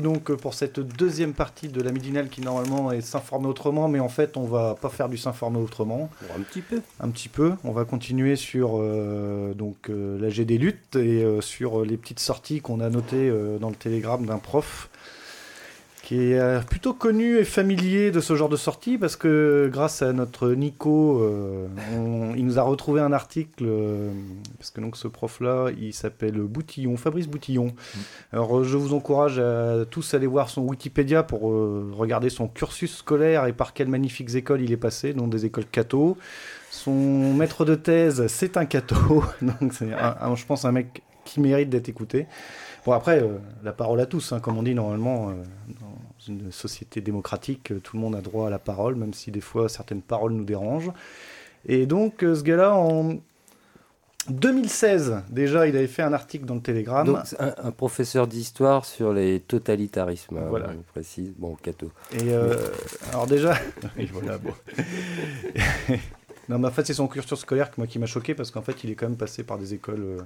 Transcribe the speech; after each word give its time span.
Donc 0.00 0.32
pour 0.34 0.54
cette 0.54 0.80
deuxième 0.80 1.32
partie 1.32 1.68
de 1.68 1.80
la 1.80 1.92
midinale 1.92 2.28
qui 2.28 2.40
normalement 2.40 2.92
est 2.92 3.00
s'informer 3.00 3.46
autrement, 3.46 3.88
mais 3.88 4.00
en 4.00 4.08
fait 4.08 4.36
on 4.36 4.44
va 4.44 4.74
pas 4.74 4.88
faire 4.88 5.08
du 5.08 5.16
s'informer 5.16 5.58
autrement. 5.58 6.10
Un 6.36 6.42
petit 6.42 6.60
peu. 6.60 6.80
Un 7.00 7.10
petit 7.10 7.28
peu. 7.28 7.54
On 7.64 7.72
va 7.72 7.84
continuer 7.84 8.36
sur 8.36 8.72
euh, 8.74 9.54
donc 9.54 9.88
euh, 9.88 10.18
l'AG 10.18 10.40
des 10.44 10.58
luttes 10.58 10.96
et 10.96 11.22
euh, 11.24 11.40
sur 11.40 11.84
les 11.84 11.96
petites 11.96 12.20
sorties 12.20 12.60
qu'on 12.60 12.80
a 12.80 12.90
notées 12.90 13.28
euh, 13.28 13.58
dans 13.58 13.70
le 13.70 13.76
télégramme 13.76 14.26
d'un 14.26 14.38
prof 14.38 14.88
qui 16.06 16.30
est 16.30 16.38
euh, 16.38 16.60
plutôt 16.60 16.94
connu 16.94 17.36
et 17.36 17.42
familier 17.44 18.12
de 18.12 18.20
ce 18.20 18.36
genre 18.36 18.48
de 18.48 18.54
sortie 18.56 18.96
parce 18.96 19.16
que 19.16 19.68
grâce 19.72 20.02
à 20.02 20.12
notre 20.12 20.50
Nico, 20.52 21.18
euh, 21.20 21.66
on- 21.96 22.32
il 22.36 22.46
nous 22.46 22.60
a 22.60 22.62
retrouvé 22.62 23.00
un 23.00 23.12
article 23.12 23.64
euh, 23.66 24.12
parce 24.56 24.70
que 24.70 24.80
donc 24.80 24.96
ce 24.96 25.08
prof-là, 25.08 25.70
il 25.76 25.92
s'appelle 25.92 26.38
Boutillon, 26.42 26.96
Fabrice 26.96 27.26
Boutillon. 27.26 27.74
Alors 28.32 28.58
euh, 28.58 28.62
je 28.62 28.76
vous 28.76 28.94
encourage 28.94 29.40
à 29.40 29.84
tous 29.90 30.14
aller 30.14 30.28
voir 30.28 30.48
son 30.48 30.62
Wikipédia 30.62 31.24
pour 31.24 31.50
euh, 31.50 31.90
regarder 31.98 32.30
son 32.30 32.46
cursus 32.46 32.98
scolaire 32.98 33.46
et 33.46 33.52
par 33.52 33.72
quelles 33.74 33.88
magnifiques 33.88 34.32
écoles 34.36 34.60
il 34.62 34.70
est 34.70 34.76
passé, 34.76 35.12
dont 35.12 35.26
des 35.26 35.44
écoles 35.44 35.66
catho. 35.66 36.16
Son 36.70 37.34
maître 37.34 37.64
de 37.64 37.74
thèse, 37.74 38.28
c'est 38.28 38.56
un 38.56 38.64
catho, 38.66 39.24
donc 39.42 39.72
c'est 39.72 39.88
je 39.88 40.46
pense 40.46 40.64
un 40.64 40.70
mec 40.70 41.02
qui 41.24 41.40
mérite 41.40 41.68
d'être 41.68 41.88
écouté. 41.88 42.26
Bon 42.84 42.92
après, 42.92 43.20
la 43.64 43.72
parole 43.72 43.98
à 43.98 44.06
tous, 44.06 44.30
hein, 44.32 44.38
comme 44.38 44.58
on 44.58 44.62
dit 44.62 44.76
normalement, 44.76 45.32
une 46.28 46.50
société 46.52 47.00
démocratique, 47.00 47.72
euh, 47.72 47.80
tout 47.80 47.96
le 47.96 48.02
monde 48.02 48.14
a 48.16 48.20
droit 48.20 48.46
à 48.46 48.50
la 48.50 48.58
parole, 48.58 48.94
même 48.96 49.14
si 49.14 49.30
des 49.30 49.40
fois 49.40 49.68
certaines 49.68 50.02
paroles 50.02 50.32
nous 50.32 50.44
dérangent. 50.44 50.92
Et 51.66 51.86
donc 51.86 52.22
euh, 52.22 52.34
ce 52.34 52.42
gars-là, 52.42 52.74
en 52.74 53.16
2016, 54.28 55.22
déjà, 55.30 55.68
il 55.68 55.76
avait 55.76 55.86
fait 55.86 56.02
un 56.02 56.12
article 56.12 56.46
dans 56.46 56.56
le 56.56 56.60
Télégramme. 56.60 57.06
Donc, 57.06 57.18
un, 57.38 57.54
un 57.62 57.70
professeur 57.70 58.26
d'histoire 58.26 58.84
sur 58.84 59.12
les 59.12 59.38
totalitarismes, 59.40 60.38
hein, 60.38 60.46
Voilà. 60.48 60.70
on 60.76 60.82
précise. 60.82 61.32
Bon, 61.38 61.54
Cato. 61.54 61.92
Et 62.12 62.32
euh, 62.34 62.56
alors 63.12 63.26
déjà, 63.26 63.54
et 63.96 64.06
voilà, 64.06 64.38
bon. 64.38 64.52
non, 66.48 66.58
mais 66.58 66.68
en 66.68 66.70
fait, 66.72 66.84
c'est 66.86 66.94
son 66.94 67.06
cursus 67.06 67.38
scolaire 67.38 67.70
moi 67.76 67.86
qui 67.86 67.98
m'a 68.00 68.06
choqué 68.06 68.34
parce 68.34 68.50
qu'en 68.50 68.62
fait, 68.62 68.82
il 68.82 68.90
est 68.90 68.94
quand 68.96 69.08
même 69.08 69.16
passé 69.16 69.44
par 69.44 69.58
des 69.58 69.74
écoles 69.74 70.02
euh, 70.02 70.18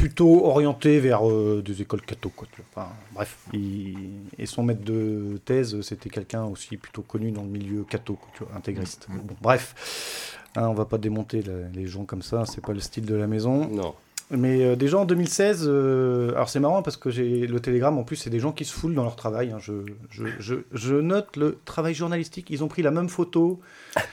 plutôt 0.00 0.46
orientées 0.46 0.98
vers 1.00 1.28
euh, 1.28 1.62
des 1.64 1.82
écoles 1.82 2.00
catho, 2.02 2.30
quoi. 2.30 2.48
tu 2.52 2.62
vois. 2.74 2.84
Enfin, 2.84 2.92
bref, 3.14 3.36
il- 3.52 3.96
et 4.38 4.46
son 4.46 4.62
maître 4.62 4.82
de 4.84 5.38
thèse, 5.44 5.80
c'était 5.82 6.08
quelqu'un 6.10 6.44
aussi 6.44 6.76
plutôt 6.76 7.02
connu 7.02 7.30
dans 7.30 7.42
le 7.42 7.48
milieu 7.48 7.84
catho, 7.84 8.14
quoi, 8.14 8.28
tu 8.34 8.44
vois, 8.44 8.56
intégriste. 8.56 9.06
Mm. 9.08 9.18
Bon, 9.26 9.34
bref, 9.40 10.36
Hein, 10.56 10.66
on 10.68 10.74
va 10.74 10.84
pas 10.84 10.98
démonter 10.98 11.42
la- 11.42 11.68
les 11.72 11.86
gens 11.86 12.04
comme 12.04 12.22
ça, 12.22 12.44
c'est 12.44 12.60
pas 12.60 12.72
le 12.72 12.80
style 12.80 13.04
de 13.06 13.14
la 13.14 13.28
maison. 13.28 13.68
Non. 13.68 13.94
Mais 14.32 14.64
euh, 14.64 14.74
déjà 14.76 14.98
en 14.98 15.04
2016, 15.04 15.64
euh, 15.66 16.30
alors 16.34 16.48
c'est 16.48 16.58
marrant 16.60 16.82
parce 16.82 16.96
que 16.96 17.08
j'ai 17.10 17.46
le 17.48 17.60
télégramme 17.60 17.98
en 17.98 18.02
plus, 18.04 18.16
c'est 18.16 18.30
des 18.30 18.38
gens 18.40 18.50
qui 18.52 18.64
se 18.64 18.72
foulent 18.72 18.94
dans 18.94 19.02
leur 19.04 19.14
travail. 19.16 19.50
hein. 19.52 19.58
Je, 19.60 19.72
je, 20.10 20.24
je, 20.40 20.54
je 20.72 20.94
note 20.96 21.36
le 21.36 21.58
travail 21.64 21.94
journalistique. 21.94 22.48
Ils 22.50 22.62
ont 22.64 22.68
pris 22.68 22.82
la 22.82 22.90
même 22.92 23.08
photo 23.08 23.60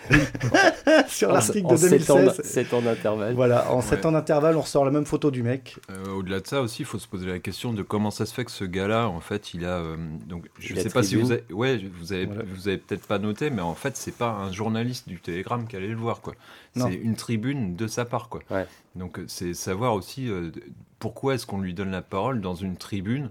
sur 1.08 1.32
l'article 1.32 1.68
de 1.70 1.76
sept 1.78 2.10
ans 2.10 2.16
2016. 2.16 2.38
d- 2.38 2.44
sept 2.44 2.74
ans 2.74 2.82
d'intervalle. 2.82 3.34
Voilà, 3.36 3.72
en 3.72 3.78
Ouais. 3.78 3.82
7 3.82 4.06
ans 4.06 4.12
d'intervalle, 4.12 4.56
on 4.58 4.62
ressort 4.62 4.86
la 4.86 4.92
même 4.92 5.06
photo 5.06 5.32
du 5.32 5.44
mec. 5.44 5.78
Euh, 5.92 6.14
Au-delà 6.14 6.40
de 6.40 6.48
ça 6.48 6.62
aussi, 6.62 6.82
il 6.82 6.86
faut 6.86 7.00
se 7.00 7.08
poser 7.08 7.28
la 7.28 7.40
question 7.40 7.74
de 7.74 7.82
comment 7.84 8.12
ça 8.12 8.26
se 8.26 8.34
fait 8.34 8.46
que 8.46 8.52
ce 8.52 8.64
gars-là, 8.64 9.08
en 9.08 9.20
fait, 9.20 9.54
il 9.54 9.66
a. 9.66 9.78
euh, 9.78 9.98
donc, 10.28 10.46
je 10.60 10.74
a 10.76 10.82
sais 10.82 10.90
pas 10.90 11.04
si 11.04 11.16
vous 11.16 11.28
tribune. 11.28 11.44
avez, 11.50 11.54
ouais, 11.54 11.90
vous 12.00 12.14
avez, 12.14 12.26
Voilà. 12.26 12.44
vous 12.54 12.68
avez 12.68 12.78
peut-être 12.78 13.06
pas 13.08 13.20
noté, 13.20 13.50
mais 13.50 13.62
en 13.62 13.76
fait, 13.76 13.96
c'est 13.98 14.16
pas 14.16 14.30
un 14.32 14.52
journaliste 14.52 15.08
du 15.08 15.20
Télégramme 15.20 15.68
qui 15.68 15.76
allait 15.76 15.88
le 15.88 15.96
voir, 15.96 16.22
quoi. 16.22 16.34
Non. 16.76 16.88
C'est 16.88 16.96
une 16.96 17.16
tribune 17.16 17.76
de 17.76 17.88
sa 17.88 18.06
part, 18.06 18.30
quoi. 18.30 18.42
Ouais. 18.50 18.66
Donc, 18.96 19.20
euh, 19.20 19.26
c'est 19.28 19.54
savoir 19.54 19.94
aussi 19.94 20.30
euh, 20.30 20.52
pourquoi 21.00 21.36
est-ce 21.36 21.46
qu'on 21.46 21.60
lui 21.62 21.74
donne 21.74 21.92
la 21.92 22.02
parole 22.02 22.42
dans 22.42 22.56
une 22.56 22.78
tribune. 22.78 23.30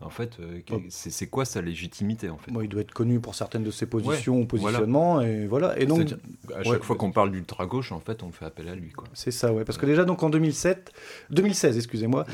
En 0.00 0.10
fait, 0.10 0.32
euh, 0.40 0.60
Oh. 0.70 0.80
c'est 0.90 1.26
quoi 1.26 1.46
sa 1.46 1.62
légitimité, 1.62 2.28
en 2.28 2.36
fait 2.36 2.50
il 2.62 2.68
doit 2.68 2.82
être 2.82 2.92
connu 2.92 3.18
pour 3.18 3.34
certaines 3.34 3.64
de 3.64 3.70
ses 3.70 3.86
positions 3.86 4.34
ou 4.42 4.46
voilà. 4.50 4.78
positionnements. 4.78 5.22
Et 5.22 5.46
voilà. 5.46 5.78
Et 5.80 5.86
donc, 5.86 6.12
à 6.54 6.62
chaque 6.62 6.66
Ouais, 6.72 6.78
fois 6.82 6.96
qu'on 6.96 7.12
parle 7.12 7.30
d'ultra 7.32 7.64
gauche, 7.64 7.92
en 7.92 8.00
fait, 8.00 8.22
on 8.22 8.30
fait 8.30 8.44
appel 8.44 8.68
à 8.68 8.74
lui, 8.74 8.90
quoi. 8.90 9.04
c'est 9.14 9.30
ça, 9.30 9.54
ouais. 9.54 9.64
Parce 9.64 9.78
que 9.78 9.86
déjà, 9.86 10.04
donc 10.04 10.22
en 10.22 10.28
2007, 10.28 10.92
2016, 11.30 11.78
excusez-moi, 11.78 12.26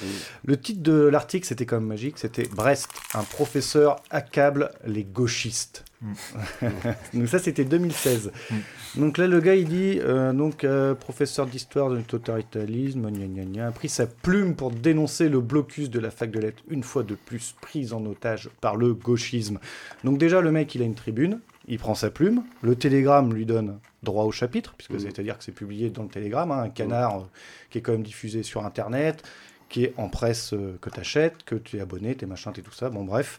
le 0.45 0.57
titre 0.61 0.83
de 0.83 0.93
l'article, 1.05 1.47
c'était 1.47 1.65
quand 1.65 1.77
même 1.77 1.87
magique. 1.89 2.19
C'était 2.19 2.49
Brest, 2.49 2.89
un 3.15 3.23
professeur 3.23 3.97
accable 4.11 4.73
les 4.85 5.05
gauchistes. 5.05 5.85
Mm. 6.03 6.69
donc 7.15 7.29
ça, 7.29 7.39
c'était 7.39 7.65
2016. 7.65 8.33
Mm. 8.51 8.57
Donc 9.01 9.19
là, 9.19 9.27
le 9.27 9.41
gars, 9.41 9.55
il 9.55 9.67
dit, 9.69 9.99
euh, 10.01 10.33
donc 10.33 10.65
euh, 10.65 10.95
professeur 10.95 11.47
d'histoire 11.47 11.91
du 11.91 12.03
totalitarisme, 12.03 13.11
gna 13.11 13.27
gna 13.27 13.45
gna, 13.45 13.67
a 13.69 13.71
pris 13.71 13.89
sa 13.89 14.07
plume 14.07 14.55
pour 14.55 14.71
dénoncer 14.71 15.29
le 15.29 15.41
blocus 15.41 15.89
de 15.91 15.99
la 15.99 16.11
fac 16.11 16.31
de 16.31 16.41
lettres, 16.41 16.63
une 16.69 16.83
fois 16.83 17.03
de 17.03 17.15
plus 17.15 17.55
prise 17.61 17.93
en 17.93 18.05
otage 18.05 18.51
par 18.61 18.77
le 18.77 18.93
gauchisme. 18.95 19.59
Donc 20.05 20.19
déjà, 20.19 20.41
le 20.41 20.53
mec, 20.53 20.75
il 20.75 20.83
a 20.83 20.85
une 20.85 20.95
tribune, 20.95 21.41
il 21.69 21.79
prend 21.79 21.95
sa 21.95 22.11
plume, 22.11 22.43
le 22.61 22.75
télégramme 22.75 23.33
lui 23.33 23.47
donne 23.47 23.79
droit 24.03 24.25
au 24.25 24.33
chapitre, 24.33 24.75
puisque 24.77 24.93
Mhm. 24.93 25.01
c'est-à-dire 25.01 25.39
que 25.39 25.45
c'est 25.45 25.53
publié 25.53 25.89
dans 25.89 26.03
le 26.03 26.09
télégramme, 26.09 26.51
hein, 26.51 26.63
un 26.65 26.69
canard 26.69 27.17
euh, 27.21 27.25
qui 27.71 27.79
est 27.79 27.81
quand 27.81 27.93
même 27.93 28.03
diffusé 28.03 28.43
sur 28.43 28.67
Internet, 28.67 29.23
qui 29.69 29.85
est 29.85 29.95
en 29.97 30.09
presse 30.09 30.55
que 30.83 30.91
tu 30.91 31.01
achètes, 31.01 31.45
que 31.45 31.55
tu 31.55 31.79
es 31.79 31.81
abonné, 31.81 32.15
tes 32.15 32.27
machins, 32.27 32.53
t'es 32.53 32.61
tout 32.61 32.75
ça, 32.75 32.91
bon 32.91 33.05
bref. 33.05 33.39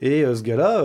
Et 0.00 0.24
ce 0.24 0.42
gars-là, 0.42 0.82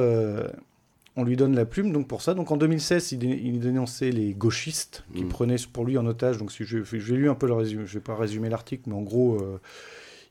on 1.18 1.24
lui 1.24 1.36
donne 1.38 1.56
la 1.56 1.66
plume 1.66 1.92
donc 1.92 2.08
pour 2.08 2.22
ça. 2.22 2.34
Donc 2.34 2.52
en 2.52 2.58
2016, 2.58 3.14
il, 3.14 3.20
dé- 3.20 3.42
il 3.44 3.60
dénonçait 3.60 4.12
les 4.12 4.34
gauchistes 4.34 5.04
qui 5.16 5.24
Mhm. 5.24 5.30
prenaient 5.30 5.56
pour 5.72 5.86
lui 5.86 5.98
en 5.98 6.06
otage. 6.06 6.38
Donc 6.38 6.52
si 6.52 6.64
je, 6.66 6.84
j'ai 6.84 7.16
lu 7.16 7.30
un 7.30 7.36
peu 7.36 7.48
le 7.48 7.54
résumé, 7.54 7.86
je 7.86 7.94
vais 7.96 8.04
pas 8.04 8.16
résumer 8.16 8.50
l'article, 8.50 8.84
mais 8.88 8.96
en 8.96 9.02
gros, 9.02 9.36
euh, 9.42 9.60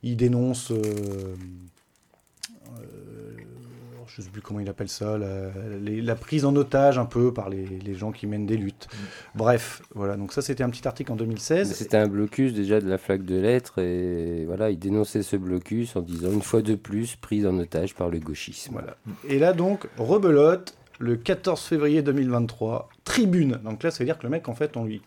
il 0.03 0.17
dénonce. 0.17 0.71
euh, 0.71 0.77
euh, 2.81 3.37
je 4.17 4.23
sais 4.23 4.31
plus 4.31 4.41
comment 4.41 4.61
il 4.61 4.69
appelle 4.69 4.89
ça, 4.89 5.19
la, 5.19 5.51
les- 5.81 6.01
la 6.01 6.15
prise 6.15 6.45
en 6.45 6.55
otage 6.57 6.99
un 6.99 7.05
peu 7.05 7.33
par 7.35 7.49
les, 7.49 7.67
les 7.67 7.95
gens 7.95 8.13
qui 8.13 8.27
mènent 8.27 8.47
des 8.47 8.57
luttes. 8.57 8.87
Bref, 9.35 9.83
voilà, 9.95 10.17
donc 10.17 10.33
ça 10.33 10.41
c'était 10.43 10.63
un 10.63 10.71
petit 10.71 10.87
article 10.87 11.11
en 11.13 11.17
Mais 11.17 11.21
2016. 11.23 11.73
C'était 11.75 11.97
un 11.97 12.07
blocus 12.09 12.53
déjà 12.55 12.81
de 12.81 12.89
la 12.89 12.99
flaque 12.99 13.25
de 13.25 13.37
lettres 13.37 13.81
et 13.81 14.45
voilà, 14.47 14.71
il 14.71 14.79
dénonçait 14.79 15.23
ce 15.23 15.37
blocus 15.37 15.97
en 15.97 16.01
disant 16.01 16.31
une 16.33 16.43
fois 16.43 16.63
de 16.63 16.75
plus 16.77 17.17
prise 17.17 17.47
en 17.47 17.59
otage 17.59 17.95
par 17.95 18.09
le 18.09 18.19
gauchisme. 18.21 18.73
Voilà. 18.73 18.97
Et 19.29 19.39
là 19.39 19.53
donc, 19.53 19.87
rebelote, 19.99 20.75
le 21.01 21.17
14 21.17 21.61
février 21.61 22.03
2023, 22.03 22.89
tribune. 23.05 23.59
Donc 23.65 23.83
là, 23.83 23.91
ça 23.91 23.99
veut 23.99 24.05
dire 24.05 24.17
que 24.19 24.23
le 24.23 24.31
mec, 24.31 24.49
en 24.49 24.55
fait, 24.55 24.77
on 24.77 24.85
lui... 24.85 25.03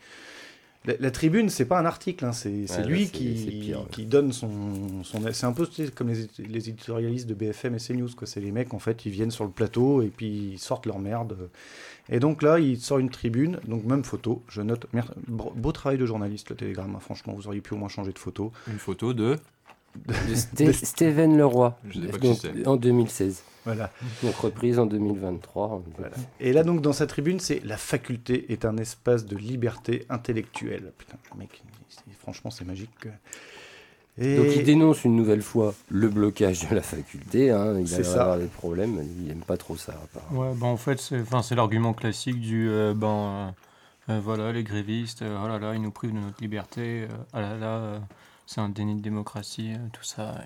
La, 0.87 0.93
la 0.99 1.11
tribune, 1.11 1.49
c'est 1.49 1.65
pas 1.65 1.77
un 1.79 1.85
article, 1.85 2.25
hein, 2.25 2.31
c'est 2.31 2.49
Ouais, 2.69 2.85
lui 2.85 3.09
qui, 3.09 3.37
c'est 3.37 3.51
pire, 3.51 3.79
ouais. 3.81 3.85
qui 3.91 4.05
donne 4.05 4.31
son... 4.31 5.03
son 5.03 5.21
c'est 5.33 5.45
un 5.45 5.51
peu 5.51 5.67
tu 5.67 5.85
sais, 5.85 5.91
comme 5.91 6.07
les, 6.09 6.27
les 6.39 6.69
éditorialistes 6.69 7.27
de 7.27 7.33
BFM 7.33 7.75
et 7.75 7.77
CNews, 7.79 8.09
quoi. 8.15 8.25
C'est 8.25 8.39
les 8.39 8.51
mecs, 8.51 8.73
en 8.73 8.79
fait, 8.79 9.05
ils 9.05 9.11
viennent 9.11 9.31
sur 9.31 9.43
le 9.43 9.51
plateau 9.51 10.01
et 10.01 10.07
puis 10.07 10.51
ils 10.53 10.59
sortent 10.59 10.85
leur 10.85 10.99
merde. 10.99 11.49
Et 12.09 12.19
donc 12.19 12.41
là, 12.41 12.57
il 12.59 12.79
sort 12.79 12.99
une 12.99 13.09
tribune, 13.09 13.59
donc 13.67 13.83
même 13.83 14.03
photo, 14.05 14.41
je 14.49 14.61
note... 14.61 14.87
Merde, 14.93 15.13
beau 15.27 15.51
beau 15.55 15.73
travail 15.73 15.97
de 15.97 16.05
journaliste, 16.05 16.49
le 16.49 16.55
Télégramme, 16.55 16.95
hein, 16.95 16.99
franchement, 17.01 17.33
vous 17.33 17.47
auriez 17.47 17.59
pu 17.61 17.73
au 17.73 17.77
moins 17.77 17.89
changer 17.89 18.13
de 18.13 18.19
photo. 18.19 18.53
Une 18.67 18.79
photo 18.79 19.13
de. 19.13 19.35
De 20.57 20.71
Steven 20.71 21.37
Leroy, 21.37 21.77
Je 21.89 21.99
sais 22.01 22.07
pas 22.07 22.17
donc, 22.17 22.35
qui 22.35 22.41
c'est. 22.41 22.67
en 22.67 22.75
2016. 22.75 23.43
Voilà. 23.65 23.91
Donc 24.23 24.35
reprise 24.35 24.79
en 24.79 24.85
2023. 24.85 25.83
Voilà. 25.97 26.15
Et 26.39 26.53
là, 26.53 26.63
donc, 26.63 26.81
dans 26.81 26.93
sa 26.93 27.05
tribune, 27.07 27.39
c'est 27.39 27.61
La 27.65 27.77
faculté 27.77 28.51
est 28.53 28.63
un 28.65 28.77
espace 28.77 29.25
de 29.25 29.35
liberté 29.35 30.05
intellectuelle. 30.09 30.93
Putain, 30.97 31.17
le 31.33 31.39
mec, 31.39 31.61
franchement, 32.19 32.49
c'est 32.49 32.65
magique. 32.65 33.07
Et... 34.19 34.37
Donc 34.37 34.47
il 34.55 34.63
dénonce 34.63 35.03
une 35.03 35.15
nouvelle 35.15 35.41
fois 35.43 35.75
le 35.89 36.07
blocage 36.09 36.67
de 36.69 36.73
la 36.75 36.81
faculté. 36.81 37.51
hein. 37.51 37.75
Il 37.79 37.87
C'est 37.87 37.97
va 38.01 38.03
ça. 38.03 38.21
avoir 38.23 38.37
des 38.39 38.45
problèmes. 38.45 38.99
Il 39.23 39.29
aime 39.31 39.41
pas 39.43 39.57
trop 39.57 39.75
ça. 39.75 39.93
Ouais, 40.31 40.47
bah 40.55 40.65
en 40.67 40.77
fait, 40.77 40.99
c'est 40.99 41.19
enfin, 41.21 41.43
c'est 41.43 41.53
l'argument 41.55 41.93
classique 41.93 42.39
du 42.39 42.67
euh, 42.69 42.93
ben, 42.95 43.53
euh, 44.09 44.13
euh, 44.13 44.19
voilà, 44.23 44.51
les 44.53 44.63
grévistes, 44.63 45.21
oh 45.23 45.47
là 45.47 45.59
là, 45.59 45.75
ils 45.75 45.81
nous 45.81 45.91
privent 45.91 46.13
de 46.13 46.19
notre 46.19 46.41
liberté, 46.41 47.07
ah 47.33 47.41
là 47.41 47.57
là, 47.57 47.67
euh, 47.77 47.99
c'est 48.47 48.59
un 48.61 48.69
déni 48.69 48.95
de 48.95 49.01
démocratie, 49.01 49.73
euh, 49.73 49.77
tout 49.93 50.03
ça. 50.03 50.43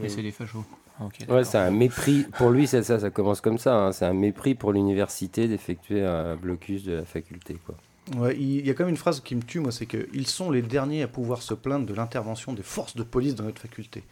Et 0.00 0.08
c'est 0.08 0.22
des 0.22 0.30
fachos. 0.30 0.64
Ah, 1.00 1.08
Ouais, 1.28 1.44
c'est 1.44 1.58
un 1.58 1.70
mépris. 1.70 2.24
Pour 2.36 2.50
lui, 2.50 2.66
c'est 2.68 2.82
ça, 2.84 3.00
ça 3.00 3.10
commence 3.10 3.40
comme 3.40 3.58
ça. 3.58 3.74
hein. 3.74 3.92
C'est 3.92 4.04
un 4.04 4.12
mépris 4.12 4.54
pour 4.54 4.72
l'université 4.72 5.48
d'effectuer 5.48 6.04
un 6.04 6.36
blocus 6.36 6.84
de 6.84 6.92
la 6.92 7.04
faculté. 7.04 7.58
Quoi. 7.66 7.74
Ouais, 8.16 8.36
il 8.36 8.58
il 8.58 8.66
y 8.66 8.70
a 8.70 8.74
quand 8.74 8.84
même 8.84 8.90
une 8.90 8.96
phrase 8.96 9.20
qui 9.20 9.34
me 9.34 9.42
tue, 9.42 9.60
moi, 9.60 9.72
c'est 9.72 9.86
qu'ils 9.86 10.26
sont 10.26 10.50
les 10.50 10.62
derniers 10.62 11.02
à 11.02 11.08
pouvoir 11.08 11.42
se 11.42 11.54
plaindre 11.54 11.86
de 11.86 11.94
l'intervention 11.94 12.52
des 12.52 12.62
forces 12.62 12.94
de 12.96 13.02
police 13.02 13.34
dans 13.34 13.44
notre 13.44 13.62
faculté. 13.62 14.04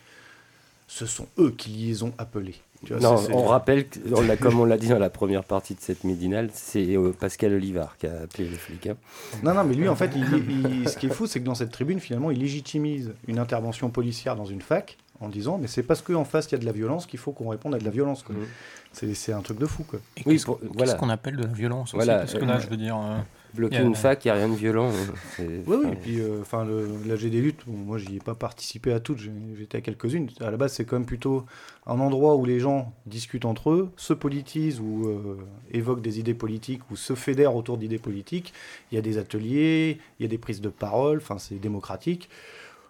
Ce 0.89 1.07
sont 1.07 1.29
eux 1.39 1.51
qui 1.57 1.71
les 1.71 2.03
ont 2.03 2.13
appelés. 2.19 2.57
Tu 2.85 2.93
vois, 2.95 3.03
non, 3.03 3.17
c'est- 3.19 3.27
c'est- 3.27 3.33
on 3.35 3.45
rappelle, 3.45 3.87
on 4.13 4.21
l'a- 4.23 4.37
comme 4.37 4.59
on 4.59 4.65
l'a 4.65 4.79
dit 4.79 4.89
dans 4.89 4.99
la 4.99 5.11
première 5.11 5.45
partie 5.45 5.75
de 5.75 5.81
cette 5.81 6.03
midinale, 6.05 6.49
c'est 6.53 6.97
euh, 6.97 7.13
Pascal 7.13 7.53
Olivard 7.53 7.97
qui 7.99 8.07
a 8.07 8.21
appelé 8.23 8.49
les 8.49 8.57
flics. 8.57 8.87
hein. 8.87 8.97
Non, 9.43 9.53
non, 9.55 9.65
mais 9.65 9.75
lui, 9.75 9.89
en 9.89 9.97
fait, 9.97 10.11
il- 10.17 10.81
il- 10.83 10.89
ce 10.89 10.97
qui 10.97 11.07
est 11.07 11.11
fou, 11.11 11.27
c'est 11.27 11.41
que 11.41 11.45
dans 11.45 11.55
cette 11.57 11.71
tribune, 11.73 12.01
finalement, 12.01 12.31
il 12.31 12.39
légitimise 12.39 13.13
une 13.27 13.39
intervention 13.39 13.91
policière 13.91 14.35
dans 14.37 14.45
une 14.47 14.61
fac 14.63 14.97
en 15.21 15.29
disant, 15.29 15.59
mais 15.61 15.67
c'est 15.67 15.83
parce 15.83 16.01
qu'en 16.01 16.25
face, 16.25 16.47
il 16.47 16.53
y 16.53 16.55
a 16.55 16.59
de 16.59 16.65
la 16.67 16.73
violence 16.73 17.07
qu'il 17.07 17.19
faut 17.19 17.33
qu'on 17.33 17.49
réponde 17.49 17.75
à 17.75 17.79
de 17.79 17.85
la 17.85 17.91
violence. 17.91 18.23
quoi. 18.23 18.35
Mhm. 18.37 18.47
C'est 18.93 19.13
c'est 19.15 19.33
un 19.33 19.43
truc 19.43 19.59
de 19.59 19.67
fou, 19.67 19.83
quoi. 19.83 19.99
Et 20.17 20.23
Oui, 20.25 20.35
qu'est-ce 20.35 20.47
pour- 20.47 20.61
qu'est-ce 20.61 20.73
voilà. 20.75 20.95
qu'on 20.95 21.11
appelle 21.11 21.37
de 21.37 21.43
la 21.43 21.53
violence 21.53 21.89
aussi 21.91 21.97
Voilà, 21.97 22.21
Parce 22.21 22.33
que 22.33 22.39
euh, 22.39 22.47
là, 22.47 22.59
je 22.61 22.69
veux 22.69 22.77
dire. 22.77 22.97
euh, 22.97 23.19
Bloquer 23.55 23.79
une 23.79 23.95
fac, 23.95 24.25
il 24.25 24.29
n'y 24.29 24.33
a 24.33 24.35
rien 24.35 24.49
de 24.49 24.55
violent. 24.55 24.91
hein. 24.91 25.15
Oui, 25.39 25.63
oui, 25.67 25.89
et 25.93 25.97
puis 25.97 26.21
euh, 26.21 26.41
enfin 26.43 26.65
le 26.65 26.87
l'AG 27.07 27.21
des 27.31 27.41
luttes, 27.41 27.61
bon, 27.67 27.77
moi 27.77 27.99
j'y 27.99 28.17
ai 28.17 28.21
pas 28.21 28.35
participé 28.35 28.93
à 28.93 29.01
toutes, 29.01 29.19
j'étais 29.59 29.79
à 29.79 29.81
quelques-unes. 29.81 30.29
À 30.41 30.51
la 30.51 30.57
base, 30.57 30.73
c'est 30.75 30.85
quand 30.85 30.97
même 30.97 31.07
plutôt 31.07 31.45
un 31.87 31.99
endroit 32.01 32.37
où 32.37 32.45
les 32.45 32.61
gens 32.61 32.93
discutent 33.07 33.47
entre 33.47 33.71
eux, 33.71 33.91
se 33.97 34.13
politisent 34.13 34.81
ou 34.81 35.09
euh, 35.09 35.39
évoquent 35.73 36.03
des 36.03 36.21
idées 36.21 36.35
politiques 36.35 36.83
ou 36.91 36.97
se 36.97 37.15
fédèrent 37.15 37.57
autour 37.57 37.79
d'idées 37.79 37.99
politiques. 37.99 38.53
Il 38.93 38.97
y 38.97 38.99
a 38.99 39.03
des 39.03 39.19
ateliers, 39.19 39.99
il 40.19 40.23
y 40.23 40.27
a 40.27 40.29
des 40.29 40.39
prises 40.39 40.61
de 40.61 40.69
parole, 40.69 41.19
enfin 41.19 41.39
c'est 41.39 41.59
démocratique. 41.61 42.29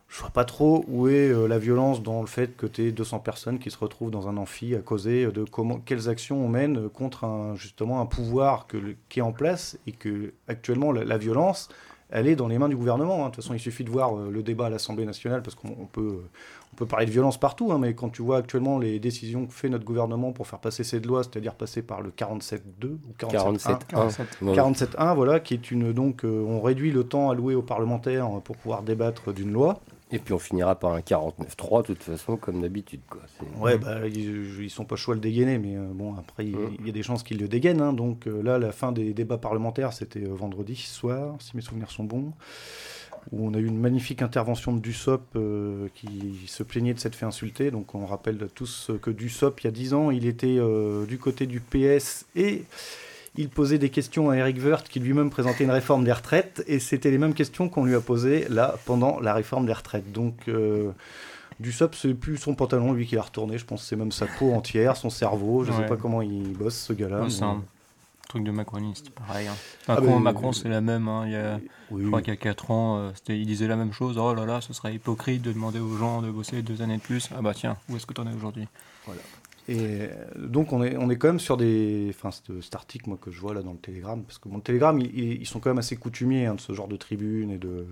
Je 0.08 0.20
vois 0.20 0.30
pas 0.30 0.44
trop 0.44 0.84
où 0.88 1.06
est 1.08 1.28
euh, 1.28 1.46
la 1.46 1.58
violence 1.58 2.02
dans 2.02 2.20
le 2.22 2.26
fait 2.26 2.56
que 2.56 2.66
tu 2.66 2.92
200 2.92 3.18
personnes 3.18 3.58
qui 3.58 3.70
se 3.70 3.78
retrouvent 3.78 4.10
dans 4.10 4.26
un 4.26 4.36
amphi 4.36 4.74
à 4.74 4.78
causer 4.80 5.26
de 5.26 5.44
comment, 5.44 5.78
quelles 5.84 6.08
actions 6.08 6.42
on 6.42 6.48
mène 6.48 6.88
contre 6.88 7.24
un, 7.24 7.54
justement 7.54 8.00
un 8.00 8.06
pouvoir 8.06 8.66
que, 8.66 8.78
qui 9.08 9.18
est 9.18 9.22
en 9.22 9.32
place 9.32 9.78
et 9.86 9.92
que 9.92 10.32
actuellement 10.48 10.92
la, 10.92 11.04
la 11.04 11.18
violence 11.18 11.68
elle 12.10 12.26
est 12.26 12.36
dans 12.36 12.48
les 12.48 12.58
mains 12.58 12.68
du 12.68 12.76
gouvernement. 12.76 13.16
hein. 13.16 13.28
De 13.28 13.34
toute 13.34 13.44
façon, 13.44 13.54
il 13.54 13.60
suffit 13.60 13.84
de 13.84 13.90
voir 13.90 14.16
euh, 14.16 14.30
le 14.30 14.42
débat 14.42 14.66
à 14.66 14.70
l'Assemblée 14.70 15.04
nationale, 15.04 15.42
parce 15.42 15.54
qu'on 15.54 15.68
on 15.78 15.84
peut, 15.84 16.00
euh, 16.00 16.28
on 16.72 16.76
peut 16.76 16.86
parler 16.86 17.04
de 17.04 17.10
violence 17.10 17.38
partout, 17.38 17.70
hein, 17.70 17.78
mais 17.78 17.94
quand 17.94 18.08
tu 18.08 18.22
vois 18.22 18.38
actuellement 18.38 18.78
les 18.78 18.98
décisions 18.98 19.46
que 19.46 19.52
fait 19.52 19.68
notre 19.68 19.84
gouvernement 19.84 20.32
pour 20.32 20.46
faire 20.46 20.58
passer 20.58 20.84
cette 20.84 21.04
loi, 21.04 21.22
c'est-à-dire 21.22 21.54
passer 21.54 21.82
par 21.82 22.00
le 22.00 22.10
47.2 22.10 22.86
ou 22.86 22.98
47.1, 23.18 23.78
47 23.88 24.38
1. 24.40 24.52
47.1, 24.54 25.14
voilà, 25.14 25.38
qui 25.38 25.52
est 25.52 25.70
une 25.70 25.92
donc 25.92 26.24
euh, 26.24 26.42
on 26.48 26.62
réduit 26.62 26.92
le 26.92 27.04
temps 27.04 27.28
alloué 27.28 27.54
aux 27.54 27.62
parlementaires 27.62 28.26
euh, 28.26 28.40
pour 28.40 28.56
pouvoir 28.56 28.82
débattre 28.82 29.34
d'une 29.34 29.52
loi. 29.52 29.78
Et 30.10 30.18
puis 30.18 30.32
on 30.32 30.38
finira 30.38 30.74
par 30.78 30.92
un 30.94 31.00
49-3, 31.00 31.82
de 31.82 31.86
toute 31.94 32.02
façon, 32.02 32.36
comme 32.38 32.62
d'habitude. 32.62 33.00
quoi. 33.10 33.20
Ouais, 33.60 33.76
bah, 33.76 34.06
ils, 34.06 34.62
ils 34.62 34.70
sont 34.70 34.84
pas 34.86 34.96
choix 34.96 35.12
à 35.12 35.16
le 35.16 35.20
dégainer, 35.20 35.58
mais 35.58 35.76
euh, 35.76 35.86
bon, 35.92 36.14
après, 36.16 36.46
il, 36.46 36.56
Mm. 36.56 36.76
il 36.80 36.86
y 36.86 36.88
a 36.88 36.92
des 36.92 37.02
chances 37.02 37.22
qu'ils 37.22 37.38
le 37.38 37.46
dégainent. 37.48 37.82
hein. 37.82 37.92
donc 37.92 38.26
euh, 38.26 38.42
là, 38.42 38.58
la 38.58 38.72
fin 38.72 38.90
des 38.92 39.12
débats 39.12 39.36
parlementaires, 39.38 39.92
c'était 39.92 40.24
euh, 40.24 40.32
vendredi 40.32 40.76
soir, 40.76 41.36
si 41.40 41.54
mes 41.56 41.62
souvenirs 41.62 41.90
sont 41.90 42.04
bons, 42.04 42.32
où 43.32 43.46
on 43.46 43.52
a 43.52 43.58
eu 43.58 43.66
une 43.66 43.78
magnifique 43.78 44.22
intervention 44.22 44.72
de 44.72 44.80
Dussop 44.80 45.20
euh, 45.36 45.88
qui 45.94 46.36
se 46.46 46.62
plaignait 46.62 46.94
de 46.94 46.98
s'être 46.98 47.14
fait 47.16 47.26
insulter. 47.26 47.70
Donc 47.70 47.94
on 47.94 48.06
rappelle 48.06 48.48
tous 48.54 48.90
que 49.02 49.10
Dussop, 49.10 49.56
il 49.60 49.64
y 49.64 49.68
a 49.68 49.72
10 49.72 49.92
ans, 49.92 50.10
il 50.10 50.24
était 50.24 50.56
euh, 50.58 51.04
du 51.04 51.18
côté 51.18 51.44
du 51.46 51.60
PS 51.60 52.24
et 52.34 52.64
il 53.36 53.48
posait 53.48 53.78
des 53.78 53.90
questions 53.90 54.30
à 54.30 54.36
Eric 54.36 54.56
Woerth 54.64 54.88
qui 54.88 55.00
lui-même 55.00 55.30
présentait 55.30 55.64
une 55.64 55.70
réforme 55.70 56.04
des 56.04 56.12
retraites 56.12 56.62
et 56.66 56.78
c'était 56.80 57.10
les 57.10 57.18
mêmes 57.18 57.34
questions 57.34 57.68
qu'on 57.68 57.84
lui 57.84 57.94
a 57.94 58.00
posées 58.00 58.46
là 58.48 58.76
pendant 58.86 59.20
la 59.20 59.34
réforme 59.34 59.66
des 59.66 59.72
retraites. 59.72 60.10
Donc 60.12 60.34
euh, 60.48 60.90
Dussop, 61.60 61.90
c'est 61.94 62.14
plus 62.14 62.36
son 62.36 62.54
pantalon 62.54 62.92
lui 62.92 63.06
qui 63.06 63.16
l'a 63.16 63.22
retourné, 63.22 63.58
je 63.58 63.64
pense 63.64 63.82
que 63.82 63.88
c'est 63.88 63.96
même 63.96 64.12
sa 64.12 64.26
peau 64.26 64.52
entière, 64.52 64.96
son 64.96 65.10
cerveau, 65.10 65.64
je 65.64 65.72
sais 65.72 65.78
Ouais. 65.78 65.86
pas 65.86 65.96
comment 65.96 66.22
il 66.22 66.52
bosse 66.52 66.76
ce 66.76 66.92
gars-là. 66.92 67.22
ouais, 67.22 67.30
c'est 67.30 67.40
mais- 67.42 67.46
un 67.50 67.62
truc 68.28 68.44
de 68.44 68.50
macroniste, 68.50 69.10
pareil. 69.10 69.48
hein. 69.48 69.54
Ah, 69.88 69.94
Macron, 70.00 70.20
Macron 70.20 70.52
c'est 70.52 70.68
la 70.68 70.80
même. 70.80 71.08
hein, 71.08 71.22
il 71.26 71.32
y 71.32 71.36
a, 71.36 71.58
Oui, 71.90 72.02
je 72.02 72.06
crois 72.08 72.20
qu'il 72.22 72.32
y 72.32 72.36
a 72.36 72.40
4 72.40 72.70
ans, 72.70 72.98
euh, 72.98 73.10
il 73.28 73.46
disait 73.46 73.66
la 73.66 73.76
même 73.76 73.92
chose. 73.92 74.18
Oh 74.18 74.34
là 74.34 74.44
là, 74.46 74.60
ce 74.60 74.72
serait 74.72 74.94
hypocrite 74.94 75.42
de 75.42 75.50
demander 75.52 75.80
aux 75.80 75.96
gens 75.96 76.20
de 76.22 76.30
bosser 76.30 76.60
deux 76.62 76.82
années 76.82 76.98
de 76.98 77.02
plus. 77.02 77.28
Ah 77.36 77.40
bah 77.42 77.52
tiens, 77.54 77.76
où 77.88 77.96
est-ce 77.96 78.04
que 78.06 78.12
t'en 78.12 78.26
es 78.26 78.34
aujourd'hui? 78.34 78.68
Et 79.68 79.76
euh, 79.80 80.08
donc 80.36 80.72
on 80.72 80.82
est, 80.82 80.96
on 80.96 81.10
est 81.10 81.16
quand 81.16 81.28
même 81.28 81.38
sur 81.40 81.56
des... 81.58 82.06
Enfin, 82.10 82.30
cet, 82.30 82.60
cet 82.62 82.74
article 82.74 83.08
moi, 83.10 83.18
que 83.20 83.30
je 83.30 83.38
vois 83.40 83.52
là 83.54 83.62
dans 83.62 83.72
le 83.72 83.78
Télégramme, 83.78 84.22
parce 84.24 84.38
que 84.38 84.48
mon 84.48 84.60
Télégramme, 84.60 85.00
ils, 85.00 85.40
ils- 85.40 85.46
sont 85.46 85.60
quand 85.60 85.70
même 85.70 85.78
assez 85.78 85.96
coutumiers 85.96 86.46
hein, 86.46 86.54
de 86.54 86.60
ce 86.60 86.72
genre 86.72 86.88
de 86.88 86.96
tribune 86.96 87.50
et 87.50 87.58
de... 87.58 87.86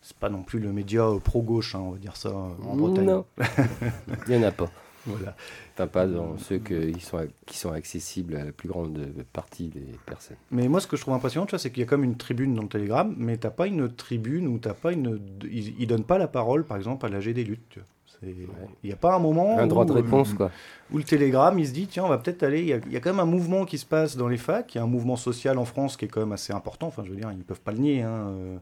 C'est 0.00 0.16
pas 0.16 0.30
non 0.30 0.42
plus 0.42 0.58
le 0.58 0.72
média 0.72 1.06
euh, 1.06 1.18
pro-gauche, 1.20 1.74
hein, 1.74 1.80
on 1.80 1.90
va 1.92 1.98
dire 1.98 2.16
ça, 2.16 2.30
euh, 2.30 2.48
en 2.66 2.76
Bretagne. 2.76 3.04
Non, 3.06 3.24
il 4.26 4.36
n'y 4.38 4.44
en 4.44 4.48
a 4.48 4.52
pas. 4.52 4.70
Voilà. 5.04 5.34
Enfin, 5.74 5.86
pas 5.88 6.06
dans 6.06 6.38
ceux 6.38 6.58
que- 6.58 6.90
qui 6.92 7.00
sont, 7.04 7.26
qui 7.46 7.58
sont 7.58 7.72
accessibles 7.72 8.36
à 8.36 8.44
la 8.44 8.52
plus 8.52 8.68
grande 8.68 8.98
partie 9.32 9.68
des 9.68 9.84
personnes. 10.06 10.36
Mais 10.50 10.66
moi, 10.68 10.80
ce 10.80 10.86
que 10.86 10.96
je 10.96 11.02
trouve 11.02 11.14
impressionnant, 11.14 11.44
tu 11.46 11.50
vois, 11.50 11.58
c'est 11.58 11.70
qu'il 11.70 11.80
y 11.80 11.82
a 11.82 11.86
comme 11.86 12.04
une 12.04 12.16
tribune 12.16 12.54
dans 12.54 12.62
le 12.62 12.68
Télégramme, 12.68 13.14
mais 13.18 13.36
t'as 13.36 13.50
pas 13.50 13.66
une 13.66 13.92
tribune 13.94 14.46
où 14.48 14.58
t'as 14.58 14.74
pas 14.74 14.92
une... 14.92 15.20
Ils, 15.44 15.74
ils 15.80 15.86
donnent 15.86 16.04
pas 16.04 16.18
la 16.18 16.28
parole, 16.28 16.64
par 16.66 16.76
exemple, 16.76 17.04
à 17.04 17.08
l'AG 17.08 17.28
des 17.32 17.44
luttes. 17.44 17.68
tu 17.68 17.80
vois. 17.80 17.88
Il 18.24 18.86
n'y 18.86 18.92
a 18.92 18.96
pas 18.96 19.14
un 19.14 19.18
moment 19.18 19.58
Un 19.58 19.66
droit 19.66 19.84
où, 19.84 19.86
de 19.88 19.92
euh, 19.92 19.96
réponse, 19.96 20.32
quoi. 20.34 20.50
où 20.92 20.98
le 20.98 21.04
Télégramme, 21.04 21.58
il 21.58 21.66
se 21.66 21.72
dit, 21.72 21.86
tiens, 21.86 22.04
on 22.04 22.08
va 22.08 22.18
peut-être 22.18 22.42
aller. 22.42 22.60
Il 22.60 22.66
y, 22.68 22.72
a, 22.72 22.78
il 22.86 22.92
y 22.92 22.96
a 22.96 23.00
quand 23.00 23.10
même 23.10 23.20
un 23.20 23.24
mouvement 23.24 23.64
qui 23.64 23.78
se 23.78 23.86
passe 23.86 24.16
dans 24.16 24.28
les 24.28 24.36
facs. 24.36 24.74
Il 24.74 24.78
y 24.78 24.80
a 24.80 24.84
un 24.84 24.86
mouvement 24.88 25.16
social 25.16 25.58
en 25.58 25.64
France 25.64 25.96
qui 25.96 26.04
est 26.04 26.08
quand 26.08 26.20
même 26.20 26.32
assez 26.32 26.52
important. 26.52 26.86
Enfin, 26.86 27.02
je 27.04 27.10
veux 27.10 27.16
dire, 27.16 27.30
ils 27.32 27.38
ne 27.38 27.42
peuvent 27.42 27.60
pas 27.60 27.72
le 27.72 27.78
nier. 27.78 28.02
hein, 28.02 28.28
euh, 28.28 28.56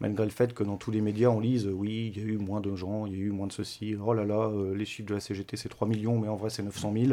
malgré 0.00 0.24
le 0.24 0.30
fait 0.32 0.52
que 0.54 0.64
dans 0.64 0.76
tous 0.76 0.90
les 0.90 1.00
médias, 1.00 1.28
on 1.28 1.38
lise, 1.40 1.66
euh, 1.66 1.70
oui, 1.72 2.12
il 2.14 2.20
y 2.20 2.24
a 2.24 2.28
eu 2.28 2.36
moins 2.38 2.60
de 2.60 2.74
gens, 2.74 3.06
il 3.06 3.12
y 3.12 3.16
a 3.16 3.20
eu 3.20 3.30
moins 3.30 3.46
de 3.46 3.52
ceci. 3.52 3.94
Oh 4.04 4.12
là 4.12 4.24
là, 4.24 4.48
euh, 4.48 4.74
les 4.74 4.84
chiffres 4.84 5.08
de 5.08 5.14
la 5.14 5.20
CGT, 5.20 5.56
c'est 5.56 5.68
3 5.68 5.86
millions, 5.86 6.18
mais 6.18 6.28
en 6.28 6.36
vrai, 6.36 6.50
c'est 6.50 6.62
900 6.64 6.92
000. 6.96 7.12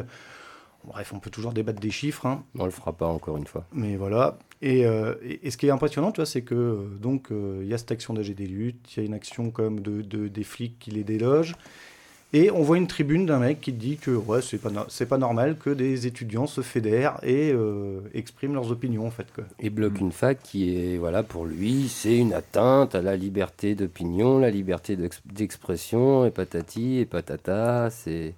Bref, 0.83 1.13
on 1.13 1.19
peut 1.19 1.30
toujours 1.30 1.53
débattre 1.53 1.80
des 1.80 1.92
chiffres. 1.92 2.25
hein. 2.25 2.44
On 2.57 2.65
le 2.65 2.71
fera 2.71 2.92
pas 2.94 3.06
encore 3.06 3.38
une 3.38 3.45
fois. 3.45 3.65
Mais 3.71 3.98
voilà. 3.98 4.39
Et, 4.63 4.83
euh, 4.88 5.13
et- 5.24 5.45
et 5.45 5.51
ce 5.51 5.57
qui 5.57 5.68
est 5.68 5.69
impressionnant, 5.69 6.12
tu 6.12 6.18
vois, 6.21 6.25
c'est 6.25 6.42
que 6.42 6.88
donc 7.00 7.31
euh, 7.31 7.59
il 7.62 7.68
y 7.68 7.74
a 7.75 7.77
cette 7.77 7.92
action 7.92 8.15
d'AG 8.15 8.33
des 8.33 8.48
luttes, 8.48 8.92
il 8.95 9.00
y 9.00 9.03
a 9.03 9.06
une 9.06 9.13
action 9.13 9.51
quand 9.51 9.62
même 9.62 9.80
de, 9.81 10.01
de- 10.01 10.27
des 10.27 10.44
flics 10.44 10.80
qui 10.80 10.89
les 10.89 11.03
délogent. 11.03 11.53
Et 12.33 12.49
on 12.49 12.61
voit 12.61 12.77
une 12.77 12.87
tribune 12.87 13.25
d'un 13.25 13.39
mec 13.39 13.59
qui 13.59 13.73
dit 13.73 13.97
que 13.97 14.11
ouais, 14.11 14.41
c'est 14.41 14.57
pas, 14.57 14.69
no- 14.69 14.85
c'est 14.87 15.05
pas 15.05 15.17
normal 15.17 15.57
que 15.57 15.69
des 15.69 16.07
étudiants 16.07 16.47
se 16.47 16.61
fédèrent 16.61 17.19
et 17.23 17.51
euh, 17.51 17.99
expriment 18.13 18.53
leurs 18.53 18.71
opinions 18.71 19.05
en 19.05 19.11
fait. 19.11 19.27
Quoi. 19.35 19.43
Et 19.59 19.69
bloque 19.69 19.99
une 19.99 20.13
fac 20.13 20.41
qui 20.41 20.77
est, 20.77 20.97
voilà, 20.97 21.23
pour 21.23 21.45
lui, 21.45 21.89
c'est 21.89 22.17
une 22.17 22.31
atteinte 22.33 22.95
à 22.95 23.01
la 23.01 23.17
liberté 23.17 23.75
d'opinion, 23.75 24.39
la 24.39 24.49
liberté 24.49 24.95
d'ex- 24.95 25.21
d'expression, 25.25 26.25
et 26.25 26.31
patati, 26.31 26.99
et 26.99 27.05
patata. 27.05 27.89
C'est... 27.89 28.33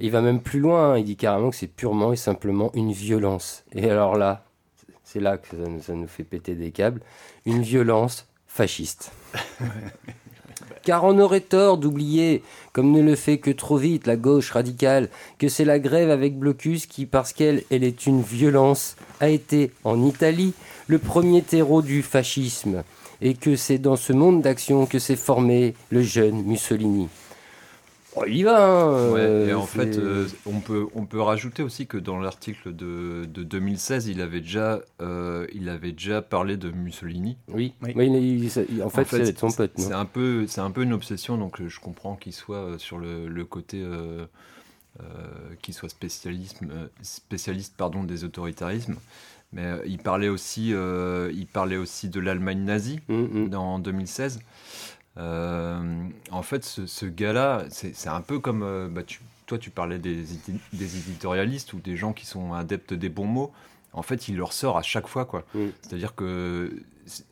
Il 0.00 0.10
va 0.10 0.20
même 0.20 0.40
plus 0.40 0.58
loin, 0.60 0.94
hein, 0.94 0.98
il 0.98 1.04
dit 1.04 1.16
carrément 1.16 1.50
que 1.50 1.56
c'est 1.56 1.68
purement 1.68 2.12
et 2.12 2.16
simplement 2.16 2.72
une 2.74 2.90
violence. 2.92 3.64
Et 3.72 3.88
alors 3.88 4.16
là, 4.16 4.44
c'est 5.04 5.20
là 5.20 5.38
que 5.38 5.46
ça 5.56 5.56
nous, 5.56 5.80
ça 5.80 5.94
nous 5.94 6.08
fait 6.08 6.24
péter 6.24 6.56
des 6.56 6.72
câbles, 6.72 7.00
une 7.46 7.62
violence 7.62 8.26
fasciste. 8.48 9.12
Car 10.82 11.04
on 11.04 11.18
aurait 11.18 11.40
tort 11.40 11.78
d'oublier, 11.78 12.42
comme 12.72 12.92
ne 12.92 13.02
le 13.02 13.16
fait 13.16 13.38
que 13.38 13.50
trop 13.50 13.76
vite 13.76 14.06
la 14.06 14.16
gauche 14.16 14.52
radicale, 14.52 15.08
que 15.38 15.48
c'est 15.48 15.64
la 15.64 15.78
grève 15.78 16.10
avec 16.10 16.38
blocus 16.38 16.86
qui, 16.86 17.06
parce 17.06 17.32
qu'elle 17.32 17.62
elle 17.70 17.84
est 17.84 18.06
une 18.06 18.22
violence, 18.22 18.96
a 19.20 19.28
été 19.28 19.72
en 19.84 20.04
Italie 20.04 20.52
le 20.86 20.98
premier 20.98 21.42
terreau 21.42 21.82
du 21.82 22.02
fascisme, 22.02 22.84
et 23.20 23.34
que 23.34 23.56
c'est 23.56 23.78
dans 23.78 23.96
ce 23.96 24.12
monde 24.12 24.42
d'action 24.42 24.86
que 24.86 24.98
s'est 24.98 25.16
formé 25.16 25.74
le 25.90 26.02
jeune 26.02 26.42
Mussolini. 26.42 27.08
Oh, 28.18 28.24
il 28.26 28.38
y 28.38 28.42
va, 28.44 28.64
hein, 28.66 29.12
Ouais, 29.12 29.20
euh, 29.20 29.48
et 29.48 29.52
en 29.54 29.66
fait, 29.66 29.98
euh, 29.98 30.26
on, 30.46 30.60
peut, 30.60 30.86
on 30.94 31.04
peut 31.04 31.20
rajouter 31.20 31.62
aussi 31.62 31.86
que 31.86 31.98
dans 31.98 32.18
l'article 32.18 32.74
de, 32.74 33.26
de 33.26 33.42
2016, 33.42 34.06
il 34.06 34.22
avait, 34.22 34.40
déjà, 34.40 34.80
euh, 35.02 35.46
il 35.52 35.68
avait 35.68 35.92
déjà 35.92 36.22
parlé 36.22 36.56
de 36.56 36.70
Mussolini. 36.70 37.36
oui, 37.48 37.74
Oui. 37.82 37.92
Oui, 37.94 38.06
il- 38.70 38.82
en 38.82 38.88
fait, 38.88 39.04
c'est 39.04 39.38
son 39.38 39.50
pote. 39.50 39.72
c'est 39.76 39.92
un 39.92 40.06
peu, 40.06 40.46
c'est 40.46 40.62
un 40.62 40.70
peu 40.70 40.82
une 40.82 40.94
obsession, 40.94 41.36
donc 41.36 41.62
je 41.66 41.78
comprends 41.80 42.16
qu'il 42.16 42.32
soit 42.32 42.78
sur 42.78 42.96
le, 42.98 43.28
le 43.28 43.44
côté, 43.44 43.82
euh, 43.82 44.24
euh, 45.00 45.04
qu'il 45.60 45.74
soit 45.74 45.90
spécialiste, 45.90 46.60
euh, 46.62 46.86
spécialiste 47.02 47.74
pardon, 47.76 48.02
des 48.02 48.24
autoritarismes. 48.24 48.96
Mais 49.52 49.64
euh, 49.64 49.78
il 49.86 49.98
parlait 49.98 50.28
aussi, 50.28 50.72
euh, 50.72 51.30
il 51.34 51.46
parlait 51.46 51.76
aussi 51.76 52.08
de 52.08 52.18
l'Allemagne 52.18 52.64
nazie 52.64 53.00
Hum, 53.08 53.28
hum. 53.32 53.54
en 53.54 53.78
2016. 53.78 54.40
Euh, 55.18 55.80
en 56.30 56.42
fait, 56.42 56.64
ce, 56.64 56.86
ce 56.86 57.06
gars-là, 57.06 57.64
c'est 57.70 58.08
un 58.08 58.20
peu 58.20 58.38
comme. 58.38 58.62
euh, 58.62 58.88
bah, 58.88 59.02
tu- 59.02 59.20
toi, 59.46 59.58
tu 59.58 59.70
parlais 59.70 59.98
des, 59.98 60.34
édi- 60.34 60.58
des 60.72 60.96
éditorialistes 60.98 61.72
ou 61.72 61.78
des 61.78 61.96
gens 61.96 62.12
qui 62.12 62.26
sont 62.26 62.52
adeptes 62.52 62.92
des 62.94 63.08
bons 63.08 63.26
mots. 63.26 63.52
En 63.92 64.02
fait, 64.02 64.28
il 64.28 64.36
leur 64.36 64.52
sort 64.52 64.76
à 64.76 64.82
chaque 64.82 65.06
fois, 65.06 65.24
quoi. 65.24 65.44
Mm. 65.54 65.66
C'est-à-dire 65.82 66.14
que, 66.14 66.82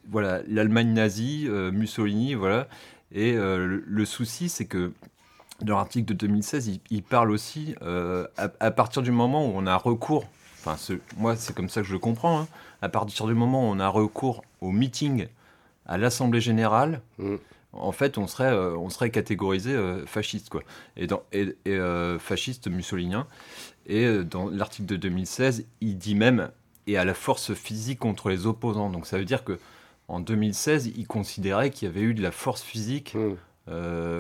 voilà, 0.09 0.41
l'Allemagne 0.49 0.93
nazie, 0.93 1.47
euh, 1.49 1.73
Mussolini, 1.73 2.35
voilà. 2.35 2.69
Et 3.13 3.33
euh, 3.37 3.67
le, 3.67 3.85
le 3.87 4.05
souci, 4.05 4.49
c'est 4.49 4.65
que 4.65 4.93
dans 5.61 5.77
l'article 5.77 6.07
de 6.07 6.15
2016, 6.15 6.69
il, 6.69 6.81
il 6.91 7.03
parle 7.03 7.31
aussi 7.33 7.75
euh, 7.83 8.27
à, 8.37 8.49
à 8.61 8.71
partir 8.71 9.03
du 9.03 9.11
moment 9.11 9.47
où 9.47 9.53
on 9.55 9.67
a 9.67 9.77
recours. 9.77 10.27
Enfin, 10.65 10.77
moi, 11.19 11.37
c'est 11.37 11.55
comme 11.55 11.69
ça 11.69 11.83
que 11.83 11.87
je 11.89 11.93
le 11.93 11.99
comprends. 11.99 12.41
hein, 12.41 12.49
à 12.81 12.89
partir 12.89 13.27
du 13.27 13.35
moment 13.35 13.69
où 13.69 13.73
on 13.73 13.81
a 13.81 13.89
recours 13.89 14.45
au 14.61 14.71
meeting 14.71 15.27
à 15.87 15.99
l'Assemblée 15.99 16.41
générale, 16.41 17.01
Mm. 17.19 17.35
En 17.77 17.93
fait, 17.93 18.19
on 18.19 18.27
serait, 18.27 18.53
on 18.53 18.89
serait 18.89 19.11
catégorisé 19.11 19.77
fasciste, 20.07 20.49
quoi. 20.49 20.63
Et, 20.97 21.07
dans, 21.07 21.23
et, 21.33 21.57
fasciste 22.19 22.69
mussolinien. 22.69 23.27
Et 23.87 24.25
dans 24.25 24.49
l'article 24.49 24.87
de 24.87 24.97
2016, 24.97 25.67
il 25.81 25.99
dit 25.99 26.15
même 26.15 26.51
et 26.87 26.99
à 26.99 27.05
la 27.05 27.15
force 27.15 27.55
physique 27.55 27.99
contre 27.99 28.29
les 28.29 28.47
opposants. 28.47 28.91
Donc 28.91 29.07
ça 29.07 29.19
veut 29.19 29.25
dire 29.25 29.45
que 29.45 29.59
en 30.09 30.21
2016, 30.21 30.93
il 30.97 31.07
considérait 31.07 31.71
qu'il 31.71 31.89
y 31.89 31.91
avait 31.91 32.03
eu 32.03 32.15
de 32.15 32.23
la 32.23 32.31
force 32.31 32.63
physique. 32.63 33.15
Mmh. 33.15 33.35
Euh, 33.71 34.19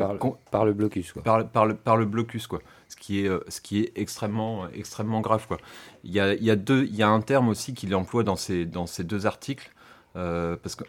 par, 0.50 0.64
le 0.64 0.72
blocus 0.72 1.12
quoi. 1.12 1.22
Par, 1.22 1.46
par, 1.46 1.66
le, 1.66 1.74
par 1.74 1.98
le 1.98 2.06
blocus 2.06 2.46
quoi 2.46 2.62
ce 2.88 2.96
qui 2.96 3.20
est 3.20 3.28
euh, 3.28 3.40
ce 3.48 3.60
qui 3.60 3.80
est 3.80 3.92
extrêmement 3.94 4.70
extrêmement 4.70 5.20
grave 5.20 5.46
quoi 5.46 5.58
il 6.02 6.12
y 6.12 6.18
a, 6.18 6.32
il 6.32 6.42
y 6.42 6.50
a 6.50 6.56
deux 6.56 6.84
il 6.84 6.96
y 6.96 7.02
a 7.02 7.10
un 7.10 7.20
terme 7.20 7.48
aussi 7.48 7.74
qu'il 7.74 7.94
emploie 7.94 8.22
dans 8.22 8.36
ces 8.36 8.64
dans 8.64 8.86
ces 8.86 9.04
deux 9.04 9.26
articles 9.26 9.70
euh, 10.16 10.56
parce 10.62 10.76
que 10.76 10.84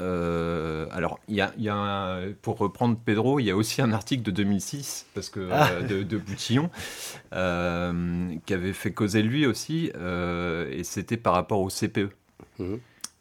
alors, 0.00 1.20
il 1.28 1.36
y 1.36 1.40
a, 1.40 1.52
y 1.58 1.68
a 1.68 2.20
pour 2.42 2.58
reprendre 2.58 2.98
Pedro, 3.04 3.40
il 3.40 3.44
y 3.44 3.50
a 3.50 3.56
aussi 3.56 3.82
un 3.82 3.92
article 3.92 4.22
de 4.22 4.30
2006 4.30 5.06
parce 5.14 5.28
que 5.28 5.48
ah. 5.52 5.82
de, 5.82 6.02
de, 6.02 6.18
Boutillon 6.18 6.70
qui 7.30 8.54
avait 8.54 8.72
fait 8.72 8.92
causer 8.92 9.22
lui 9.22 9.46
aussi, 9.46 9.90
et 9.94 10.84
c'était 10.84 11.16
par 11.16 11.34
rapport 11.34 11.60
au 11.60 11.68
CPE. 11.68 12.10
Mmh. 12.58 12.74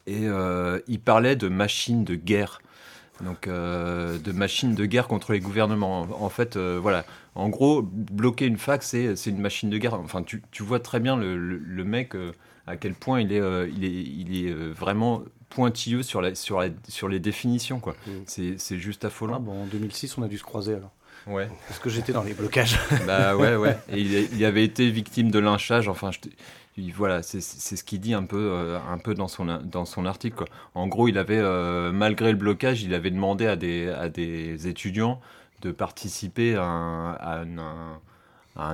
Et 0.08 0.28
il 0.88 1.00
parlait 1.00 1.36
de 1.36 1.48
machines 1.48 2.04
de 2.04 2.16
guerre 2.16 2.60
donc 3.24 3.48
euh, 3.48 4.18
de 4.18 4.32
machines 4.32 4.76
de 4.76 4.86
guerre 4.86 5.08
contre 5.08 5.34
les 5.34 5.40
gouvernements. 5.40 6.08
En 6.20 6.30
fait, 6.30 6.56
euh, 6.56 6.80
voilà. 6.82 7.06
En 7.36 7.50
gros, 7.50 7.82
bloquer 7.82 8.46
une 8.46 8.58
fac, 8.58 8.84
c'est 8.84 9.14
une 9.26 9.40
machine 9.40 9.70
de 9.70 9.78
guerre. 9.78 9.94
Enfin, 9.96 10.24
tu, 10.24 10.42
tu 10.52 10.64
vois 10.64 10.80
très 10.80 11.00
bien 11.00 11.16
le, 11.16 11.38
le, 11.38 11.84
mec 11.84 12.16
euh, 12.16 12.34
à 12.68 12.76
quel 12.76 12.94
point 12.94 13.22
il 13.22 13.32
est, 13.32 13.42
il 13.76 13.86
est, 13.86 13.92
il 13.92 14.46
est 14.46 14.52
vraiment 14.52 15.24
pointilleux 15.50 16.04
sur, 16.04 16.22
la, 16.22 16.36
sur, 16.36 16.60
la, 16.60 16.70
sur 16.88 17.08
les 17.08 17.20
définitions. 17.20 17.80
quoi. 17.80 17.96
Mm. 18.08 18.56
C'est 18.58 18.78
juste 18.78 19.06
affolant. 19.06 19.36
Ah 19.38 19.40
bon, 19.40 19.64
en 19.64 19.66
2006, 19.66 20.18
on 20.18 20.24
a 20.24 20.28
dû 20.28 20.38
se 20.38 20.44
croiser 20.44 20.76
alors. 20.76 20.92
Ouais. 21.28 21.50
Parce 21.68 21.80
que 21.80 21.90
j'étais 21.90 22.14
dans 22.14 22.24
les 22.24 22.34
blocages. 22.34 22.80
bah 23.08 23.36
ouais, 23.36 23.56
ouais. 23.56 23.78
Et 23.92 24.00
il, 24.00 24.14
il, 24.34 24.46
avait 24.46 24.64
été 24.64 24.90
victime 24.90 25.32
de 25.32 25.40
lynchage. 25.40 25.88
Enfin, 25.88 26.12
je 26.12 26.20
voilà, 26.96 27.24
c'est 27.24 27.42
ce 27.42 27.84
qu'il 27.84 28.00
dit 28.00 28.14
un 28.14 28.24
peu, 28.24 28.52
euh, 28.52 28.80
un 28.90 28.98
peu 28.98 29.14
dans, 29.14 29.28
son, 29.28 29.46
dans 29.46 29.86
son 29.86 30.06
article. 30.06 30.46
En 30.76 30.88
gros, 30.88 31.08
il 31.08 31.18
avait, 31.18 31.38
euh, 31.38 31.92
malgré 31.92 32.32
le 32.32 32.38
blocage, 32.38 32.84
il 32.84 32.94
avait 32.94 33.12
demandé 33.12 33.48
à 33.48 33.56
des, 33.56 33.90
à 33.90 34.10
des 34.10 34.68
étudiants 34.68 35.20
de 35.62 35.72
participer 35.72 36.56
à 36.56 36.64
un, 36.64 37.48
un, 37.58 38.00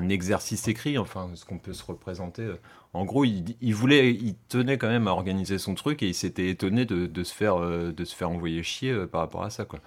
exercice 0.10 0.68
écrit, 0.68 0.98
enfin, 0.98 1.30
ce 1.36 1.46
qu'on 1.46 1.58
peut 1.58 1.74
se 1.74 1.84
représenter. 1.84 2.48
En 2.94 3.06
gros, 3.06 3.25
il, 3.25 3.56
il, 3.62 3.75
voulait, 3.75 4.12
il 4.12 4.36
tenait 4.48 4.77
quand 4.77 4.88
même 4.88 5.08
à 5.08 5.12
organiser 5.12 5.58
son 5.58 5.75
truc 5.75 6.01
et 6.04 6.08
il 6.08 6.13
s'était 6.13 6.50
étonné 6.50 6.86
de, 6.86 7.08
de, 7.08 7.24
se 7.24 7.34
faire, 7.34 7.58
euh, 7.62 7.92
de 7.92 8.06
se 8.06 8.15
faire 8.15 8.30
envoyer 8.30 8.63
chier 8.63 8.94
par 9.12 9.22
rapport 9.22 9.44
à 9.44 9.50
ça. 9.50 9.65
Quoi. 9.65 9.80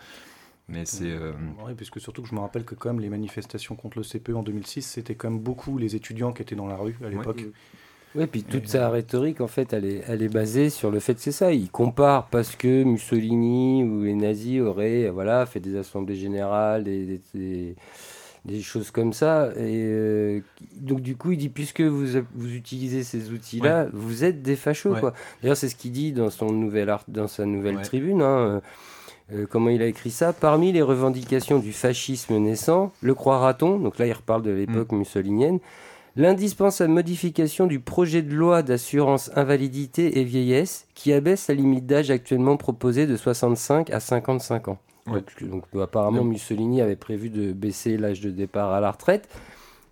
Mais 0.68 0.84
c'est. 0.84 1.16
Oui, 1.64 1.72
puisque 1.76 2.00
surtout 2.00 2.22
que 2.22 2.28
je 2.28 2.34
me 2.34 2.40
rappelle 2.40 2.64
que, 2.64 2.74
quand 2.74 2.90
même, 2.90 3.00
les 3.00 3.08
manifestations 3.08 3.76
contre 3.76 3.98
le 3.98 4.04
CPE 4.04 4.34
en 4.34 4.42
2006, 4.42 4.82
c'était 4.82 5.14
quand 5.14 5.30
même 5.30 5.40
beaucoup 5.40 5.78
les 5.78 5.96
étudiants 5.96 6.32
qui 6.32 6.42
étaient 6.42 6.56
dans 6.56 6.66
la 6.66 6.76
rue 6.76 6.96
à 7.04 7.08
l'époque. 7.08 7.44
Oui, 8.14 8.26
puis 8.26 8.42
toute 8.42 8.68
sa 8.68 8.88
rhétorique, 8.88 9.40
en 9.40 9.48
fait, 9.48 9.72
elle 9.72 9.84
est, 9.84 10.02
elle 10.06 10.22
est 10.22 10.32
basée 10.32 10.70
sur 10.70 10.90
le 10.90 10.98
fait 10.98 11.14
que 11.14 11.20
c'est 11.20 11.32
ça. 11.32 11.52
Il 11.52 11.70
compare 11.70 12.28
parce 12.28 12.56
que 12.56 12.82
Mussolini 12.82 13.84
ou 13.84 14.02
les 14.02 14.14
nazis 14.14 14.60
auraient 14.60 15.10
voilà, 15.10 15.44
fait 15.44 15.60
des 15.60 15.76
assemblées 15.76 16.16
générales, 16.16 16.84
des, 16.84 17.20
des, 17.34 17.76
choses 18.62 18.90
comme 18.90 19.12
ça. 19.12 19.50
Et 19.56 19.84
euh, 19.84 20.40
donc, 20.76 21.00
du 21.00 21.16
coup, 21.16 21.32
il 21.32 21.38
dit 21.38 21.48
puisque 21.48 21.80
vous, 21.80 22.06
vous 22.34 22.54
utilisez 22.54 23.04
ces 23.04 23.30
outils-là, 23.30 23.88
vous 23.92 24.24
êtes 24.24 24.42
des 24.42 24.56
fachos. 24.56 24.94
quoi. 24.94 25.12
D'ailleurs, 25.42 25.56
c'est 25.56 25.68
ce 25.68 25.76
qu'il 25.76 25.92
dit 25.92 26.12
dans, 26.12 26.30
son 26.30 26.52
nouvel 26.52 26.90
art, 26.90 27.04
dans 27.08 27.28
sa 27.28 27.44
nouvelle 27.44 27.80
tribune. 27.82 28.22
Hein, 28.22 28.60
euh, 29.32 29.46
comment 29.48 29.70
il 29.70 29.82
a 29.82 29.86
écrit 29.86 30.10
ça 30.10 30.32
Parmi 30.32 30.72
les 30.72 30.82
revendications 30.82 31.58
du 31.58 31.72
fascisme 31.72 32.38
naissant, 32.38 32.92
le 33.02 33.14
croira-t-on? 33.14 33.78
Donc 33.78 33.98
là, 33.98 34.06
il 34.06 34.12
reparle 34.12 34.42
de 34.42 34.50
l'époque 34.50 34.92
mm. 34.92 34.96
mussolinienne 34.98 35.58
l'indispensable 36.18 36.92
modification 36.92 37.68
du 37.68 37.78
projet 37.78 38.22
de 38.22 38.34
loi 38.34 38.62
d'assurance 38.62 39.30
invalidité 39.36 40.18
et 40.18 40.24
vieillesse 40.24 40.86
qui 40.94 41.12
abaisse 41.12 41.46
la 41.46 41.54
limite 41.54 41.86
d'âge 41.86 42.10
actuellement 42.10 42.56
proposée 42.56 43.06
de 43.06 43.16
65 43.16 43.90
à 43.90 44.00
55 44.00 44.68
ans. 44.68 44.78
Donc, 45.42 45.64
apparemment 45.80 46.24
Mussolini 46.24 46.80
avait 46.80 46.96
prévu 46.96 47.30
de 47.30 47.52
baisser 47.52 47.96
l'âge 47.96 48.20
de 48.20 48.30
départ 48.30 48.72
à 48.72 48.80
la 48.80 48.90
retraite. 48.90 49.28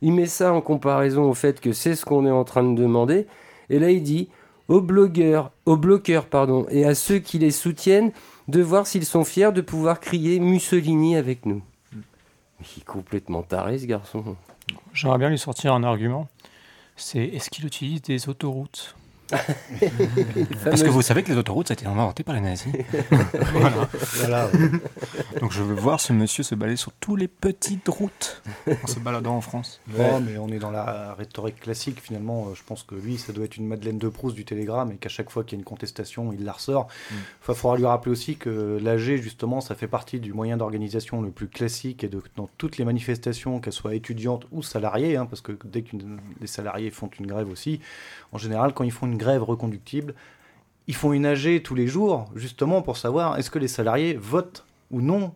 Il 0.03 0.13
met 0.13 0.27
ça 0.27 0.53
en 0.53 0.61
comparaison 0.61 1.25
au 1.25 1.35
fait 1.35 1.61
que 1.61 1.73
c'est 1.73 1.95
ce 1.95 2.05
qu'on 2.05 2.27
est 2.27 2.31
en 2.31 2.45
train 2.45 2.63
de 2.63 2.81
demander. 2.81 3.27
Et 3.71 3.79
là 3.79 3.91
il 3.91 4.03
dit 4.03 4.29
aux 4.69 4.81
blogueurs, 4.81 5.53
aux 5.65 5.77
bloqueurs 5.77 6.27
pardon, 6.27 6.67
et 6.71 6.85
à 6.85 6.95
ceux 6.95 7.19
qui 7.19 7.39
les 7.39 7.51
soutiennent 7.51 8.13
de 8.49 8.63
voir 8.63 8.87
s'ils 8.87 9.05
sont 9.05 9.25
fiers 9.25 9.53
de 9.53 9.61
pouvoir 9.61 10.01
crier 10.01 10.39
Mussolini 10.39 11.17
avec 11.17 11.47
nous. 11.47 11.63
Mm. 11.93 12.01
il 12.61 12.83
est 12.83 12.85
complètement 12.85 13.43
taré 13.43 13.79
ce 13.79 13.87
garçon. 13.87 14.37
J'aimerais 14.93 15.19
bien 15.19 15.31
lui 15.31 15.39
sortir 15.39 15.75
un 15.75 15.83
argument. 15.83 16.29
C'est 16.97 17.25
est-ce 17.25 17.51
qu'il 17.51 17.67
utilise 17.67 18.03
des 18.03 18.29
autoroutes? 18.29 18.97
Parce 20.64 20.83
que 20.83 20.88
vous 20.88 21.02
savez 21.02 21.23
que 21.23 21.30
les 21.30 21.38
autoroutes, 21.38 21.68
ça 21.68 21.73
a 21.73 21.76
été 21.76 21.87
inventé 21.87 22.23
par 22.23 22.35
les 22.35 22.40
nazis. 22.40 22.73
voilà. 24.14 24.49
Donc 25.40 25.52
je 25.52 25.62
veux 25.62 25.75
voir 25.75 26.00
ce 26.00 26.12
monsieur 26.12 26.42
se 26.42 26.54
balader 26.54 26.76
sur 26.76 26.92
toutes 26.92 27.21
les 27.21 27.28
petites 27.28 27.88
routes 27.88 28.42
en 28.66 28.87
se 28.87 28.99
baladant 28.99 29.37
en 29.37 29.40
France. 29.40 29.80
Non, 29.97 30.21
mais 30.21 30.38
on 30.38 30.49
est 30.49 30.59
dans 30.59 30.71
la 30.71 31.14
rhétorique 31.14 31.61
classique 31.61 32.00
finalement. 32.00 32.54
Je 32.54 32.62
pense 32.64 32.83
que 32.83 32.95
lui, 32.95 33.18
ça 33.18 33.33
doit 33.33 33.45
être 33.45 33.56
une 33.56 33.66
Madeleine 33.66 33.99
de 33.99 34.09
Proust 34.09 34.37
du 34.37 34.45
Télégramme 34.45 34.92
et 34.92 34.97
qu'à 34.97 35.09
chaque 35.09 35.30
fois 35.30 35.45
qu'il 35.45 35.56
y 35.56 35.56
a 35.56 35.61
une 35.61 35.64
contestation, 35.64 36.33
il 36.33 36.45
la 36.45 36.52
ressort. 36.52 36.88
Il 37.11 37.16
mm. 37.16 37.54
faudra 37.54 37.76
lui 37.76 37.87
rappeler 37.87 38.12
aussi 38.12 38.37
que 38.37 38.78
l'AG, 38.83 39.16
justement, 39.16 39.61
ça 39.61 39.75
fait 39.75 39.88
partie 39.88 40.21
du 40.21 40.33
moyen 40.33 40.56
d'organisation 40.56 41.21
le 41.21 41.30
plus 41.30 41.49
classique 41.49 42.04
et 42.04 42.09
de, 42.09 42.23
dans 42.37 42.49
toutes 42.59 42.78
les 42.78 42.85
manifestations, 42.85 43.61
qu'elles 43.61 43.73
soient 43.73 43.95
étudiantes 43.95 44.47
ou 44.52 44.62
salariées, 44.62 45.16
hein, 45.16 45.26
parce 45.26 45.40
que 45.40 45.52
dès 45.64 45.83
que 45.83 45.97
les 46.40 46.47
salariés 46.47 46.90
font 46.90 47.11
une 47.18 47.26
grève 47.26 47.50
aussi, 47.50 47.80
en 48.33 48.38
général, 48.38 48.73
quand 48.75 48.85
ils 48.85 48.92
font 48.92 49.06
une 49.06 49.16
grève 49.17 49.43
reconductible, 49.43 50.15
ils 50.87 50.95
font 50.95 51.13
une 51.13 51.27
AG 51.27 51.63
tous 51.63 51.75
les 51.75 51.87
jours, 51.87 52.27
justement 52.35 52.83
pour 52.83 52.97
savoir 52.97 53.39
est-ce 53.39 53.51
que 53.51 53.59
les 53.59 53.69
salariés 53.69 54.15
votent 54.15 54.65
ou 54.91 55.01
non 55.01 55.33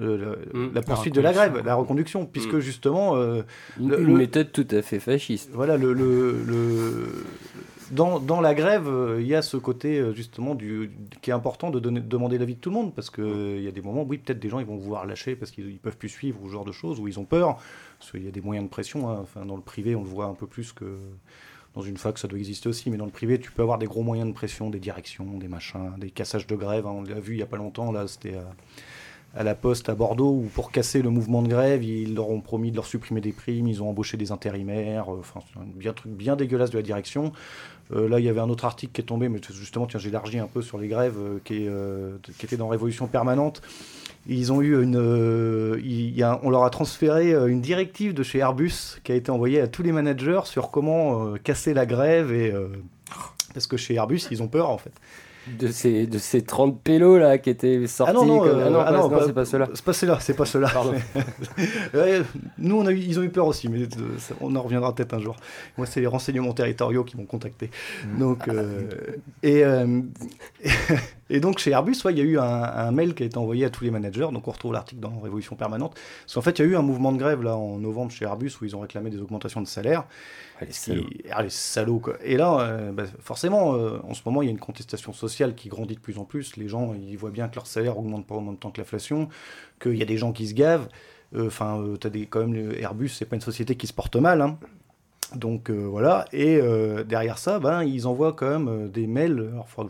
euh, 0.00 0.34
mmh. 0.52 0.74
la 0.74 0.82
poursuite 0.82 1.14
de 1.14 1.20
la 1.20 1.32
grève, 1.32 1.62
la 1.64 1.76
reconduction, 1.76 2.26
puisque 2.26 2.54
mmh. 2.54 2.60
justement... 2.60 3.14
Euh, 3.14 3.42
une, 3.78 4.16
méthode 4.16 4.50
tout 4.50 4.66
à 4.72 4.82
fait 4.82 4.98
fasciste. 4.98 5.50
Voilà, 5.52 5.76
le, 5.76 5.92
le, 5.92 7.24
Dans, 7.92 8.18
dans, 8.18 8.40
la 8.40 8.54
grève, 8.54 8.88
euh, 8.88 9.20
il 9.20 9.26
y 9.28 9.36
a 9.36 9.42
ce 9.42 9.56
côté 9.56 10.02
justement 10.12 10.56
du, 10.56 10.90
qui 11.22 11.30
est 11.30 11.32
important 11.32 11.70
de 11.70 11.78
donner, 11.78 12.00
demander 12.00 12.38
l'avis 12.38 12.56
de 12.56 12.60
tout 12.60 12.70
le 12.70 12.74
monde, 12.74 12.92
parce 12.92 13.08
qu'il 13.08 13.24
il 13.24 13.62
y 13.62 13.68
a 13.68 13.70
des 13.70 13.82
moments, 13.82 14.02
oui, 14.02 14.18
peut-être 14.18 14.40
des 14.40 14.48
gens 14.48 14.58
ils 14.58 14.66
vont 14.66 14.76
vouloir 14.76 15.06
lâcher 15.06 15.36
parce 15.36 15.52
qu'ils 15.52 15.78
peuvent 15.78 15.96
plus 15.96 16.08
suivre, 16.08 16.42
ou 16.42 16.48
ce 16.48 16.52
genre 16.52 16.64
de 16.64 16.72
choses, 16.72 16.98
ou 16.98 17.06
ils 17.06 17.20
ont 17.20 17.24
peur, 17.24 17.58
parce 18.00 18.10
qu'il 18.10 18.24
y 18.24 18.28
a 18.28 18.32
des 18.32 18.40
moyens 18.40 18.66
de 18.66 18.70
pression, 18.70 19.08
hein. 19.08 19.20
enfin, 19.22 19.46
dans 19.46 19.56
le 19.56 19.62
privé 19.62 19.94
on 19.94 20.02
le 20.02 20.08
voit 20.08 20.26
un 20.26 20.34
peu 20.34 20.48
plus 20.48 20.72
que 20.72 20.98
dans 21.74 21.82
une 21.82 21.96
fac, 21.96 22.18
ça 22.18 22.28
doit 22.28 22.38
exister 22.38 22.68
aussi, 22.68 22.90
mais 22.90 22.96
dans 22.96 23.04
le 23.04 23.10
privé, 23.10 23.38
tu 23.40 23.50
peux 23.50 23.62
avoir 23.62 23.78
des 23.78 23.86
gros 23.86 24.02
moyens 24.02 24.28
de 24.28 24.34
pression, 24.34 24.70
des 24.70 24.78
directions, 24.78 25.38
des 25.38 25.48
machins, 25.48 25.92
des 25.98 26.10
cassages 26.10 26.46
de 26.46 26.54
grève. 26.54 26.86
Hein. 26.86 26.94
on 26.94 27.02
l'a 27.02 27.18
vu 27.18 27.34
il 27.34 27.36
n'y 27.38 27.42
a 27.42 27.46
pas 27.46 27.56
longtemps, 27.56 27.90
là, 27.90 28.06
c'était 28.06 28.36
à, 29.34 29.42
la 29.42 29.56
Poste 29.56 29.88
à 29.88 29.96
Bordeaux, 29.96 30.30
où 30.30 30.50
pour 30.54 30.70
casser 30.70 31.02
le 31.02 31.10
mouvement 31.10 31.42
de 31.42 31.48
grève, 31.48 31.82
ils 31.82 32.14
leur 32.14 32.30
ont 32.30 32.40
promis 32.40 32.70
de 32.70 32.76
leur 32.76 32.86
supprimer 32.86 33.20
des 33.20 33.32
primes, 33.32 33.66
ils 33.66 33.82
ont 33.82 33.88
embauché 33.88 34.16
des 34.16 34.30
intérimaires, 34.30 35.12
euh, 35.12 35.18
enfin, 35.18 35.40
c'est 35.52 35.58
un 35.58 35.64
bien, 35.64 35.92
truc 35.92 36.12
bien 36.12 36.36
dégueulasse 36.36 36.70
de 36.70 36.76
la 36.76 36.82
direction. 36.82 37.32
Euh, 37.92 38.08
là, 38.08 38.20
il 38.20 38.24
y 38.24 38.28
avait 38.28 38.40
un 38.40 38.48
autre 38.48 38.64
article 38.64 38.92
qui 38.92 39.00
est 39.00 39.04
tombé, 39.04 39.28
mais 39.28 39.40
justement, 39.50 39.86
tiens, 39.86 39.98
j'élargis 39.98 40.38
un 40.38 40.46
peu 40.46 40.62
sur 40.62 40.78
les 40.78 40.86
grèves, 40.86 41.18
euh, 41.18 41.38
qui 42.24 42.46
était 42.46 42.56
dans 42.56 42.68
Révolution 42.68 43.08
permanente. 43.08 43.62
Ils 44.26 44.52
ont 44.52 44.62
eu 44.62 44.82
une, 44.82 44.96
euh, 44.96 45.78
on 46.42 46.50
leur 46.50 46.64
a 46.64 46.70
transféré 46.70 47.34
euh, 47.34 47.46
une 47.46 47.60
directive 47.60 48.14
de 48.14 48.22
chez 48.22 48.38
Airbus 48.38 49.00
qui 49.04 49.12
a 49.12 49.14
été 49.14 49.30
envoyée 49.30 49.60
à 49.60 49.68
tous 49.68 49.82
les 49.82 49.92
managers 49.92 50.40
sur 50.44 50.70
comment 50.70 51.26
euh, 51.26 51.36
casser 51.36 51.74
la 51.74 51.84
grève 51.84 52.32
et 52.32 52.54
parce 53.52 53.66
que 53.66 53.76
chez 53.76 53.94
Airbus 53.94 54.22
ils 54.30 54.42
ont 54.42 54.48
peur 54.48 54.70
en 54.70 54.78
fait 54.78 54.92
de 55.46 55.68
ces, 55.68 56.06
de 56.06 56.18
ces 56.18 56.42
30 56.42 56.80
pélos 56.82 57.18
là 57.18 57.38
qui 57.38 57.50
étaient 57.50 57.86
sortis. 57.86 58.12
Ah 58.14 58.18
non, 58.18 58.24
non, 58.24 58.46
euh, 58.46 58.64
ah 58.66 58.70
non, 58.90 59.10
ah 59.12 59.20
c'est 59.26 59.32
pas 59.32 59.44
cela. 59.44 59.68
C'est 59.74 59.84
pas 59.84 59.92
cela, 59.92 60.20
c'est 60.20 60.34
pas 60.34 60.44
cela. 60.44 60.68
Nous, 62.58 62.76
on 62.76 62.86
a 62.86 62.92
eu, 62.92 62.98
ils 62.98 63.18
ont 63.18 63.22
eu 63.22 63.28
peur 63.28 63.46
aussi, 63.46 63.68
mais 63.68 63.82
euh, 63.82 63.86
on 64.40 64.54
en 64.56 64.62
reviendra 64.62 64.94
peut-être 64.94 65.14
un 65.14 65.20
jour. 65.20 65.36
Moi, 65.76 65.86
c'est 65.86 66.00
les 66.00 66.06
renseignements 66.06 66.52
territoriaux 66.52 67.04
qui 67.04 67.16
m'ont 67.16 67.26
contacté. 67.26 67.70
Mm. 68.06 68.18
Donc, 68.18 68.48
euh, 68.48 68.88
et, 69.42 69.62
et 71.30 71.40
donc, 71.40 71.58
chez 71.58 71.72
Airbus, 71.72 71.96
il 72.10 72.18
y 72.18 72.20
a 72.20 72.24
eu 72.24 72.38
un, 72.38 72.90
mail 72.90 73.14
qui 73.14 73.22
a 73.22 73.26
été 73.26 73.36
envoyé 73.36 73.64
à 73.66 73.70
tous 73.70 73.84
les 73.84 73.90
managers. 73.90 74.28
Donc, 74.32 74.48
on 74.48 74.52
retrouve 74.52 74.72
l'article 74.72 75.00
dans 75.00 75.18
Révolution 75.20 75.56
Permanente. 75.56 75.94
Parce 76.22 76.34
qu'en 76.34 76.42
fait, 76.42 76.58
il 76.58 76.64
y 76.64 76.68
a 76.68 76.70
eu 76.70 76.76
un 76.76 76.82
mouvement 76.82 77.12
de 77.12 77.18
grève 77.18 77.42
là 77.42 77.56
en 77.56 77.78
novembre 77.78 78.10
chez 78.10 78.24
Airbus 78.24 78.52
où 78.60 78.64
ils 78.64 78.74
ont 78.74 78.80
réclamé 78.80 79.10
des 79.10 79.20
augmentations 79.20 79.60
de 79.60 79.66
salaire. 79.66 80.04
Les 80.62 80.72
salauds. 80.72 81.04
Ah, 81.30 81.42
les 81.42 81.50
salauds 81.50 81.98
quoi. 81.98 82.16
Et 82.22 82.36
là, 82.36 82.90
bah, 82.92 83.04
forcément, 83.20 83.70
en 83.70 84.14
ce 84.14 84.22
moment, 84.24 84.42
il 84.42 84.46
y 84.46 84.48
a 84.48 84.52
une 84.52 84.58
contestation 84.58 85.12
sociale 85.12 85.54
qui 85.54 85.68
grandit 85.68 85.94
de 85.94 86.00
plus 86.00 86.18
en 86.18 86.24
plus. 86.24 86.56
Les 86.56 86.68
gens, 86.68 86.94
ils 86.94 87.16
voient 87.16 87.30
bien 87.30 87.48
que 87.48 87.56
leur 87.56 87.66
salaire 87.66 87.98
augmente 87.98 88.26
pas 88.26 88.34
en 88.34 88.40
même 88.40 88.56
temps 88.56 88.70
que 88.70 88.80
l'inflation, 88.80 89.28
qu'il 89.80 89.96
y 89.96 90.02
a 90.02 90.06
des 90.06 90.16
gens 90.16 90.32
qui 90.32 90.46
se 90.46 90.54
gavent. 90.54 90.88
Euh, 91.34 91.48
enfin, 91.48 91.80
euh, 91.80 91.96
tu 91.96 92.06
as 92.06 92.10
des, 92.10 92.26
quand 92.26 92.46
même, 92.46 92.72
Airbus, 92.78 93.08
c'est 93.08 93.24
pas 93.24 93.36
une 93.36 93.42
société 93.42 93.76
qui 93.76 93.86
se 93.86 93.92
porte 93.92 94.16
mal. 94.16 94.40
Hein. 94.40 94.58
Donc 95.36 95.70
euh, 95.70 95.86
voilà, 95.88 96.26
et 96.32 96.58
euh, 96.60 97.02
derrière 97.02 97.38
ça, 97.38 97.58
ben, 97.58 97.82
ils 97.82 98.06
envoient 98.06 98.32
quand 98.32 98.48
même 98.48 98.68
euh, 98.68 98.88
des 98.88 99.06
mails. 99.06 99.52
Alors, 99.76 99.88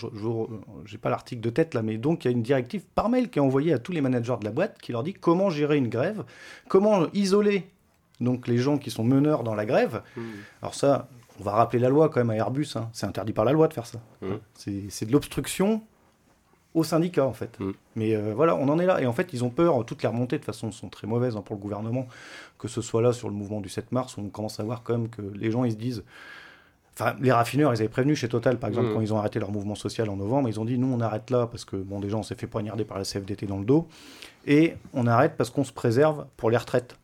je 0.84 0.92
n'ai 0.92 0.98
pas 0.98 1.10
l'article 1.10 1.40
de 1.42 1.50
tête 1.50 1.74
là, 1.74 1.82
mais 1.82 1.98
donc 1.98 2.24
il 2.24 2.28
y 2.28 2.30
a 2.30 2.32
une 2.32 2.42
directive 2.42 2.82
par 2.94 3.08
mail 3.08 3.28
qui 3.28 3.38
est 3.38 3.42
envoyée 3.42 3.72
à 3.72 3.78
tous 3.78 3.92
les 3.92 4.00
managers 4.00 4.36
de 4.40 4.44
la 4.44 4.52
boîte 4.52 4.78
qui 4.80 4.92
leur 4.92 5.02
dit 5.02 5.12
comment 5.12 5.50
gérer 5.50 5.76
une 5.76 5.88
grève, 5.88 6.24
comment 6.68 7.06
isoler 7.12 7.68
donc 8.20 8.48
les 8.48 8.58
gens 8.58 8.78
qui 8.78 8.90
sont 8.90 9.04
meneurs 9.04 9.42
dans 9.42 9.54
la 9.54 9.66
grève. 9.66 10.02
Mmh. 10.16 10.22
Alors 10.62 10.74
ça, 10.74 11.08
on 11.40 11.44
va 11.44 11.52
rappeler 11.52 11.78
la 11.78 11.88
loi 11.88 12.08
quand 12.08 12.20
même 12.20 12.30
à 12.30 12.36
Airbus, 12.36 12.68
hein. 12.76 12.88
c'est 12.92 13.06
interdit 13.06 13.32
par 13.32 13.44
la 13.44 13.52
loi 13.52 13.68
de 13.68 13.74
faire 13.74 13.86
ça. 13.86 14.00
Mmh. 14.22 14.34
C'est 14.88 15.06
de 15.06 15.12
l'obstruction 15.12 15.82
au 16.74 16.82
syndicat 16.82 17.24
en 17.24 17.32
fait. 17.32 17.58
Mm. 17.58 17.70
Mais 17.96 18.14
euh, 18.14 18.34
voilà, 18.34 18.56
on 18.56 18.68
en 18.68 18.78
est 18.78 18.86
là. 18.86 19.00
Et 19.00 19.06
en 19.06 19.12
fait, 19.12 19.32
ils 19.32 19.44
ont 19.44 19.50
peur. 19.50 19.84
Toutes 19.86 20.02
les 20.02 20.08
remontées, 20.08 20.38
de 20.38 20.44
façon, 20.44 20.70
sont 20.72 20.88
très 20.88 21.06
mauvaises 21.06 21.36
hein, 21.36 21.42
pour 21.42 21.56
le 21.56 21.60
gouvernement. 21.60 22.06
Que 22.58 22.68
ce 22.68 22.82
soit 22.82 23.00
là 23.00 23.12
sur 23.12 23.28
le 23.28 23.34
mouvement 23.34 23.60
du 23.60 23.68
7 23.68 23.92
mars, 23.92 24.18
on 24.18 24.28
commence 24.28 24.60
à 24.60 24.64
voir 24.64 24.82
quand 24.82 24.98
même 24.98 25.08
que 25.08 25.22
les 25.22 25.50
gens, 25.50 25.64
ils 25.64 25.72
se 25.72 25.76
disent. 25.76 26.04
Enfin, 26.96 27.16
les 27.20 27.32
raffineurs, 27.32 27.72
ils 27.72 27.80
avaient 27.80 27.88
prévenu 27.88 28.14
chez 28.14 28.28
Total, 28.28 28.56
par 28.56 28.68
exemple, 28.68 28.92
quand 28.94 29.00
ils 29.00 29.12
ont 29.12 29.18
arrêté 29.18 29.40
leur 29.40 29.50
mouvement 29.50 29.74
social 29.74 30.08
en 30.08 30.14
novembre, 30.14 30.48
ils 30.48 30.60
ont 30.60 30.64
dit 30.64 30.78
nous, 30.78 30.86
on 30.86 31.00
arrête 31.00 31.28
là 31.28 31.48
parce 31.48 31.64
que, 31.64 31.74
bon, 31.74 31.98
déjà, 31.98 32.16
on 32.16 32.22
s'est 32.22 32.36
fait 32.36 32.46
poignarder 32.46 32.84
par 32.84 32.98
la 32.98 33.04
CFDT 33.04 33.46
dans 33.46 33.58
le 33.58 33.64
dos. 33.64 33.88
Et 34.46 34.74
on 34.92 35.08
arrête 35.08 35.36
parce 35.36 35.50
qu'on 35.50 35.64
se 35.64 35.72
préserve 35.72 36.26
pour 36.36 36.50
les 36.50 36.56
retraites. 36.56 36.96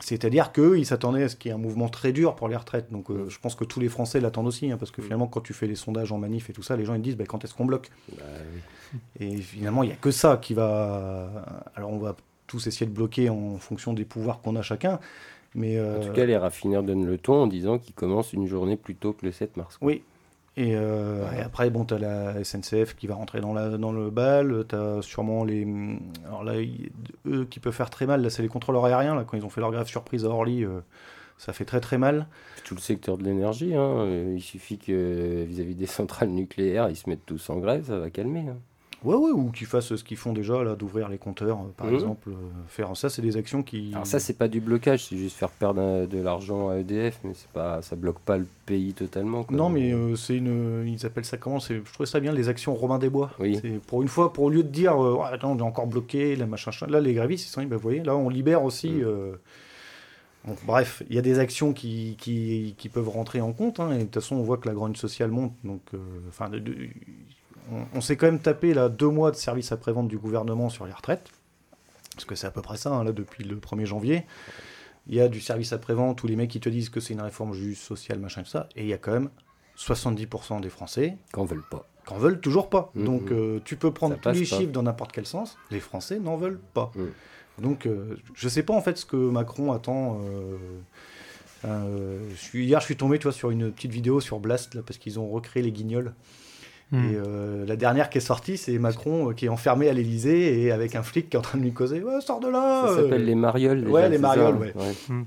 C'est-à-dire 0.00 0.52
qu'ils 0.52 0.86
s'attendaient 0.86 1.24
à 1.24 1.28
ce 1.28 1.36
qu'il 1.36 1.50
y 1.50 1.52
ait 1.52 1.54
un 1.54 1.60
mouvement 1.60 1.88
très 1.88 2.12
dur 2.12 2.34
pour 2.34 2.48
les 2.48 2.56
retraites. 2.56 2.90
Donc 2.90 3.10
euh, 3.10 3.28
je 3.28 3.38
pense 3.38 3.54
que 3.54 3.64
tous 3.64 3.78
les 3.80 3.88
Français 3.88 4.20
l'attendent 4.20 4.46
aussi, 4.46 4.70
hein, 4.70 4.76
parce 4.78 4.90
que 4.90 5.02
finalement, 5.02 5.26
quand 5.26 5.40
tu 5.40 5.52
fais 5.52 5.66
les 5.66 5.74
sondages 5.74 6.12
en 6.12 6.18
manif 6.18 6.50
et 6.50 6.52
tout 6.52 6.62
ça, 6.62 6.76
les 6.76 6.84
gens 6.84 6.94
ils 6.94 7.02
disent 7.02 7.16
bah, 7.16 7.24
quand 7.26 7.44
est-ce 7.44 7.54
qu'on 7.54 7.66
bloque? 7.66 7.90
Bah 8.16 8.24
Et 9.20 9.36
finalement, 9.36 9.82
il 9.82 9.88
n'y 9.88 9.92
a 9.92 9.96
que 9.96 10.10
ça 10.10 10.38
qui 10.40 10.54
va. 10.54 11.30
Alors 11.74 11.92
on 11.92 11.98
va 11.98 12.16
tous 12.46 12.66
essayer 12.66 12.86
de 12.86 12.92
bloquer 12.92 13.30
en 13.30 13.58
fonction 13.58 13.92
des 13.92 14.04
pouvoirs 14.04 14.40
qu'on 14.40 14.56
a 14.56 14.62
chacun. 14.62 14.98
Mais 15.54 15.78
En 15.78 16.00
tout 16.00 16.12
cas, 16.12 16.24
les 16.24 16.36
raffineurs 16.36 16.82
donnent 16.82 17.06
le 17.06 17.18
ton 17.18 17.42
en 17.42 17.46
disant 17.46 17.78
qu'ils 17.78 17.94
commencent 17.94 18.32
une 18.32 18.46
journée 18.46 18.76
plus 18.76 18.94
tôt 18.94 19.12
que 19.12 19.26
le 19.26 19.32
7 19.32 19.58
mars. 19.58 19.76
Oui, 19.82 20.02
euh, 20.58 21.30
et, 21.32 21.40
après, 21.40 21.70
bon, 21.70 21.84
tu 21.84 21.94
as 21.94 21.98
la 21.98 22.44
SNCF 22.44 22.94
qui 22.94 23.06
va 23.06 23.14
rentrer 23.14 23.40
dans, 23.40 23.54
la, 23.54 23.70
dans 23.78 23.92
le 23.92 24.10
bal. 24.10 24.64
Tu 24.68 24.74
as 24.74 25.00
sûrement 25.02 25.44
les. 25.44 25.66
Alors 26.26 26.44
là, 26.44 26.54
eux 27.26 27.44
qui 27.46 27.60
peuvent 27.60 27.72
faire 27.72 27.90
très 27.90 28.06
mal, 28.06 28.22
là, 28.22 28.30
c'est 28.30 28.42
les 28.42 28.48
contrôleurs 28.48 28.84
aériens. 28.84 29.14
Là, 29.14 29.24
quand 29.24 29.36
ils 29.36 29.44
ont 29.44 29.50
fait 29.50 29.60
leur 29.60 29.72
grève 29.72 29.86
surprise 29.86 30.24
à 30.24 30.28
Orly, 30.28 30.64
euh, 30.64 30.80
ça 31.38 31.52
fait 31.52 31.64
très 31.64 31.80
très 31.80 31.98
mal. 31.98 32.26
Tout 32.64 32.74
le 32.74 32.80
secteur 32.80 33.16
de 33.16 33.24
l'énergie. 33.24 33.74
Hein. 33.74 33.80
Euh, 33.80 34.34
il 34.36 34.42
suffit 34.42 34.78
que 34.78 35.44
vis-à-vis 35.44 35.74
des 35.74 35.86
centrales 35.86 36.30
nucléaires, 36.30 36.88
ils 36.90 36.96
se 36.96 37.08
mettent 37.08 37.26
tous 37.26 37.48
en 37.50 37.58
grève, 37.58 37.86
ça 37.86 37.98
va 37.98 38.10
calmer. 38.10 38.46
Hein. 38.48 38.58
Ouais, 39.04 39.16
ouais, 39.16 39.30
ou 39.30 39.50
qu'ils 39.50 39.66
fassent 39.66 39.94
ce 39.96 40.04
qu'ils 40.04 40.16
font 40.16 40.32
déjà, 40.32 40.62
là, 40.62 40.76
d'ouvrir 40.76 41.08
les 41.08 41.18
compteurs, 41.18 41.58
euh, 41.58 41.72
par 41.76 41.88
exemple. 41.88 42.30
Euh, 42.30 42.34
faire 42.68 42.96
ça, 42.96 43.10
c'est 43.10 43.22
des 43.22 43.36
actions 43.36 43.62
qui. 43.62 43.90
Alors, 43.92 44.06
ça, 44.06 44.20
c'est 44.20 44.36
pas 44.36 44.48
du 44.48 44.60
blocage, 44.60 45.06
c'est 45.06 45.16
juste 45.16 45.36
faire 45.36 45.50
perdre 45.50 46.06
de 46.06 46.18
l'argent 46.18 46.68
à 46.68 46.76
EDF, 46.76 47.18
mais 47.24 47.32
c'est 47.34 47.48
pas, 47.48 47.82
ça 47.82 47.96
bloque 47.96 48.20
pas 48.20 48.38
le 48.38 48.46
pays 48.66 48.92
totalement. 48.92 49.44
Non, 49.50 49.68
mais 49.68 49.92
euh, 49.92 50.14
c'est 50.14 50.36
une. 50.36 50.86
Ils 50.86 51.04
appellent 51.04 51.24
ça 51.24 51.36
comment 51.36 51.58
Je 51.58 51.80
trouvais 51.92 52.06
ça 52.06 52.20
bien, 52.20 52.32
les 52.32 52.48
actions 52.48 52.74
Robin 52.74 52.98
des 52.98 53.10
Bois. 53.10 53.30
Oui. 53.40 53.60
Pour 53.86 54.02
une 54.02 54.08
fois, 54.08 54.32
pour 54.32 54.44
au 54.44 54.50
lieu 54.50 54.62
de 54.62 54.68
dire, 54.68 54.92
attends, 55.24 55.52
on 55.52 55.58
est 55.58 55.62
encore 55.62 55.86
bloqué, 55.86 56.36
la 56.36 56.46
machin, 56.46 56.70
là, 56.88 57.00
les 57.00 57.14
grévistes, 57.14 57.46
ils 57.46 57.50
sont 57.50 57.60
dit, 57.60 57.66
bah, 57.66 57.76
vous 57.76 57.82
voyez, 57.82 58.02
là, 58.02 58.16
on 58.16 58.28
libère 58.28 58.62
aussi. 58.62 58.90
Mhm. 58.90 60.54
bref, 60.64 61.02
il 61.08 61.16
y 61.16 61.18
a 61.18 61.22
des 61.22 61.38
actions 61.38 61.72
qui, 61.72 62.16
qui, 62.20 62.74
qui, 62.78 62.88
peuvent 62.88 63.08
rentrer 63.08 63.40
en 63.40 63.52
compte, 63.52 63.80
hein, 63.80 63.92
et 63.92 63.98
de 63.98 64.02
toute 64.04 64.14
façon, 64.14 64.36
on 64.36 64.42
voit 64.42 64.58
que 64.58 64.68
la 64.68 64.74
grogne 64.74 64.94
sociale 64.94 65.30
monte, 65.30 65.52
donc, 65.64 65.82
enfin, 66.28 66.50
on, 67.94 68.00
s'est 68.00 68.16
quand 68.16 68.26
même 68.26 68.40
tapé 68.40 68.74
là, 68.74 68.88
deux 68.88 69.08
mois 69.08 69.30
de 69.30 69.36
service 69.36 69.72
après-vente 69.72 70.08
du 70.08 70.18
gouvernement 70.18 70.68
sur 70.68 70.86
les 70.86 70.92
retraites, 70.92 71.30
parce 72.14 72.24
que 72.24 72.34
c'est 72.34 72.46
à 72.46 72.50
peu 72.50 72.62
près 72.62 72.76
ça, 72.76 72.90
hein, 72.90 73.04
là, 73.04 73.12
depuis 73.12 73.44
le 73.44 73.56
1er 73.56 73.84
janvier. 73.84 74.26
Il 75.08 75.14
y 75.14 75.20
a 75.20 75.28
du 75.28 75.40
service 75.40 75.72
après-vente 75.72 76.22
où 76.22 76.26
les 76.26 76.36
mecs 76.36 76.50
qui 76.50 76.60
te 76.60 76.68
disent 76.68 76.88
que 76.88 77.00
c'est 77.00 77.14
une 77.14 77.20
réforme 77.20 77.54
juste, 77.54 77.82
sociale, 77.82 78.18
machin, 78.18 78.42
tout 78.42 78.50
ça, 78.50 78.68
et 78.76 78.82
il 78.82 78.88
y 78.88 78.92
a 78.92 78.98
quand 78.98 79.12
même 79.12 79.30
70% 79.76 80.60
des 80.60 80.68
Français. 80.68 81.16
Qu'en 81.32 81.44
veulent 81.44 81.64
pas. 81.68 81.88
Qu'en 82.04 82.18
veulent 82.18 82.40
toujours 82.40 82.70
pas. 82.70 82.90
Mmh, 82.94 83.04
Donc. 83.04 83.30
Euh, 83.30 83.60
tu 83.64 83.76
peux 83.76 83.92
prendre 83.92 84.16
tous 84.16 84.30
les 84.30 84.44
chiffres 84.44 84.72
dans 84.72 84.82
n'importe 84.82 85.12
quel 85.12 85.26
sens, 85.26 85.56
les 85.70 85.80
Français 85.80 86.18
n'en 86.20 86.36
veulent 86.36 86.60
pas. 86.74 86.92
Mmh. 86.94 87.62
Donc 87.62 87.86
euh, 87.86 88.16
je 88.34 88.48
sais 88.48 88.62
pas 88.62 88.72
en 88.72 88.80
fait 88.80 88.96
ce 88.96 89.04
que 89.04 89.16
Macron 89.16 89.72
attend. 89.72 90.20
Euh, 91.64 92.30
hier, 92.54 92.80
je 92.80 92.84
suis 92.84 92.96
tombé 92.96 93.18
tu 93.18 93.24
vois, 93.24 93.32
sur 93.32 93.50
une 93.50 93.70
petite 93.70 93.92
vidéo 93.92 94.20
sur 94.20 94.40
Blast, 94.40 94.74
là, 94.74 94.82
parce 94.84 94.98
qu'ils 94.98 95.18
ont 95.20 95.28
recréé 95.28 95.62
les 95.62 95.72
guignols. 95.72 96.14
Hmm. 96.92 97.04
Et 97.04 97.16
euh, 97.16 97.64
la 97.64 97.76
dernière 97.76 98.10
qui 98.10 98.18
est 98.18 98.22
sortie, 98.22 98.58
c'est 98.58 98.78
Macron 98.78 99.30
euh, 99.30 99.32
qui 99.32 99.46
est 99.46 99.48
enfermé 99.48 99.88
à 99.88 99.94
l'Elysée 99.94 100.60
et 100.60 100.72
avec 100.72 100.94
un 100.94 101.02
flic 101.02 101.30
qui 101.30 101.36
est 101.36 101.38
en 101.38 101.42
train 101.42 101.56
de 101.56 101.62
lui 101.62 101.72
causer 101.72 102.02
ouais, 102.02 102.20
Sors 102.20 102.38
de 102.38 102.48
là 102.48 102.86
Ça 102.86 102.96
s'appelle 102.96 103.24
les 103.24 103.34
marioles. 103.34 103.88
ouais, 103.88 104.10
les 104.10 104.18
marioles, 104.18 104.56
ouais. 104.56 104.74
Hmm, 105.08 105.22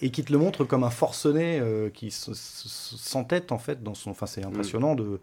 et 0.00 0.10
qui 0.10 0.24
te 0.24 0.32
le 0.32 0.38
montre 0.38 0.64
comme 0.64 0.84
un 0.84 0.90
forcené 0.90 1.60
euh, 1.60 1.90
qui 1.90 2.10
s'entête 2.10 3.52
en 3.52 3.58
fait 3.58 3.82
dans 3.82 3.92
son. 3.92 4.10
Enfin, 4.10 4.24
c'est 4.24 4.44
impressionnant 4.44 4.94
de. 4.94 5.20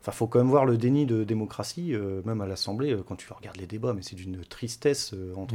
Enfin, 0.00 0.12
faut 0.12 0.26
quand 0.26 0.38
même 0.38 0.48
voir 0.48 0.64
le 0.64 0.78
déni 0.78 1.04
de 1.04 1.22
démocratie, 1.22 1.94
même 2.24 2.40
à 2.40 2.46
l'Assemblée, 2.46 2.96
quand 3.06 3.14
tu 3.14 3.32
regardes 3.32 3.58
les 3.58 3.66
débats, 3.66 3.92
mais 3.92 4.02
c'est 4.02 4.16
d'une 4.16 4.38
tristesse 4.38 5.14
entre 5.36 5.54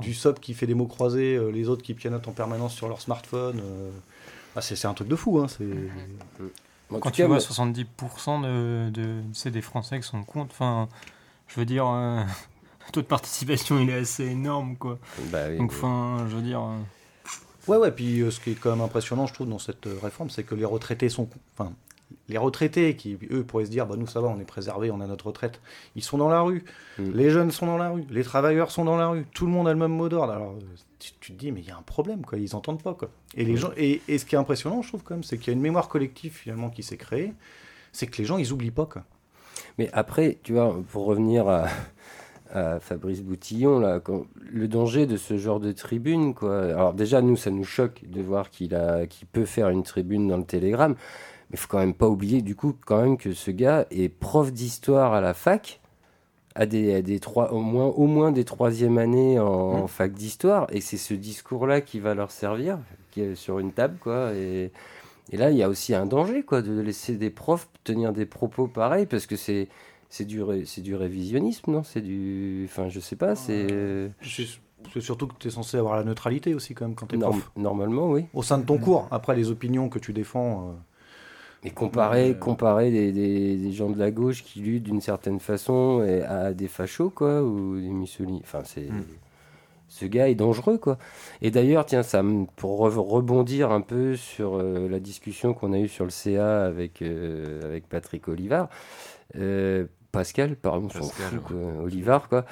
du 0.00 0.12
SOP 0.12 0.40
qui 0.40 0.54
fait 0.54 0.66
des 0.66 0.74
mots 0.74 0.86
croisés, 0.86 1.38
les 1.52 1.68
autres 1.68 1.82
qui 1.82 1.94
pianotent 1.94 2.26
en 2.26 2.32
permanence 2.32 2.74
sur 2.74 2.88
leur 2.88 3.00
smartphone. 3.00 3.60
Ah, 4.56 4.62
c'est 4.62 4.86
un 4.86 4.94
truc 4.94 5.06
de 5.06 5.16
fou. 5.16 5.38
Hein, 5.38 5.46
c'est. 5.48 5.68
Quand 6.88 7.10
tu 7.10 7.22
vois 7.24 7.38
70% 7.38 8.42
de, 8.42 8.90
de 8.90 9.50
des 9.50 9.62
Français 9.62 10.00
qui 10.00 10.06
sont 10.06 10.22
contre, 10.22 10.52
enfin, 10.52 10.88
je 11.48 11.58
veux 11.58 11.66
dire, 11.66 11.86
euh, 11.86 12.22
le 12.86 12.92
taux 12.92 13.02
de 13.02 13.06
participation 13.06 13.78
il 13.78 13.90
est 13.90 13.98
assez 13.98 14.24
énorme, 14.24 14.76
quoi. 14.76 14.98
Bah 15.32 15.54
Donc, 15.54 15.72
enfin, 15.72 16.26
je 16.28 16.36
veux 16.36 16.42
dire. 16.42 16.62
Euh, 16.62 16.78
ouais, 17.68 17.76
ouais, 17.76 17.90
puis 17.90 18.20
euh, 18.20 18.30
ce 18.30 18.40
qui 18.40 18.52
est 18.52 18.54
quand 18.54 18.70
même 18.70 18.82
impressionnant, 18.82 19.26
je 19.26 19.34
trouve, 19.34 19.48
dans 19.48 19.58
cette 19.58 19.88
réforme, 20.00 20.30
c'est 20.30 20.44
que 20.44 20.54
les 20.54 20.64
retraités 20.64 21.08
sont. 21.08 21.28
Enfin, 21.58 21.72
les 22.28 22.38
retraités 22.38 22.96
qui, 22.96 23.18
eux, 23.30 23.44
pourraient 23.44 23.66
se 23.66 23.70
dire, 23.70 23.86
bah, 23.86 23.96
nous, 23.96 24.06
ça 24.06 24.20
va, 24.20 24.28
on 24.28 24.38
est 24.40 24.44
préservés, 24.44 24.90
on 24.90 25.00
a 25.00 25.06
notre 25.06 25.28
retraite, 25.28 25.60
ils 25.94 26.02
sont 26.02 26.18
dans 26.18 26.28
la 26.28 26.40
rue. 26.40 26.64
Mm. 26.98 27.10
Les 27.12 27.30
jeunes 27.30 27.50
sont 27.50 27.66
dans 27.66 27.78
la 27.78 27.90
rue. 27.90 28.04
Les 28.10 28.24
travailleurs 28.24 28.70
sont 28.70 28.84
dans 28.84 28.96
la 28.96 29.08
rue. 29.08 29.24
Tout 29.34 29.46
le 29.46 29.52
monde 29.52 29.68
a 29.68 29.72
le 29.72 29.78
même 29.78 29.92
mot 29.92 30.08
d'ordre. 30.08 30.32
Alors, 30.32 30.54
tu, 30.98 31.32
te 31.32 31.38
dis, 31.38 31.52
mais 31.52 31.60
il 31.60 31.66
y 31.66 31.70
a 31.70 31.76
un 31.76 31.82
problème, 31.82 32.24
quoi. 32.24 32.38
Ils 32.38 32.52
n'entendent 32.52 32.82
pas, 32.82 32.94
quoi. 32.94 33.10
Et, 33.36 33.44
les 33.44 33.56
gens, 33.56 33.70
et, 33.76 34.00
ce 34.08 34.24
qui 34.24 34.34
est 34.34 34.38
impressionnant, 34.38 34.82
je 34.82 34.88
trouve, 34.88 35.02
quand 35.02 35.14
même, 35.14 35.24
c'est 35.24 35.38
qu'il 35.38 35.48
y 35.48 35.50
a 35.50 35.52
une 35.54 35.60
mémoire 35.60 35.88
collective, 35.88 36.32
finalement, 36.32 36.70
qui 36.70 36.82
s'est 36.82 36.96
créée. 36.96 37.32
C'est 37.92 38.06
que 38.06 38.18
les 38.18 38.24
gens, 38.24 38.38
ils 38.38 38.52
oublient 38.52 38.70
pas, 38.70 38.86
quoi. 38.86 39.04
Mais 39.78 39.88
après, 39.92 40.38
tu 40.42 40.52
vois, 40.52 40.76
pour 40.90 41.04
revenir 41.04 41.48
à, 41.48 41.68
Fabrice 42.80 43.22
Boutillon, 43.22 43.80
là, 43.80 44.00
le 44.50 44.66
danger 44.66 45.04
de 45.06 45.16
ce 45.16 45.36
genre 45.36 45.60
de 45.60 45.72
tribune, 45.72 46.32
quoi. 46.32 46.64
Alors, 46.64 46.94
déjà, 46.94 47.20
nous, 47.20 47.36
ça 47.36 47.50
nous 47.50 47.64
choque 47.64 48.02
de 48.08 48.22
voir 48.22 48.50
qu'il 48.50 48.74
a, 48.74 49.06
qu'il 49.06 49.26
peut 49.26 49.44
faire 49.44 49.68
une 49.68 49.82
tribune 49.82 50.26
dans 50.26 50.38
le 50.38 50.44
Télégramme. 50.44 50.96
Mais 51.50 51.54
il 51.54 51.58
faut 51.58 51.68
quand 51.68 51.78
même 51.78 51.94
pas 51.94 52.08
oublier, 52.08 52.42
du 52.42 52.56
coup, 52.56 52.74
quand 52.84 53.00
même 53.00 53.16
que 53.16 53.32
ce 53.32 53.50
gars 53.50 53.86
est 53.90 54.08
prof 54.08 54.52
d'histoire 54.52 55.12
à 55.14 55.20
la 55.20 55.34
fac, 55.34 55.80
à 56.54 56.66
des, 56.66 57.02
des 57.02 57.20
trois, 57.20 57.52
au, 57.52 57.60
moins, 57.60 57.86
au 57.86 58.06
moins 58.06 58.32
des 58.32 58.44
troisième 58.44 58.98
années 58.98 59.38
en, 59.38 59.84
mmh. 59.84 59.88
fac 59.88 60.12
d'histoire, 60.12 60.66
et 60.70 60.80
c'est 60.80 60.96
ce 60.96 61.14
discours-là 61.14 61.80
qui 61.80 62.00
va 62.00 62.14
leur 62.14 62.30
servir, 62.30 62.78
qui 63.10 63.20
est 63.20 63.34
sur 63.34 63.58
une 63.58 63.72
table, 63.72 63.96
quoi. 64.00 64.32
Et, 64.34 64.72
et 65.30 65.36
là, 65.36 65.50
il 65.50 65.56
y 65.56 65.62
a 65.62 65.68
aussi 65.68 65.94
un 65.94 66.06
danger, 66.06 66.42
quoi, 66.42 66.62
de 66.62 66.80
laisser 66.80 67.16
des 67.16 67.30
profs 67.30 67.68
tenir 67.84 68.12
des 68.12 68.26
propos 68.26 68.66
pareils, 68.66 69.06
parce 69.06 69.26
que 69.26 69.36
c'est 69.36 69.68
c'est 70.08 70.24
du, 70.24 70.40
c'est 70.64 70.82
du 70.82 70.94
révisionnisme, 70.94 71.72
non? 71.72 71.82
C'est 71.82 72.00
du. 72.00 72.64
Enfin, 72.64 72.88
je 72.88 73.00
sais 73.00 73.16
pas, 73.16 73.34
c'est. 73.34 73.66
C'est 74.94 75.00
surtout 75.00 75.26
que 75.26 75.34
tu 75.38 75.48
es 75.48 75.50
censé 75.50 75.76
avoir 75.76 75.96
la 75.96 76.04
neutralité 76.04 76.54
aussi, 76.54 76.74
quand 76.74 76.86
même, 76.86 76.94
quand 76.94 77.06
tu 77.06 77.16
es 77.16 77.18
prof. 77.18 77.50
Normalement, 77.56 78.08
oui. 78.10 78.26
Au 78.34 78.42
sein 78.42 78.58
de 78.58 78.64
ton 78.64 78.78
cours. 78.78 79.08
Après, 79.10 79.34
les 79.34 79.50
opinions 79.50 79.88
que 79.88 79.98
tu 79.98 80.12
défends. 80.12 80.68
Euh, 80.68 80.72
et 81.64 81.70
comparer, 81.70 82.36
comparer 82.38 82.90
des, 82.90 83.12
des, 83.12 83.72
gens 83.72 83.90
de 83.90 83.98
la 83.98 84.10
gauche 84.10 84.44
qui 84.44 84.60
luttent 84.60 84.84
d'une 84.84 85.00
certaine 85.00 85.40
façon 85.40 86.06
à 86.28 86.52
des 86.52 86.68
fachos, 86.68 87.10
quoi, 87.10 87.42
ou 87.42 87.80
des 87.80 87.88
Mussolini. 87.88 88.40
Enfin, 88.44 88.62
c'est. 88.64 88.90
Hmm. 88.90 89.02
Ce 89.88 90.04
gars 90.04 90.28
est 90.28 90.34
dangereux, 90.34 90.78
quoi. 90.78 90.98
Et 91.42 91.50
d'ailleurs, 91.50 91.86
tiens, 91.86 92.02
ça, 92.02 92.22
pour 92.56 92.80
rebondir 92.80 93.70
un 93.70 93.80
peu 93.80 94.16
sur 94.16 94.56
euh, 94.56 94.88
la 94.88 94.98
discussion 94.98 95.54
qu'on 95.54 95.72
a 95.72 95.78
eue 95.78 95.88
sur 95.88 96.04
le 96.04 96.10
CA 96.10 96.64
avec, 96.64 97.02
euh, 97.02 97.62
avec 97.64 97.88
Patrick 97.88 98.26
Olivard, 98.28 98.68
euh, 99.38 99.86
Pascal, 100.10 100.56
pardon, 100.56 100.88
Pascal, 100.88 101.40
quoi, 101.40 101.56
Olivard, 101.82 102.28
quoi. 102.28 102.44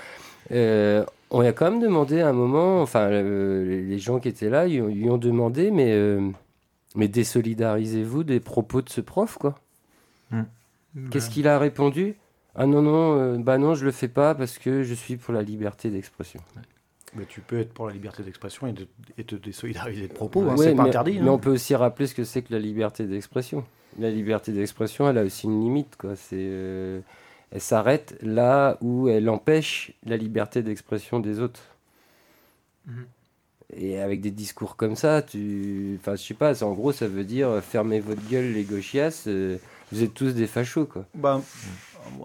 on 0.51 1.41
a 1.41 1.53
quand 1.53 1.71
même 1.71 1.81
demandé 1.81 2.21
à 2.21 2.29
un 2.29 2.33
moment, 2.33 2.83
enfin, 2.83 3.11
les 3.11 3.99
gens 3.99 4.21
qui 4.21 4.29
étaient 4.29 4.51
là, 4.51 4.67
ils, 4.67 4.75
ils 4.75 5.11
ont 5.11 5.19
demandé, 5.19 5.71
mais 5.71 5.93
mais 6.95 7.09
désolidarisez-vous 7.09 8.25
des 8.25 8.41
propos 8.41 8.83
de 8.83 8.89
ce 8.89 9.01
prof, 9.01 9.37
quoi. 9.39 9.57
Hmm. 10.31 10.45
Qu'est-ce 11.11 11.31
qu'il 11.31 11.49
a 11.49 11.59
répondu? 11.59 12.17
Ah 12.55 12.67
non, 12.67 12.83
non, 12.83 13.19
euh, 13.19 13.37
bah 13.39 13.59
non, 13.59 13.75
je 13.75 13.85
le 13.85 13.91
fais 13.91 14.09
pas 14.09 14.35
parce 14.35 14.59
que 14.59 14.85
je 14.85 14.95
suis 14.95 15.17
pour 15.17 15.35
la 15.35 15.43
liberté 15.43 15.91
d'expression. 15.91 16.41
Mais 17.17 17.27
tu 17.27 17.41
peux 17.41 17.59
être 17.59 17.73
pour 17.73 17.89
la 17.89 17.93
liberté 17.93 18.23
d'expression 18.23 18.73
et, 19.17 19.25
te 19.25 19.35
désolidariser 19.35 20.09
de 20.09 20.13
propos, 20.13 20.49
hein, 20.49 20.57
c'est 20.57 20.75
pas 20.75 20.85
interdit. 20.85 21.19
Mais 21.21 21.29
hein. 21.29 21.33
on 21.33 21.39
peut 21.39 21.51
aussi 21.51 21.75
rappeler 21.75 22.07
ce 22.07 22.15
que 22.15 22.25
c'est 22.25 22.43
que 22.43 22.53
la 22.53 22.59
liberté 22.61 23.05
d'expression. 23.07 23.65
La 23.99 24.11
liberté 24.11 24.53
d'expression, 24.53 25.09
elle 25.09 25.19
a 25.19 25.23
aussi 25.23 25.47
une 25.47 25.61
limite, 25.61 25.97
quoi. 25.97 26.17
C'est, 26.17 26.37
euh, 26.37 27.01
elle 27.51 27.61
s'arrête 27.61 28.17
là 28.21 28.79
où 28.81 29.09
elle 29.09 29.29
empêche 29.29 29.93
la 30.05 30.17
liberté 30.17 30.63
d'expression 30.63 31.21
des 31.21 31.41
autres. 31.41 31.63
Hmm. 32.87 33.03
Et 33.73 33.99
avec 33.99 34.21
des 34.21 34.31
discours 34.31 34.77
comme 34.77 34.97
ça, 34.97 35.23
tu. 35.23 35.99
Enfin, 36.01 36.17
je 36.17 36.23
sais 36.23 36.35
pas, 36.35 36.63
en 36.63 36.73
gros, 36.73 36.93
ça 36.93 37.09
veut 37.09 37.25
dire 37.25 37.63
fermez 37.63 38.01
votre 38.01 38.27
gueule, 38.29 38.53
les 38.53 38.65
gauchias, 38.65 39.27
vous 39.91 40.03
êtes 40.03 40.15
tous 40.15 40.33
des 40.33 40.47
fachos, 40.47 40.87
quoi. 40.87 41.07
Bah, 41.15 41.41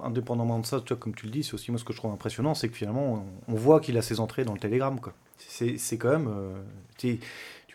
indépendamment 0.04 0.60
de 0.60 0.66
ça, 0.66 0.82
comme 1.00 1.16
tu 1.16 1.26
le 1.26 1.32
dis, 1.32 1.44
c'est 1.44 1.54
aussi 1.54 1.72
moi 1.72 1.80
ce 1.80 1.86
que 1.86 1.94
je 1.94 1.98
trouve 1.98 2.12
impressionnant, 2.12 2.54
c'est 2.54 2.68
que 2.68 2.76
finalement, 2.76 3.26
on, 3.48 3.56
voit 3.56 3.80
qu'il 3.80 3.98
a 3.98 4.02
ses 4.02 4.20
entrées 4.20 4.44
dans 4.44 4.54
le 4.54 4.60
télégramme, 4.60 5.00
quoi. 5.00 5.14
C'est 5.38 5.98
quand 5.98 6.12
même. 6.12 6.30
tu 6.98 7.20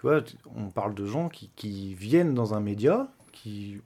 vois, 0.03 0.23
on 0.55 0.69
parle 0.69 0.95
de 0.95 1.07
gens 1.07 1.29
qui, 1.29 1.51
qui 1.57 1.95
viennent 1.95 2.35
dans 2.35 2.55
un 2.55 2.61
média, 2.61 3.09
qui. 3.33 3.79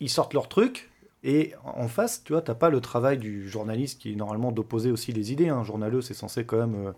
Ils 0.00 0.10
sortent 0.10 0.34
leur 0.34 0.48
truc, 0.48 0.90
et 1.24 1.54
en 1.62 1.86
face, 1.86 2.24
tu 2.24 2.32
vois, 2.32 2.42
t'as 2.42 2.56
pas 2.56 2.68
le 2.68 2.80
travail 2.80 3.16
du 3.16 3.48
journaliste 3.48 4.00
qui 4.00 4.12
est 4.12 4.16
normalement 4.16 4.50
d'opposer 4.50 4.90
aussi 4.90 5.12
les 5.12 5.30
idées. 5.30 5.48
Un 5.48 5.58
hein. 5.58 5.64
journaleux, 5.64 6.00
c'est 6.00 6.14
censé 6.14 6.44
quand 6.44 6.58
même 6.58 6.88
euh, 6.88 6.92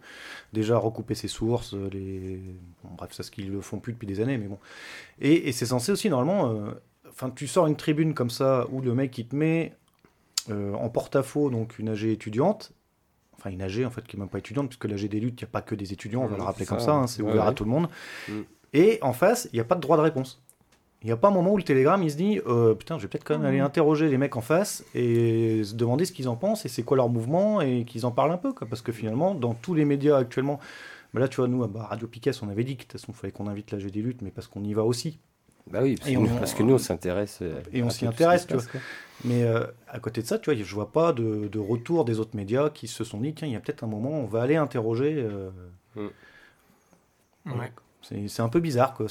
déjà 0.54 0.78
recouper 0.78 1.14
ses 1.14 1.28
sources, 1.28 1.74
euh, 1.74 1.90
les... 1.92 2.40
bref, 2.84 3.10
c'est 3.12 3.22
ce 3.22 3.30
qu'ils 3.30 3.50
le 3.50 3.60
font 3.60 3.80
plus 3.80 3.92
depuis 3.92 4.06
des 4.06 4.20
années, 4.20 4.38
mais 4.38 4.46
bon. 4.46 4.58
Et, 5.20 5.52
c'est 5.52 5.66
censé 5.66 5.92
aussi 5.92 6.08
normalement, 6.08 6.50
euh, 6.50 6.70
enfin, 7.10 7.30
tu 7.30 7.46
sors 7.46 7.66
une 7.66 7.76
tribune 7.76 8.14
comme 8.14 8.30
ça 8.30 8.66
où 8.72 8.80
le 8.80 8.94
mec 8.94 9.16
il 9.18 9.28
te 9.28 9.36
met 9.36 9.74
en 10.50 10.90
porte-à-faux 10.90 11.48
donc 11.48 11.78
une 11.78 11.88
AG 11.88 12.04
étudiante. 12.04 12.72
Enfin, 13.38 13.48
une 13.48 13.62
AG 13.62 13.82
en 13.84 13.90
fait 13.90 14.06
qui 14.06 14.16
est 14.16 14.18
même 14.18 14.28
pas 14.28 14.38
étudiante, 14.38 14.68
puisque 14.68 14.84
l'AG 14.84 15.08
des 15.08 15.20
luttes, 15.20 15.40
il 15.40 15.44
n'y 15.44 15.48
a 15.48 15.52
pas 15.52 15.62
que 15.62 15.74
des 15.74 15.92
étudiants, 15.92 16.22
on 16.22 16.26
va 16.26 16.36
le 16.36 16.42
rappeler 16.42 16.66
comme 16.66 16.80
ça, 16.80 16.92
hein, 16.92 17.06
c'est 17.06 17.22
ouvert 17.22 17.46
à 17.46 17.52
tout 17.52 17.64
le 17.64 17.70
monde. 17.70 17.88
Mm. 18.28 18.40
Et 18.74 18.98
en 19.02 19.12
face, 19.12 19.48
il 19.52 19.56
n'y 19.56 19.60
a 19.60 19.64
pas 19.64 19.74
de 19.74 19.80
droit 19.80 19.96
de 19.96 20.02
réponse. 20.02 20.43
Il 21.04 21.08
n'y 21.08 21.12
a 21.12 21.18
pas 21.18 21.28
un 21.28 21.32
moment 21.32 21.52
où 21.52 21.58
le 21.58 21.62
télégramme 21.62 22.02
il 22.02 22.10
se 22.10 22.16
dit 22.16 22.40
euh, 22.46 22.74
putain 22.74 22.96
je 22.96 23.02
vais 23.02 23.08
peut-être 23.08 23.24
quand 23.24 23.36
même 23.36 23.46
aller 23.46 23.60
mmh. 23.60 23.66
interroger 23.66 24.08
les 24.08 24.16
mecs 24.16 24.36
en 24.36 24.40
face 24.40 24.84
et 24.94 25.62
se 25.62 25.74
demander 25.74 26.06
ce 26.06 26.12
qu'ils 26.12 26.28
en 26.28 26.36
pensent 26.36 26.64
et 26.64 26.70
c'est 26.70 26.82
quoi 26.82 26.96
leur 26.96 27.10
mouvement 27.10 27.60
et 27.60 27.84
qu'ils 27.84 28.06
en 28.06 28.10
parlent 28.10 28.32
un 28.32 28.38
peu 28.38 28.54
quoi. 28.54 28.66
parce 28.66 28.80
que 28.80 28.90
finalement 28.90 29.34
dans 29.34 29.52
tous 29.52 29.74
les 29.74 29.84
médias 29.84 30.16
actuellement 30.16 30.58
bah 31.12 31.20
là 31.20 31.28
tu 31.28 31.36
vois 31.36 31.46
nous 31.46 31.62
à 31.62 31.68
Radio 31.88 32.08
Piquet 32.08 32.30
on 32.42 32.48
avait 32.48 32.64
dit 32.64 32.76
que 32.76 32.84
de 32.84 32.88
toute 32.88 32.92
façon 32.92 33.12
il 33.12 33.16
fallait 33.16 33.32
qu'on 33.34 33.48
invite 33.48 33.70
la 33.72 33.78
des 33.78 34.00
luttes 34.00 34.22
mais 34.22 34.30
parce 34.30 34.46
qu'on 34.46 34.64
y 34.64 34.72
va 34.72 34.82
aussi 34.82 35.18
bah 35.70 35.80
oui 35.82 35.96
parce, 36.38 36.54
que 36.54 36.62
nous 36.62 36.74
on 36.74 36.78
s'intéresse 36.78 37.40
euh, 37.42 37.60
et 37.70 37.82
on 37.82 37.90
s'y 37.90 38.06
intéresse 38.06 38.46
tu 38.46 38.54
vois 38.54 38.62
mais 39.24 39.42
euh, 39.42 39.66
à 39.88 39.98
côté 39.98 40.22
de 40.22 40.26
ça 40.26 40.38
tu 40.38 40.50
vois 40.50 40.62
je 40.62 40.74
vois 40.74 40.90
pas 40.90 41.12
de, 41.12 41.58
retour 41.58 42.06
des 42.06 42.18
autres 42.18 42.34
médias 42.34 42.70
qui 42.70 42.88
se 42.88 43.04
sont 43.04 43.20
dit 43.20 43.34
tiens 43.34 43.46
il 43.46 43.52
y 43.52 43.56
a 43.56 43.60
peut-être 43.60 43.84
un 43.84 43.88
moment 43.88 44.12
on 44.12 44.26
va 44.26 44.40
aller 44.40 44.56
interroger 44.56 45.22
mmh. 45.96 46.06
ouais. 47.44 47.72
C'est 48.26 48.42
un 48.42 48.48
peu 48.48 48.60
bizarre, 48.60 48.94
quoi. 48.94 49.06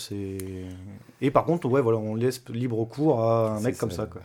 Et 1.22 1.32
par 1.32 1.46
contre, 1.46 1.68
ouais, 1.68 1.82
voilà, 1.82 1.98
on 1.98 2.16
laisse 2.16 2.44
libre 2.50 2.84
cours 2.86 3.22
à 3.22 3.56
un 3.56 3.60
mec 3.62 3.78
comme 3.78 3.92
ça, 3.92 4.06
quoi. 4.06 4.22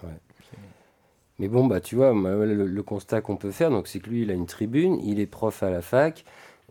Mais 1.38 1.48
bon, 1.48 1.66
bah, 1.66 1.80
tu 1.80 1.94
vois, 1.94 2.12
le, 2.12 2.82
constat 2.82 3.20
qu'on 3.20 3.36
peut 3.36 3.52
faire, 3.52 3.70
donc, 3.70 3.86
c'est 3.86 4.00
que 4.00 4.10
lui, 4.10 4.22
il 4.22 4.30
a 4.30 4.34
une 4.34 4.46
tribune, 4.46 4.98
il 5.04 5.20
est 5.20 5.26
prof 5.26 5.62
à 5.62 5.70
la 5.70 5.82
fac, 5.82 6.24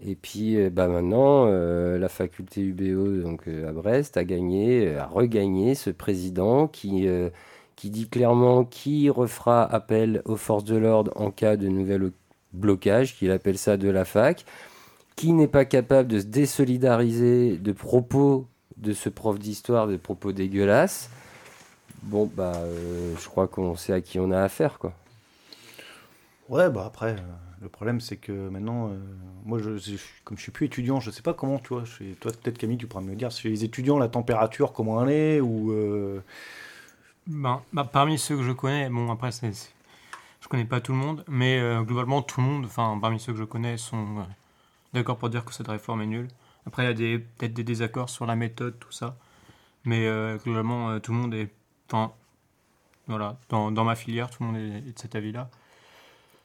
et 0.06 0.16
puis, 0.16 0.58
euh, 0.58 0.70
bah, 0.70 0.88
maintenant, 0.88 1.46
euh, 1.48 1.98
la 1.98 2.10
faculté 2.10 2.62
UBO, 2.62 3.22
donc, 3.22 3.48
euh, 3.48 3.70
à 3.70 3.72
Brest, 3.72 4.18
a 4.18 4.24
gagné, 4.26 4.96
a 4.96 5.08
regagné 5.08 5.74
ce 5.74 5.90
président 5.90 6.68
qui, 6.68 7.08
qui 7.76 7.90
dit 7.90 8.10
clairement 8.10 8.66
qui 8.66 9.10
refera 9.10 9.64
appel 9.64 10.22
aux 10.26 10.36
forces 10.36 10.66
de 10.66 10.76
l'ordre 10.76 11.12
en 11.16 11.32
cas 11.32 11.56
de 11.56 11.68
nouvel 11.68 12.12
blocage, 12.54 13.16
qu'il 13.16 13.32
appelle 13.32 13.58
ça 13.58 13.78
de 13.78 13.90
la 13.90 14.06
fac 14.06 14.46
qui 15.18 15.34
n'est 15.34 15.48
pas 15.48 15.66
capable 15.66 16.08
de 16.08 16.20
se 16.20 16.26
désolidariser 16.26 17.58
de 17.58 17.72
propos 17.74 18.48
de 18.78 18.94
ce 18.94 19.10
prof 19.10 19.38
d'histoire, 19.40 19.88
de 19.88 19.98
propos 19.98 20.32
dégueulasses, 20.32 21.10
bon, 22.04 22.32
bah, 22.34 22.54
euh, 22.56 23.16
je 23.20 23.28
crois 23.28 23.48
qu'on 23.48 23.76
sait 23.76 23.94
à 23.94 24.00
qui 24.00 24.20
on 24.20 24.32
a 24.32 24.40
affaire, 24.42 24.78
quoi. 24.78 24.94
Ouais, 26.50 26.70
bah 26.70 26.86
après, 26.86 27.14
euh, 27.14 27.62
le 27.62 27.68
problème, 27.68 28.00
c'est 28.00 28.18
que 28.18 28.32
maintenant, 28.32 28.90
euh, 28.90 28.98
moi, 29.44 29.58
je, 29.58 29.72
comme 30.24 30.38
je 30.38 30.44
suis 30.44 30.52
plus 30.52 30.68
étudiant, 30.68 31.00
je 31.00 31.10
sais 31.10 31.24
pas 31.24 31.34
comment, 31.34 31.58
tu 31.58 31.70
vois, 31.70 31.84
toi, 32.20 32.32
peut-être 32.32 32.60
Camille, 32.60 32.78
tu 32.78 32.86
pourras 32.86 33.04
me 33.04 33.16
dire, 33.16 33.32
chez 33.32 33.50
les 33.50 33.64
étudiants, 33.64 33.98
la 33.98 34.10
température, 34.10 34.72
comment 34.72 35.04
elle 35.04 35.10
est, 35.10 35.42
ou... 35.42 35.74
Ben, 37.26 37.62
bah, 37.74 37.90
parmi 37.92 38.20
ceux 38.20 38.38
que 38.38 38.44
je 38.44 38.52
connais, 38.52 38.88
bon, 38.90 39.12
après, 39.12 39.32
c'est, 39.32 39.52
je 40.42 40.48
connais 40.48 40.64
pas 40.64 40.80
tout 40.80 40.92
le 40.92 41.00
monde, 41.00 41.26
mais 41.28 41.60
globalement, 41.84 42.22
tout 42.22 42.40
le 42.40 42.46
monde, 42.46 42.66
enfin, 42.66 42.98
parmi 43.02 43.20
ceux 43.20 43.34
que 43.34 43.40
je 43.40 43.44
connais, 43.44 43.78
sont 43.78 44.24
d'accord 44.94 45.18
pour 45.18 45.30
dire 45.30 45.46
que 45.46 45.54
cette 45.54 45.68
réforme 45.68 46.02
est 46.02 46.08
nulle. 46.08 46.28
Après, 46.66 46.92
il 46.92 47.00
y 47.00 47.16
a 47.16 47.20
peut-être 47.20 47.54
des 47.54 47.64
désaccords 47.64 48.10
sur 48.10 48.26
la 48.26 48.36
méthode, 48.36 48.78
tout 48.80 48.92
ça. 48.92 49.18
Mais 49.86 50.06
euh, 50.06 50.38
globalement, 50.38 50.90
euh, 50.90 51.00
tout 51.00 51.14
le 51.14 51.18
monde 51.18 51.34
est. 51.34 51.50
Enfin, 51.90 52.12
voilà, 53.08 53.38
dans, 53.50 53.72
dans, 53.72 53.86
ma 53.86 53.96
filière, 53.96 54.30
tout 54.30 54.44
le 54.44 54.48
monde 54.48 54.58
est, 54.58 54.82
de 54.82 55.00
cet 55.00 55.16
avis-là. 55.16 55.50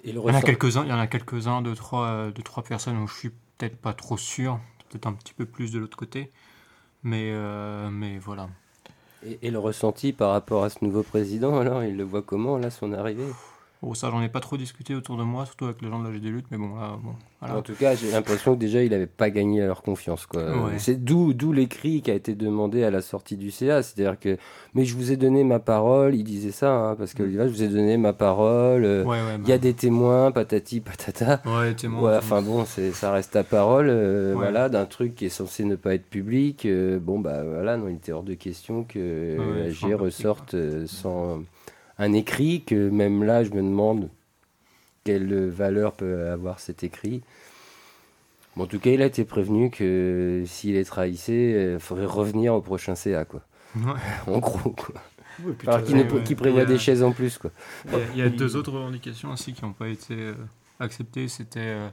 Il 0.04 0.14
y 0.14 0.18
en 0.18 0.26
a 0.26 0.42
quelques-uns, 0.42 0.84
il 0.84 0.90
y 0.90 0.92
en 0.92 0.98
a 0.98 1.08
quelques-uns, 1.08 1.62
deux, 1.62 1.74
trois, 1.74 2.30
deux, 2.30 2.42
trois 2.42 2.62
personnes 2.62 2.98
où 2.98 3.08
je 3.08 3.14
suis 3.14 3.30
peut-être 3.58 3.76
pas 3.76 3.92
trop 3.94 4.16
sûr, 4.16 4.60
peut-être 4.88 5.06
un 5.06 5.12
petit 5.12 5.34
peu 5.34 5.44
plus 5.44 5.72
de 5.72 5.80
l'autre 5.80 5.96
côté. 5.96 6.30
Mais, 7.02 7.30
euh, 7.32 7.90
mais 7.90 8.18
voilà. 8.18 8.48
Et, 9.24 9.38
et, 9.42 9.50
le 9.50 9.58
ressenti 9.58 10.12
par 10.12 10.30
rapport 10.30 10.64
à 10.64 10.70
ce 10.70 10.84
nouveau 10.84 11.02
président, 11.02 11.58
alors, 11.58 11.82
il 11.82 11.96
le 11.96 12.04
voit 12.04 12.22
comment, 12.22 12.58
là, 12.58 12.70
son 12.70 12.92
arrivée? 12.92 13.26
Bon, 13.82 13.94
ça, 13.94 14.10
j'en 14.10 14.22
ai 14.22 14.28
pas 14.28 14.38
trop 14.38 14.56
discuté 14.56 14.94
autour 14.94 15.16
de 15.16 15.24
moi, 15.24 15.44
surtout 15.44 15.64
avec 15.64 15.82
les 15.82 15.88
gens 15.88 15.98
de 15.98 16.08
l'âge 16.08 16.20
des 16.20 16.28
luttes, 16.28 16.46
mais 16.52 16.56
bon, 16.56 16.76
là, 16.76 16.96
bon. 17.02 17.14
En 17.40 17.62
tout 17.62 17.74
cas, 17.74 17.96
j'ai 17.96 18.12
l'impression 18.12 18.54
que 18.54 18.60
déjà, 18.60 18.84
il 18.84 18.90
n'avait 18.92 19.08
pas 19.08 19.28
gagné 19.28 19.60
à 19.60 19.66
leur 19.66 19.82
confiance, 19.82 20.24
quoi. 20.26 20.70
C'est 20.78 21.02
d'où, 21.02 21.34
d'où 21.34 21.52
l'écrit 21.52 22.00
qui 22.00 22.12
a 22.12 22.14
été 22.14 22.36
demandé 22.36 22.84
à 22.84 22.92
la 22.92 23.02
sortie 23.02 23.36
du 23.36 23.50
CA, 23.50 23.82
c'est-à-dire 23.82 24.20
que, 24.20 24.38
mais 24.74 24.84
je 24.84 24.94
vous 24.94 25.10
ai 25.10 25.16
donné 25.16 25.42
ma 25.42 25.58
parole, 25.58 26.14
il 26.14 26.22
disait 26.22 26.52
ça, 26.52 26.72
hein, 26.72 26.94
parce 26.94 27.12
que 27.12 27.24
mm. 27.24 27.48
je 27.48 27.52
vous 27.52 27.62
ai 27.64 27.68
donné 27.68 27.96
ma 27.96 28.12
parole, 28.12 28.84
euh, 28.84 29.04
il 29.42 29.48
y 29.48 29.52
a 29.52 29.56
bah. 29.56 29.58
des 29.58 29.74
témoins, 29.74 30.30
patati, 30.30 30.78
patata. 30.80 31.42
Ouais, 31.44 31.74
témoins. 31.74 32.18
enfin 32.18 32.40
bon, 32.40 32.64
c'est, 32.64 32.92
ça 32.92 33.10
reste 33.10 33.32
ta 33.32 33.42
parole, 33.42 33.88
euh, 33.88 34.32
voilà, 34.36 34.68
d'un 34.68 34.86
truc 34.86 35.16
qui 35.16 35.24
est 35.24 35.28
censé 35.28 35.64
ne 35.64 35.74
pas 35.74 35.94
être 35.94 36.06
public. 36.06 36.66
Euh, 36.66 37.00
bon, 37.00 37.18
bah 37.18 37.42
voilà, 37.42 37.76
non, 37.76 37.88
il 37.88 37.96
était 37.96 38.12
hors 38.12 38.22
de 38.22 38.34
question 38.34 38.84
que 38.84 39.36
la 39.88 39.96
ressorte 39.96 40.54
sans 40.86 41.42
un 41.98 42.12
écrit 42.12 42.62
que 42.62 42.88
même 42.88 43.22
là, 43.22 43.44
je 43.44 43.50
me 43.50 43.62
demande 43.62 44.08
quelle 45.04 45.48
valeur 45.48 45.92
peut 45.92 46.28
avoir 46.28 46.60
cet 46.60 46.84
écrit. 46.84 47.22
Bon, 48.56 48.64
en 48.64 48.66
tout 48.66 48.78
cas, 48.78 48.90
il 48.90 49.02
a 49.02 49.06
été 49.06 49.24
prévenu 49.24 49.70
que 49.70 50.44
s'il 50.46 50.76
est 50.76 50.84
trahissé, 50.84 51.72
il 51.74 51.80
faudrait 51.80 52.06
revenir 52.06 52.54
au 52.54 52.60
prochain 52.60 52.94
CA, 52.94 53.24
quoi. 53.24 53.42
en 54.26 54.38
gros, 54.38 54.70
quoi. 54.70 54.94
Alors 55.66 55.82
qu'il 55.82 56.36
prévoit 56.36 56.64
des 56.64 56.78
chaises 56.78 57.02
en 57.02 57.12
plus, 57.12 57.38
quoi. 57.38 57.50
Il 58.12 58.18
y 58.18 58.22
a, 58.22 58.28
deux 58.28 58.56
autres 58.56 58.72
revendications 58.72 59.32
aussi 59.32 59.52
qui 59.52 59.64
n'ont 59.64 59.72
pas 59.72 59.88
été 59.88 60.14
euh, 60.14 60.34
acceptées. 60.78 61.28
C'était 61.28 61.60
euh, 61.60 61.88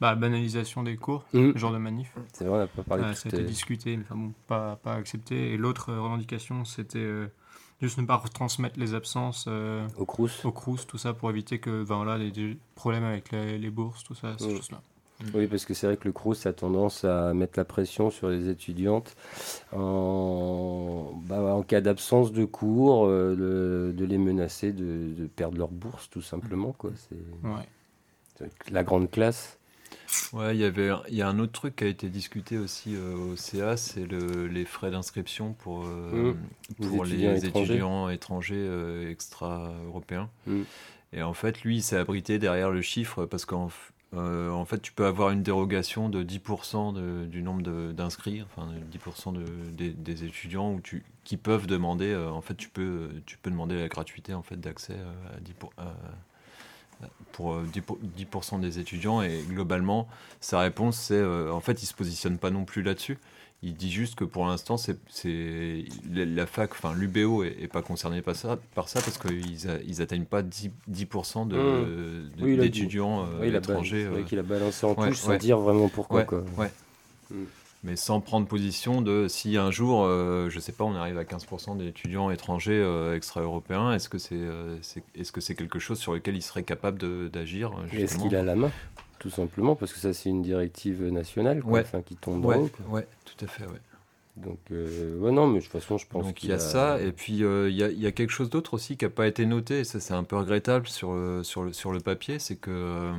bah, 0.00 0.10
la 0.10 0.16
banalisation 0.16 0.82
des 0.82 0.96
cours, 0.96 1.24
mmh. 1.32 1.56
genre 1.56 1.72
de 1.72 1.78
manif. 1.78 2.12
C'est 2.32 2.44
vrai, 2.44 2.56
on 2.56 2.60
n'a 2.60 2.66
pas 2.66 2.82
parlé 2.82 3.04
de 3.04 3.12
Ça 3.14 3.28
a 3.28 3.32
été 3.36 3.42
discuté, 3.44 3.96
mais 3.96 4.04
bon, 4.10 4.32
pas, 4.46 4.76
pas 4.76 4.94
accepté. 4.94 5.52
Et 5.52 5.56
l'autre 5.56 5.92
revendication, 5.92 6.64
c'était 6.64 6.98
euh, 6.98 7.26
Juste 7.80 7.98
ne 7.98 8.04
pas 8.04 8.16
retransmettre 8.16 8.78
les 8.78 8.94
absences 8.94 9.46
euh, 9.48 9.86
au 9.96 10.04
CRUS. 10.04 10.44
Au 10.44 10.52
CRUS, 10.52 10.86
tout 10.86 10.98
ça, 10.98 11.14
pour 11.14 11.30
éviter 11.30 11.58
que 11.58 11.82
ben, 11.82 11.96
voilà, 11.96 12.18
les, 12.18 12.58
problèmes 12.74 13.04
avec 13.04 13.32
les, 13.32 13.70
bourses, 13.70 14.04
tout 14.04 14.14
ça, 14.14 14.36
ces 14.38 14.48
mm. 14.48 14.56
choses-là. 14.56 14.82
Mm. 15.22 15.26
Oui, 15.34 15.46
parce 15.46 15.64
que 15.64 15.72
c'est 15.72 15.86
vrai 15.86 15.96
que 15.96 16.06
le 16.06 16.12
CRUS 16.12 16.44
a 16.44 16.52
tendance 16.52 17.04
à 17.04 17.32
mettre 17.32 17.58
la 17.58 17.64
pression 17.64 18.10
sur 18.10 18.28
les 18.28 18.48
étudiantes 18.48 19.16
en, 19.72 21.12
bah, 21.24 21.40
en 21.54 21.62
cas 21.62 21.80
d'absence 21.80 22.32
de 22.32 22.44
cours, 22.44 23.06
euh, 23.06 23.92
de, 23.96 24.04
les 24.04 24.18
menacer 24.18 24.72
de, 24.72 25.26
perdre 25.34 25.56
leur 25.56 25.70
bourse, 25.70 26.10
tout 26.10 26.22
simplement. 26.22 26.72
Quoi. 26.72 26.90
C'est, 27.08 27.48
ouais. 27.48 28.50
la 28.70 28.84
grande 28.84 29.10
classe. 29.10 29.59
Ouais, 30.32 30.54
il 30.54 30.60
y 30.60 30.64
avait, 30.64 30.90
il 31.08 31.14
y 31.14 31.22
a 31.22 31.28
un 31.28 31.38
autre 31.38 31.52
truc 31.52 31.76
qui 31.76 31.84
a 31.84 31.86
été 31.86 32.08
discuté 32.08 32.58
aussi 32.58 32.94
euh, 32.94 33.14
au 33.16 33.36
CA, 33.36 33.76
c'est 33.76 34.06
le, 34.06 34.46
les 34.46 34.64
frais 34.64 34.90
d'inscription 34.90 35.54
pour, 35.54 35.84
euh, 35.86 36.34
mmh. 36.78 36.86
pour 36.86 37.04
les, 37.04 37.46
étudiants 37.46 38.08
étrangers, 38.08 38.54
euh, 38.56 39.10
extra-européens. 39.10 40.28
Mmh. 40.46 40.62
Et 41.12 41.22
en 41.22 41.34
fait, 41.34 41.62
lui, 41.62 41.76
il 41.76 41.82
s'est 41.82 41.96
abrité 41.96 42.38
derrière 42.38 42.70
le 42.70 42.82
chiffre 42.82 43.26
parce 43.26 43.44
qu'en 43.44 43.70
en 44.12 44.64
fait, 44.64 44.80
tu 44.80 44.92
peux 44.92 45.06
avoir 45.06 45.30
une 45.30 45.42
dérogation 45.42 46.08
de 46.08 46.22
10% 46.22 47.28
du 47.28 47.42
nombre 47.42 47.92
d'inscrits, 47.92 48.42
enfin 48.42 48.68
10% 48.92 49.32
de, 49.32 49.44
des, 49.72 49.90
des, 49.90 50.24
étudiants 50.24 50.72
où 50.72 50.80
tu, 50.80 51.04
qui 51.24 51.36
peuvent 51.36 51.66
demander, 51.66 52.16
en 52.16 52.40
fait, 52.40 52.56
tu 52.56 52.68
peux, 52.68 53.10
tu 53.26 53.38
peux 53.38 53.50
demander 53.50 53.78
la 53.78 53.88
gratuité 53.88 54.34
en 54.34 54.42
fait, 54.42 54.56
d'accès 54.56 54.94
à 54.94 55.40
10%. 55.40 55.70
à, 55.78 55.94
pour 57.32 57.60
10%, 57.62 58.56
euh, 58.56 58.58
des 58.58 58.78
étudiants 58.78 59.22
et 59.22 59.42
globalement 59.48 60.08
sa 60.40 60.60
réponse 60.60 60.98
c'est 60.98 61.14
euh, 61.14 61.52
en 61.52 61.60
fait 61.60 61.82
il 61.82 61.86
se 61.86 61.94
positionne 61.94 62.38
pas 62.38 62.50
non 62.50 62.64
plus 62.64 62.82
là-dessus. 62.82 63.18
Il 63.62 63.74
dit 63.74 63.90
juste 63.90 64.14
que 64.14 64.24
pour 64.24 64.46
l'instant 64.46 64.78
c'est 64.78 64.96
la 66.10 66.46
fac 66.46 66.70
enfin 66.72 66.94
l'UBO 66.94 67.44
est, 67.44 67.70
pas 67.70 67.82
concerné 67.82 68.22
par 68.22 68.34
ça 68.34 68.58
par 68.74 68.88
ça 68.88 69.00
parce 69.02 69.18
qu'ils 69.18 69.66
ils 69.86 70.02
atteignent 70.02 70.24
pas 70.24 70.42
10%, 70.42 70.78
10 70.88 72.56
d'étudiants 72.56 73.26
étrangers 73.42 74.04
c'est 74.04 74.08
vrai 74.08 74.22
qu'il 74.24 74.38
a 74.38 74.42
balancé 74.42 74.86
en 74.86 74.94
touche 74.94 75.18
sans 75.18 75.36
dire 75.36 75.58
vraiment 75.58 75.88
pourquoi 75.88 76.24
quoi. 76.24 76.44
Mm 77.30 77.44
mais 77.82 77.96
sans 77.96 78.20
prendre 78.20 78.46
position 78.46 79.02
de 79.02 79.26
si 79.28 79.56
un 79.56 79.70
jour, 79.70 80.04
euh, 80.04 80.48
je 80.50 80.60
sais 80.60 80.72
pas, 80.72 80.84
on 80.84 80.94
arrive 80.94 81.18
à 81.18 81.24
15% 81.24 81.78
d'étudiants 81.78 82.30
étrangers 82.30 82.80
euh, 82.80 83.16
extra-européens, 83.16 83.92
est-ce 83.92 84.08
que 84.08 84.18
c'est 84.18 84.34
euh, 84.34 84.76
est, 85.14 85.22
-ce 85.22 85.32
que 85.32 85.52
quelque 85.52 85.78
chose 85.78 85.98
sur 85.98 86.12
lequel 86.12 86.36
il 86.36 86.42
serait 86.42 86.62
capable 86.62 87.30
d'agir 87.30 87.72
Est-ce 87.92 88.18
qu'il 88.18 88.36
a 88.36 88.42
la 88.42 88.56
main 88.56 88.70
tout 89.18 89.28
simplement, 89.28 89.76
parce 89.76 89.92
que 89.92 89.98
ça, 89.98 90.14
c'est 90.14 90.30
une 90.30 90.40
directive 90.40 91.04
nationale 91.12 91.62
quoi, 91.62 91.80
enfin, 91.80 92.00
qui 92.00 92.16
tombe 92.16 92.42
ouais, 92.42 92.56
haut. 92.56 92.70
Ouais, 92.88 93.06
tout 93.26 93.44
à 93.44 93.48
fait, 93.48 93.64
ouais. 93.64 93.80
Donc, 94.36 94.58
euh, 94.70 95.18
ouais, 95.18 95.32
non, 95.32 95.46
mais 95.46 95.58
de 95.58 95.64
toute 95.64 95.72
façon, 95.72 95.98
je 95.98 96.06
pense 96.06 96.32
qu'il 96.32 96.50
y 96.50 96.52
a, 96.52 96.58
ça. 96.58 97.00
Et 97.00 97.12
puis, 97.12 97.44
euh, 97.44 97.68
il, 97.68 97.76
y 97.76 97.82
a, 97.82 97.90
il, 97.90 98.00
y 98.00 98.06
a, 98.06 98.12
quelque 98.12 98.30
chose 98.30 98.48
d'autre 98.48 98.74
aussi 98.74 98.96
qui 98.96 99.04
n'a 99.04 99.10
pas 99.10 99.26
été 99.26 99.44
noté, 99.44 99.80
et 99.80 99.84
ça, 99.84 100.00
c'est 100.00 100.14
un 100.14 100.24
peu 100.24 100.36
regrettable 100.36 100.88
sur, 100.88 101.12
le, 101.12 101.42
sur, 101.42 101.64
le, 101.64 101.72
sur 101.72 101.92
le 101.92 102.00
papier, 102.00 102.38
c'est 102.38 102.56
que 102.56 102.70
euh, 102.70 103.12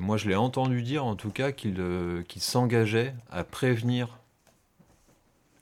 moi, 0.00 0.16
je 0.16 0.28
l'ai 0.28 0.34
entendu 0.34 0.82
dire, 0.82 1.04
en 1.04 1.16
tout 1.16 1.30
cas, 1.30 1.52
qu'il 1.52 1.76
s'engageait 2.38 3.14
à 3.30 3.44
prévenir 3.44 4.18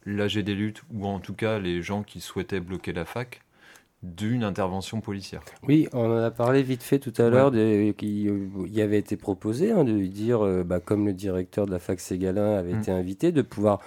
l'AG 0.07 0.39
des 0.39 0.55
luttes, 0.55 0.83
ou 0.93 1.07
en 1.07 1.19
tout 1.19 1.35
cas 1.35 1.59
les 1.59 1.83
gens 1.83 2.03
qui 2.03 2.21
souhaitaient 2.21 2.61
bloquer 2.61 2.93
la 2.93 3.05
fac, 3.05 3.41
d'une 4.03 4.45
intervention 4.45 5.01
policière. 5.01 5.43
Oui, 5.67 5.89
on 5.95 6.05
en 6.05 6.23
a 6.23 6.31
parlé 6.31 6.63
vite 6.63 6.83
fait 6.83 6.99
tout 6.99 7.15
à 7.17 7.31
l'heure, 7.31 7.51
qui 7.97 8.29
y 8.67 8.81
avait 8.83 8.99
été 8.99 9.17
proposé 9.17 9.73
hein, 9.73 9.83
de 9.83 9.99
dire, 10.07 10.65
bah, 10.65 10.79
comme 10.79 11.07
le 11.07 11.15
directeur 11.15 11.67
de 11.67 11.71
la 11.71 11.79
fac 11.79 11.99
Ségalin 12.01 12.57
avait 12.57 12.75
mm. 12.75 12.81
été 12.81 12.91
invité, 12.91 13.33
de 13.33 13.43
pouvoir 13.43 13.81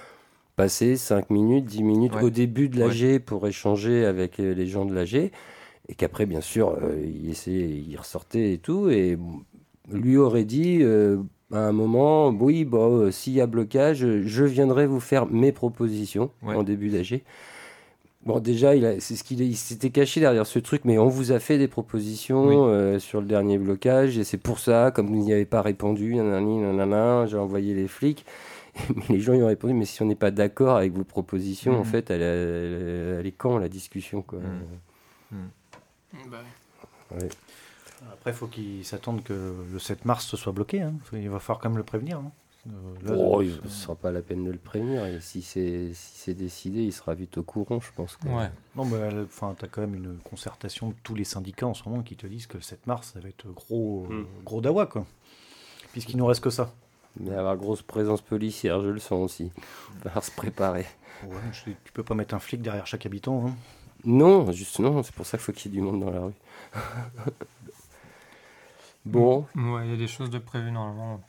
passer 0.58 0.96
5 0.96 1.30
minutes, 1.30 1.66
10 1.66 1.84
minutes 1.84 2.14
au 2.20 2.30
début 2.30 2.68
de 2.68 2.80
l'AG 2.80 3.20
pour 3.20 3.46
échanger 3.46 4.04
avec 4.04 4.40
euh, 4.40 4.52
les 4.54 4.66
gens 4.66 4.84
de 4.84 4.92
l'AG. 4.92 5.14
Et 5.14 5.94
qu'après, 5.96 6.26
bien 6.26 6.40
sûr, 6.40 6.70
euh, 6.70 7.00
il, 7.00 7.30
essayait, 7.30 7.68
il 7.68 7.96
ressortait 7.96 8.54
et 8.54 8.58
tout. 8.58 8.90
Et 8.90 9.16
lui 9.92 10.16
aurait 10.16 10.44
dit 10.44 10.78
euh, 10.82 11.18
à 11.52 11.60
un 11.60 11.72
moment 11.72 12.28
Oui, 12.28 12.64
bon, 12.64 13.10
s'il 13.10 13.34
y 13.34 13.40
a 13.40 13.46
blocage, 13.46 14.06
je 14.22 14.44
viendrai 14.44 14.86
vous 14.86 15.00
faire 15.00 15.26
mes 15.26 15.52
propositions 15.52 16.30
en 16.42 16.62
début 16.62 16.90
d'AG. 16.90 17.22
Bon, 18.26 18.40
déjà, 18.40 18.72
c'est 19.00 19.16
ce 19.16 19.24
qu'il 19.24 19.56
s'était 19.56 19.90
caché 19.90 20.20
derrière 20.20 20.46
ce 20.46 20.58
truc, 20.58 20.82
mais 20.84 20.98
on 20.98 21.08
vous 21.08 21.32
a 21.32 21.38
fait 21.38 21.56
des 21.56 21.68
propositions 21.68 22.98
sur 22.98 23.20
le 23.20 23.26
dernier 23.26 23.58
blocage, 23.58 24.18
et 24.18 24.24
c'est 24.24 24.38
pour 24.38 24.58
ça, 24.58 24.90
comme 24.90 25.06
vous 25.06 25.16
n'y 25.16 25.32
avez 25.32 25.46
pas 25.46 25.62
répondu, 25.62 26.16
j'ai 26.16 27.38
envoyé 27.38 27.74
les 27.74 27.88
flics. 27.88 28.24
mais 28.96 29.04
les 29.08 29.20
gens 29.20 29.34
y 29.34 29.42
ont 29.42 29.46
répondu, 29.46 29.74
mais 29.74 29.84
si 29.84 30.02
on 30.02 30.06
n'est 30.06 30.14
pas 30.14 30.30
d'accord 30.30 30.76
avec 30.76 30.92
vos 30.92 31.04
propositions, 31.04 31.74
en 31.74 31.84
mhm. 31.84 31.84
fait, 31.84 32.10
elle, 32.10 33.26
est 33.26 33.32
quand 33.32 33.58
la 33.58 33.68
discussion 33.68 34.22
quoi. 34.22 34.40
Mhm. 34.40 35.38
Mhm. 36.12 36.30
Bah 36.30 37.18
Après, 38.12 38.30
il 38.30 38.36
faut 38.36 38.46
qu'ils 38.46 38.84
s'attendent 38.84 39.22
que 39.22 39.54
le 39.72 39.78
7 39.78 40.04
mars 40.04 40.26
ce 40.26 40.36
soit 40.36 40.52
bloqué. 40.52 40.82
Hein. 40.82 40.94
Il 41.12 41.28
va 41.30 41.38
falloir 41.38 41.60
quand 41.60 41.68
même 41.68 41.78
le 41.78 41.84
prévenir. 41.84 42.18
Hein. 42.18 42.32
Euh, 43.08 43.16
oh, 43.16 43.42
ce 43.42 43.62
ne 43.62 43.68
sera 43.68 43.94
pas 43.94 44.10
la 44.10 44.20
peine 44.20 44.44
de 44.44 44.50
le 44.50 44.58
prévenir. 44.58 45.06
Et 45.06 45.20
si 45.20 45.42
c'est 45.42 45.90
si 45.94 46.34
décidé, 46.34 46.82
il 46.82 46.92
sera 46.92 47.14
vite 47.14 47.38
au 47.38 47.42
courant, 47.42 47.80
je 47.80 47.90
pense. 47.94 48.18
Ouais. 48.26 48.50
Non, 48.76 48.84
mais 48.84 48.98
enfin, 49.24 49.54
tu 49.58 49.64
as 49.64 49.68
quand 49.68 49.80
même 49.80 49.94
une 49.94 50.18
concertation 50.18 50.88
de 50.88 50.94
tous 51.02 51.14
les 51.14 51.24
syndicats 51.24 51.66
en 51.66 51.74
ce 51.74 51.88
moment 51.88 52.02
qui 52.02 52.16
te 52.16 52.26
disent 52.26 52.46
que 52.46 52.58
le 52.58 52.62
7 52.62 52.86
mars, 52.86 53.12
ça 53.14 53.20
va 53.20 53.28
être 53.28 53.46
gros, 53.48 54.06
mm. 54.08 54.26
gros 54.44 54.60
dawa, 54.60 54.86
quoi. 54.86 55.06
Puisqu'il 55.92 56.16
nous 56.16 56.26
reste 56.26 56.42
que 56.42 56.50
ça. 56.50 56.72
Mais 57.18 57.34
avoir 57.34 57.56
grosse 57.56 57.82
présence 57.82 58.20
policière, 58.20 58.80
je 58.80 58.88
le 58.88 59.00
sens 59.00 59.24
aussi. 59.24 59.50
Il 60.04 60.10
va 60.10 60.20
se 60.20 60.30
préparer. 60.30 60.86
Ouais, 61.24 61.36
je, 61.52 61.70
tu 61.84 61.92
peux 61.92 62.04
pas 62.04 62.14
mettre 62.14 62.34
un 62.34 62.38
flic 62.38 62.62
derrière 62.62 62.86
chaque 62.86 63.06
habitant. 63.06 63.46
Hein. 63.46 63.54
Non, 64.04 64.52
juste 64.52 64.78
non, 64.78 65.02
c'est 65.02 65.14
pour 65.14 65.26
ça 65.26 65.38
qu'il 65.38 65.44
faut 65.44 65.52
qu'il 65.52 65.72
y 65.72 65.74
ait 65.74 65.80
du 65.80 65.84
monde 65.84 66.00
dans 66.00 66.10
la 66.10 66.20
rue. 66.20 66.32
bon. 69.08 69.46
Ouais, 69.54 69.86
il 69.86 69.90
y 69.90 69.94
a 69.94 69.96
des 69.96 70.06
choses 70.06 70.30
de 70.30 70.38
prévues 70.38 70.70
normalement 70.70 71.20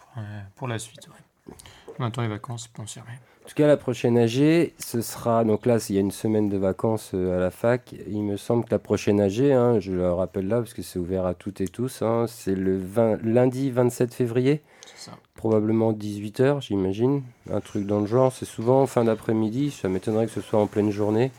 pour, 0.56 0.68
la 0.68 0.80
suite. 0.80 1.08
Ouais. 1.08 1.54
Maintenant 1.98 2.24
les 2.24 2.30
vacances, 2.30 2.70
on 2.80 2.86
s'y 2.86 3.00
En 3.00 3.04
tout 3.04 3.56
cas, 3.56 3.68
la 3.68 3.78
prochaine 3.78 4.18
AG, 4.18 4.74
ce 4.78 5.02
sera. 5.02 5.44
Donc 5.44 5.66
là, 5.66 5.78
il 5.90 5.96
y 5.96 5.98
a 5.98 6.02
une 6.02 6.12
semaine 6.12 6.50
de 6.50 6.58
vacances 6.58 7.12
euh, 7.14 7.38
à 7.38 7.40
la 7.40 7.52
fac. 7.52 7.94
Il 8.08 8.24
me 8.24 8.38
semble 8.38 8.66
que 8.66 8.72
la 8.72 8.80
prochaine 8.80 9.20
AG, 9.20 9.42
hein, 9.52 9.80
je 9.80 9.92
le 9.92 10.12
rappelle 10.12 10.48
là 10.48 10.58
parce 10.58 10.74
que 10.74 10.82
c'est 10.82 11.00
ouvert 11.00 11.26
à 11.26 11.34
toutes 11.34 11.62
et 11.62 11.68
tous, 11.68 12.02
hein, 12.02 12.26
c'est 12.28 12.56
le 12.56 12.78
20, 12.78 13.24
lundi 13.24 13.72
27 13.72 14.14
février. 14.14 14.62
Ça 14.96 15.14
probablement 15.40 15.94
18h, 15.94 16.62
j'imagine. 16.62 17.24
Un 17.50 17.62
truc 17.62 17.86
dans 17.86 18.02
le 18.02 18.06
genre. 18.06 18.34
C'est 18.34 18.46
souvent 18.46 18.82
en 18.82 18.88
fin 18.88 19.06
d'après-midi. 19.06 19.72
Ça 19.72 19.88
m'étonnerait 19.88 20.26
que 20.26 20.34
ce 20.34 20.42
soit 20.42 20.60
en 20.60 20.68
pleine 20.68 20.92
journée. 20.92 21.32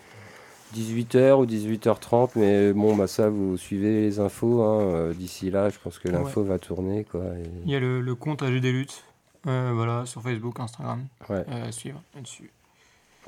18h 0.74 1.34
ou 1.34 1.46
18h30, 1.46 2.30
mais 2.36 2.72
bon, 2.72 2.96
bah 2.96 3.06
ça, 3.06 3.28
vous 3.28 3.56
suivez 3.56 4.02
les 4.02 4.20
infos. 4.20 4.62
Hein. 4.62 4.80
Euh, 4.82 5.14
d'ici 5.14 5.50
là, 5.50 5.68
je 5.68 5.78
pense 5.78 5.98
que 5.98 6.08
l'info 6.08 6.44
va 6.44 6.58
tourner. 6.58 7.04
Quoi, 7.04 7.24
Il 7.64 7.70
y 7.70 7.74
a 7.74 7.80
le, 7.80 8.14
compte 8.14 8.42
AG 8.42 8.60
des 8.60 8.72
luttes, 8.72 9.04
euh, 9.46 9.72
voilà, 9.74 10.06
sur 10.06 10.22
Facebook, 10.22 10.60
Instagram. 10.60 11.06
Ouais. 11.28 11.44
Euh, 11.48 11.70
suivre 11.72 12.02
là-dessus. 12.14 12.50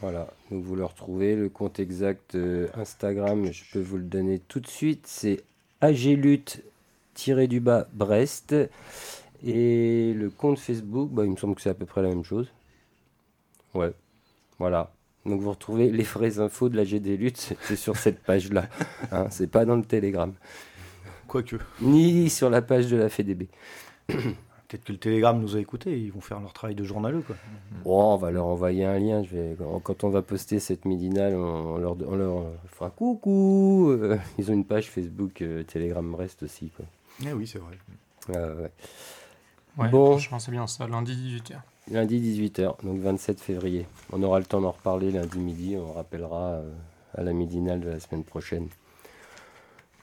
Voilà, 0.00 0.28
donc 0.50 0.64
vous 0.64 0.74
le 0.74 0.84
retrouvez. 0.84 1.36
Le 1.36 1.48
compte 1.48 1.78
exact 1.78 2.36
Instagram, 2.74 3.52
je 3.52 3.62
peux 3.72 3.80
vous 3.80 3.98
le 3.98 4.04
donner 4.04 4.40
tout 4.40 4.60
de 4.60 4.66
suite. 4.66 5.06
C'est 5.06 5.44
AGLutte-du-bas 5.80 7.86
Brest. 7.92 8.54
Et 9.44 10.14
le 10.14 10.30
compte 10.30 10.58
Facebook, 10.58 11.10
bah, 11.10 11.24
il 11.24 11.32
me 11.32 11.36
semble 11.36 11.56
que 11.56 11.60
c'est 11.60 11.70
à 11.70 11.74
peu 11.74 11.86
près 11.86 12.02
la 12.02 12.08
même 12.08 12.24
chose. 12.24 12.48
Ouais, 13.74 13.92
voilà. 14.58 14.92
Donc 15.24 15.40
vous 15.40 15.50
retrouvez 15.50 15.90
les 15.90 16.02
vraies 16.02 16.38
infos 16.38 16.68
de 16.68 16.76
la 16.76 16.84
GD 16.84 17.16
Lutte, 17.16 17.54
c'est 17.60 17.76
sur 17.76 17.96
cette 17.96 18.22
page-là. 18.22 18.66
Hein, 19.12 19.26
c'est 19.30 19.46
pas 19.46 19.64
dans 19.64 19.76
le 19.76 19.82
Télégramme. 19.82 20.34
Quoique. 21.28 21.56
Ni 21.80 22.30
sur 22.30 22.48
la 22.48 22.62
page 22.62 22.86
de 22.86 22.96
la 22.96 23.08
FEDB. 23.08 23.48
Peut-être 24.08 24.84
que 24.84 24.92
le 24.92 24.98
Télégramme 24.98 25.40
nous 25.40 25.54
a 25.54 25.60
écoutés, 25.60 25.98
ils 25.98 26.10
vont 26.10 26.22
faire 26.22 26.40
leur 26.40 26.54
travail 26.54 26.74
de 26.74 26.82
journaleux. 26.82 27.20
Quoi. 27.20 27.36
Bon, 27.84 28.14
on 28.14 28.16
va 28.16 28.30
leur 28.30 28.46
envoyer 28.46 28.86
un 28.86 28.98
lien. 28.98 29.22
Je 29.22 29.36
vais, 29.36 29.56
quand 29.82 30.02
on 30.02 30.08
va 30.08 30.22
poster 30.22 30.60
cette 30.60 30.86
midinale, 30.86 31.34
on, 31.34 31.76
leur, 31.76 31.94
on 32.08 32.16
leur, 32.16 32.46
fera 32.68 32.88
coucou. 32.88 33.90
Euh, 33.90 34.16
ils 34.38 34.50
ont 34.50 34.54
une 34.54 34.64
page 34.64 34.88
Facebook 34.88 35.42
euh, 35.42 35.62
Télégramme 35.62 36.10
Brest 36.12 36.42
aussi. 36.42 36.70
Quoi. 36.70 36.86
Eh 37.26 37.34
oui, 37.34 37.46
c'est 37.46 37.58
vrai. 37.58 37.76
ouais. 38.30 38.70
Ouais, 39.78 39.88
bon. 39.88 40.12
franchement, 40.12 40.38
c'est 40.38 40.50
bien 40.50 40.66
ça, 40.66 40.86
lundi 40.86 41.12
18h. 41.12 41.56
Lundi 41.90 42.20
18h, 42.20 42.84
donc 42.84 43.00
27 43.00 43.40
février. 43.40 43.86
On 44.12 44.22
aura 44.22 44.38
le 44.38 44.44
temps 44.44 44.60
d'en 44.60 44.70
reparler 44.70 45.10
lundi 45.10 45.38
midi, 45.38 45.76
on 45.76 45.92
rappellera 45.92 46.52
euh, 46.52 46.70
à 47.14 47.22
la 47.22 47.32
midinale 47.32 47.80
de 47.80 47.90
la 47.90 47.98
semaine 47.98 48.24
prochaine. 48.24 48.68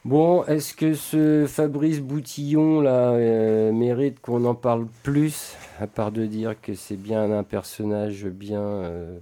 Bon, 0.04 0.44
est-ce 0.44 0.74
que 0.74 0.94
ce 0.94 1.46
Fabrice 1.46 2.00
Boutillon 2.00 2.80
là 2.80 3.12
euh, 3.12 3.72
mérite 3.72 4.20
qu'on 4.20 4.44
en 4.44 4.54
parle 4.54 4.86
plus, 5.02 5.56
à 5.78 5.86
part 5.86 6.10
de 6.10 6.26
dire 6.26 6.58
que 6.60 6.74
c'est 6.74 6.96
bien 6.96 7.30
un 7.32 7.42
personnage 7.42 8.26
bien. 8.26 8.60
Euh, 8.60 9.18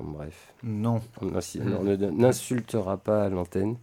bref. 0.00 0.52
Non. 0.64 1.00
On 1.20 1.30
n'insultera 2.12 2.96
pas 2.96 3.24
à 3.24 3.28
l'antenne. 3.28 3.76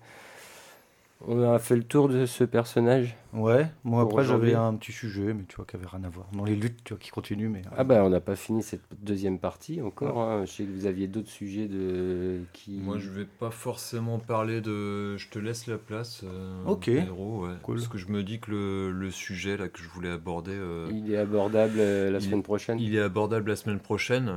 On 1.26 1.42
a 1.42 1.58
fait 1.60 1.76
le 1.76 1.84
tour 1.84 2.10
de 2.10 2.26
ce 2.26 2.44
personnage. 2.44 3.16
Ouais, 3.34 3.68
moi 3.84 4.04
après 4.04 4.24
j'avais 4.24 4.54
un 4.54 4.76
petit 4.76 4.92
sujet, 4.92 5.34
mais 5.34 5.44
tu 5.48 5.56
vois, 5.56 5.66
qui 5.66 5.76
avait 5.76 5.88
rien 5.88 6.04
à 6.04 6.10
voir. 6.10 6.28
Dans 6.34 6.44
les 6.44 6.56
luttes, 6.56 6.84
tu 6.84 6.94
vois, 6.94 7.00
qui 7.00 7.10
continuent, 7.10 7.50
mais. 7.50 7.62
Ah 7.76 7.84
bah 7.84 8.04
on 8.04 8.10
n'a 8.10 8.20
pas 8.20 8.36
fini 8.36 8.62
cette 8.62 8.84
deuxième 9.02 9.40
partie 9.40 9.82
encore. 9.82 10.20
Hein. 10.20 10.46
Je 10.46 10.52
sais 10.52 10.64
que 10.64 10.72
vous 10.72 10.86
aviez 10.86 11.08
d'autres 11.08 11.30
sujets 11.30 11.68
de 11.68 12.42
qui. 12.52 12.80
Moi 12.80 13.00
je 13.00 13.10
vais 13.10 13.26
pas 13.26 13.52
forcément 13.52 14.20
parler 14.20 14.62
de. 14.62 15.18
Je 15.18 15.30
te 15.30 15.40
laisse 15.40 15.68
la 15.68 15.78
place. 15.78 16.22
Euh, 16.24 16.66
ok. 16.66 16.90
Héros, 16.90 17.46
ouais. 17.46 17.54
Parce 17.66 17.88
que 17.88 17.98
je 17.98 18.08
me 18.08 18.22
dis 18.24 18.40
que 18.40 18.52
le, 18.52 18.92
le, 18.92 19.10
sujet 19.10 19.58
là 19.58 19.68
que 19.68 19.80
je 19.80 19.90
voulais 19.90 20.12
aborder. 20.12 20.54
Euh, 20.54 20.90
il 20.92 21.12
est 21.12 21.18
abordable 21.18 21.78
euh, 21.80 22.12
la 22.12 22.20
semaine 22.20 22.44
prochaine. 22.44 22.80
Il 22.80 22.96
est 22.96 23.02
abordable 23.02 23.50
la 23.50 23.56
semaine 23.56 23.80
prochaine. 23.80 24.32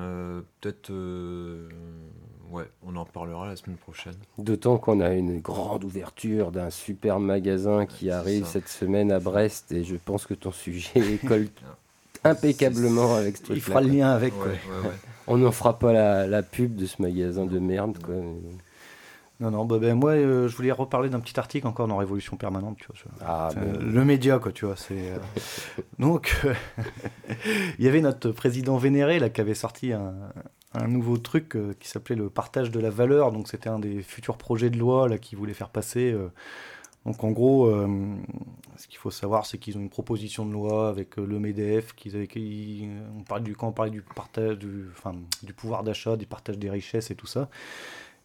Peut-être 0.60 0.90
Ouais, 2.50 2.68
on 2.86 2.96
en 2.96 3.04
parlera 3.04 3.46
la 3.46 3.56
semaine 3.56 3.76
prochaine. 3.76 4.14
D'autant 4.38 4.78
qu'on 4.78 5.00
a 5.00 5.10
une 5.10 5.40
grande 5.40 5.84
ouverture 5.84 6.52
d'un 6.52 6.70
super 6.70 7.18
magasin 7.18 7.86
qui 7.86 8.10
arrive 8.10 8.46
cette 8.46 8.68
semaine 8.68 9.10
à 9.10 9.18
Brest 9.18 9.72
et 9.72 9.84
je 9.84 9.96
pense 9.96 10.26
que 10.26 10.34
ton 10.34 10.52
sujet 10.52 11.18
colle 11.26 11.48
impeccablement 12.24 13.14
avec 13.14 13.36
ce 13.36 13.42
truc. 13.44 13.56
Il 13.56 13.62
fera 13.62 13.80
le 13.80 13.88
lien 13.88 14.10
avec. 14.10 14.34
on 15.26 15.38
n'en 15.38 15.52
fera 15.52 15.78
pas 15.78 15.92
la, 16.26 16.42
pub 16.42 16.76
de 16.76 16.86
ce 16.86 17.00
magasin 17.02 17.46
de 17.46 17.58
merde. 17.58 17.98
Quoi. 18.02 18.14
Non, 19.38 19.50
non, 19.50 19.66
bah, 19.66 19.78
ben, 19.78 19.94
moi, 19.94 20.12
euh, 20.12 20.48
je 20.48 20.56
voulais 20.56 20.72
reparler 20.72 21.10
d'un 21.10 21.20
petit 21.20 21.38
article 21.38 21.66
encore 21.66 21.88
dans 21.88 21.98
Révolution 21.98 22.38
Permanente, 22.38 22.78
tu 22.78 22.86
vois. 22.86 23.12
Ah, 23.20 23.50
ben 23.54 23.78
le 23.78 24.04
média, 24.04 24.38
quoi, 24.38 24.50
tu 24.50 24.64
vois. 24.64 24.76
C'est, 24.76 25.10
euh, 25.10 25.18
Donc, 25.98 26.34
il 27.78 27.84
y 27.84 27.88
avait 27.88 28.00
notre 28.00 28.30
président 28.30 28.78
vénéré, 28.78 29.18
là, 29.18 29.28
qui 29.28 29.42
avait 29.42 29.54
sorti 29.54 29.92
un, 29.92 30.14
un 30.76 30.88
nouveau 30.88 31.16
truc 31.18 31.56
euh, 31.56 31.74
qui 31.78 31.88
s'appelait 31.88 32.16
le 32.16 32.30
partage 32.30 32.70
de 32.70 32.80
la 32.80 32.90
valeur. 32.90 33.32
Donc, 33.32 33.48
c'était 33.48 33.68
un 33.68 33.78
des 33.78 34.02
futurs 34.02 34.36
projets 34.36 34.70
de 34.70 34.78
loi, 34.78 35.08
là, 35.08 35.18
qui 35.18 35.34
voulait 35.34 35.54
faire 35.54 35.70
passer. 35.70 36.14
Donc, 37.04 37.22
en 37.22 37.30
gros, 37.30 37.70
ce 38.76 38.88
qu'il 38.88 38.98
faut 38.98 39.12
savoir, 39.12 39.46
c'est 39.46 39.58
qu'ils 39.58 39.78
ont 39.78 39.80
une 39.80 39.90
proposition 39.90 40.44
de 40.44 40.52
loi 40.52 40.88
avec 40.88 41.16
le 41.16 41.38
MEDEF, 41.38 41.94
qu'ils 41.94 42.16
avaient, 42.16 42.28
on 43.16 43.22
parlait 43.22 43.44
du, 43.44 43.54
quand 43.54 43.68
on 43.68 43.72
parlait 43.72 43.92
du 43.92 44.02
partage, 44.02 44.58
du 44.58 45.52
pouvoir 45.56 45.84
d'achat, 45.84 46.16
du 46.16 46.26
partage 46.26 46.58
des 46.58 46.68
richesses 46.68 47.10
et 47.10 47.14
tout 47.14 47.28
ça. 47.28 47.48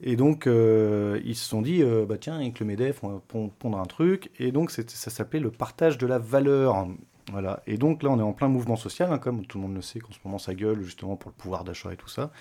Et 0.03 0.15
donc, 0.15 0.47
euh, 0.47 1.19
ils 1.23 1.35
se 1.35 1.47
sont 1.47 1.61
dit, 1.61 1.83
euh, 1.83 2.05
bah 2.07 2.17
tiens, 2.19 2.35
avec 2.35 2.59
le 2.59 2.65
MEDEF, 2.65 3.03
on 3.03 3.09
va 3.09 3.21
pondre 3.59 3.77
un 3.77 3.85
truc. 3.85 4.31
Et 4.39 4.51
donc, 4.51 4.71
ça 4.71 4.83
s'appelait 4.87 5.39
le 5.39 5.51
partage 5.51 5.97
de 5.97 6.07
la 6.07 6.17
valeur. 6.17 6.87
Voilà. 7.31 7.61
Et 7.67 7.77
donc, 7.77 8.01
là, 8.01 8.09
on 8.09 8.19
est 8.19 8.23
en 8.23 8.33
plein 8.33 8.47
mouvement 8.47 8.75
social, 8.75 9.11
hein, 9.11 9.19
comme 9.19 9.45
tout 9.45 9.59
le 9.59 9.63
monde 9.63 9.75
le 9.75 9.81
sait, 9.81 9.99
qu'en 9.99 10.11
ce 10.11 10.17
moment, 10.25 10.39
ça 10.39 10.55
gueule 10.55 10.81
justement 10.81 11.15
pour 11.15 11.29
le 11.29 11.35
pouvoir 11.35 11.63
d'achat 11.63 11.93
et 11.93 11.97
tout 11.97 12.07
ça. 12.07 12.31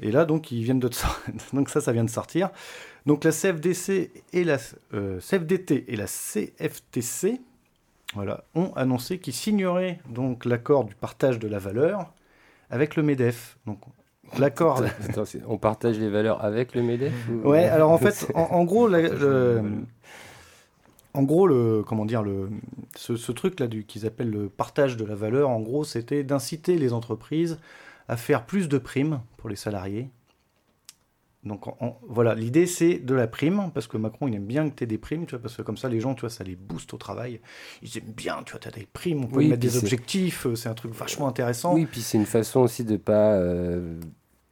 Et 0.00 0.12
là, 0.12 0.24
donc, 0.24 0.52
ils 0.52 0.62
viennent 0.62 0.80
donc 1.52 1.68
ça, 1.68 1.80
ça 1.80 1.92
vient 1.92 2.04
de 2.04 2.10
sortir. 2.10 2.50
Donc, 3.04 3.24
la 3.24 3.32
CFDC 3.32 4.10
et 4.32 4.44
la 4.44 4.58
euh, 4.94 5.18
CFDT 5.20 5.86
et 5.88 5.96
la 5.96 6.06
CFTC 6.06 7.40
voilà, 8.14 8.44
ont 8.54 8.72
annoncé 8.74 9.18
qu'ils 9.18 9.34
signeraient 9.34 10.00
l'accord 10.44 10.84
du 10.84 10.94
partage 10.94 11.38
de 11.38 11.48
la 11.48 11.58
valeur 11.58 12.12
avec 12.70 12.96
le 12.96 13.02
MEDEF. 13.02 13.58
Donc 13.66 13.78
l'accord. 14.38 14.82
on 15.46 15.58
partage 15.58 15.98
les 15.98 16.08
valeurs 16.08 16.44
avec 16.44 16.74
le 16.74 16.82
MEDEF 16.82 17.12
Ouais, 17.44 17.64
alors 17.64 17.90
en 17.90 17.98
fait, 17.98 18.30
en, 18.34 18.64
gros, 18.64 18.88
en 21.14 21.22
gros, 21.22 21.46
le, 21.46 21.82
comment 21.86 22.04
dire, 22.04 22.22
le, 22.22 22.50
ce, 22.96 23.32
truc-là 23.32 23.66
qu'ils 23.86 24.06
appellent 24.06 24.30
le 24.30 24.48
partage 24.48 24.96
de 24.96 25.04
la 25.04 25.14
valeur, 25.14 25.50
en 25.50 25.60
gros, 25.60 25.84
c'était 25.84 26.24
d'inciter 26.24 26.78
les 26.78 26.92
entreprises 26.92 27.58
à 28.08 28.16
faire 28.16 28.44
plus 28.46 28.68
de 28.68 28.78
primes 28.78 29.20
pour 29.36 29.48
les 29.48 29.56
salariés. 29.56 30.10
Donc 31.44 31.64
voilà, 32.08 32.36
l'idée 32.36 32.66
c'est 32.66 32.98
de 32.98 33.14
la 33.14 33.26
prime, 33.26 33.72
parce 33.74 33.88
que 33.88 33.96
Macron 33.96 34.28
il 34.28 34.34
aime 34.34 34.46
bien 34.46 34.70
que 34.70 34.76
tu 34.76 34.84
aies 34.84 34.86
des 34.86 34.98
primes, 34.98 35.26
tu 35.26 35.32
vois, 35.32 35.40
parce 35.40 35.56
que 35.56 35.62
comme 35.62 35.76
ça 35.76 35.88
les 35.88 35.98
gens, 35.98 36.14
tu 36.14 36.20
vois, 36.20 36.30
ça 36.30 36.44
les 36.44 36.54
booste 36.54 36.94
au 36.94 36.98
travail. 36.98 37.40
Ils 37.82 37.98
aiment 37.98 38.12
bien, 38.16 38.42
tu 38.44 38.52
vois, 38.52 38.60
tu 38.60 38.68
as 38.68 38.70
des 38.70 38.86
primes, 38.92 39.24
on 39.24 39.26
peut 39.26 39.42
mettre 39.42 39.56
des 39.56 39.76
objectifs, 39.76 40.46
euh, 40.46 40.54
c'est 40.54 40.68
un 40.68 40.74
truc 40.74 40.92
vachement 40.94 41.26
intéressant. 41.26 41.74
Oui, 41.74 41.86
puis 41.86 42.00
c'est 42.00 42.16
une 42.16 42.26
façon 42.26 42.60
aussi 42.60 42.84
de 42.84 42.96
pas 42.96 43.32
euh, 43.32 43.98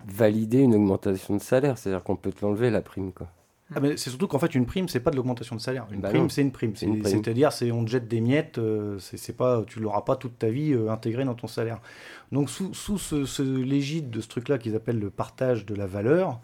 valider 0.07 0.59
une 0.59 0.75
augmentation 0.75 1.37
de 1.37 1.43
salaire, 1.43 1.79
c'est-à-dire 1.79 2.03
qu'on 2.03 2.17
peut 2.17 2.33
te 2.33 2.45
l'enlever 2.45 2.71
la 2.71 2.81
prime, 2.81 3.13
quoi. 3.13 3.29
Ah, 3.75 3.79
c'est 3.97 4.11
surtout 4.11 4.27
qu'en 4.27 4.41
fait, 4.41 4.55
une 4.55 4.67
prime, 4.67 4.89
c'est 4.89 4.99
pas 4.99 5.13
de 5.13 5.17
l'augmentation 5.17 5.55
de 5.55 5.61
salaire. 5.61 5.87
Une 5.93 6.01
bah 6.01 6.09
prime, 6.09 6.29
c'est 6.29 6.43
une 6.43 6.51
prime. 6.51 6.75
C'est-à-dire, 6.75 7.53
c'est 7.53 7.71
on 7.71 7.85
te 7.85 7.91
jette 7.91 8.09
des 8.09 8.21
miettes, 8.21 8.59
euh, 8.59 8.99
c'est 8.99 9.37
pas, 9.37 9.63
tu 9.65 9.79
l'auras 9.79 10.01
pas 10.01 10.17
toute 10.17 10.39
ta 10.39 10.49
vie 10.49 10.73
euh, 10.73 10.91
intégré 10.91 11.25
dans 11.25 11.35
ton 11.35 11.47
salaire. 11.47 11.81
Donc, 12.33 12.51
sous, 12.51 12.75
sous 12.75 12.99
ce, 12.99 13.25
ce 13.25 13.43
l'égide 13.43 14.11
de 14.11 14.21
ce 14.21 14.29
truc-là 14.29 14.59
qu'ils 14.59 14.75
appellent 14.75 14.99
le 14.99 15.11
partage 15.11 15.67
de 15.67 15.75
la 15.77 15.87
valeur, 15.87 16.41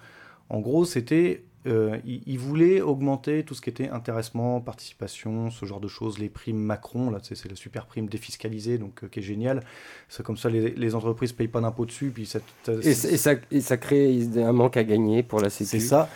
en 0.50 0.60
gros, 0.60 0.84
c'était 0.84 1.42
euh, 1.66 1.98
il, 2.04 2.38
voulait 2.38 2.80
augmenter 2.80 3.42
tout 3.42 3.54
ce 3.54 3.60
qui 3.60 3.70
était 3.70 3.88
intéressement, 3.88 4.60
participation, 4.60 5.50
ce 5.50 5.66
genre 5.66 5.80
de 5.80 5.88
choses, 5.88 6.18
les 6.18 6.28
primes 6.28 6.58
Macron, 6.58 7.10
là, 7.10 7.18
c'est 7.22 7.48
la 7.48 7.56
super 7.56 7.86
prime 7.86 8.08
défiscalisée, 8.08 8.78
donc 8.78 9.02
euh, 9.02 9.08
qui 9.08 9.18
est 9.18 9.22
géniale. 9.22 9.62
C'est 10.08 10.24
comme 10.24 10.36
ça, 10.36 10.48
les, 10.48 10.70
les 10.70 10.94
entreprises 10.94 11.32
payent 11.32 11.48
pas 11.48 11.60
d'impôts 11.60 11.86
dessus, 11.86 12.10
puis 12.14 12.26
ça, 12.26 12.38
et, 12.68 12.94
ça, 12.94 13.32
et, 13.50 13.60
ça, 13.60 13.76
crée 13.76 14.20
un 14.36 14.52
manque 14.52 14.76
à 14.76 14.84
gagner 14.84 15.22
pour 15.22 15.40
la 15.40 15.50
sécurité. 15.50 15.80
C'est 15.80 15.86
ça. 15.86 16.08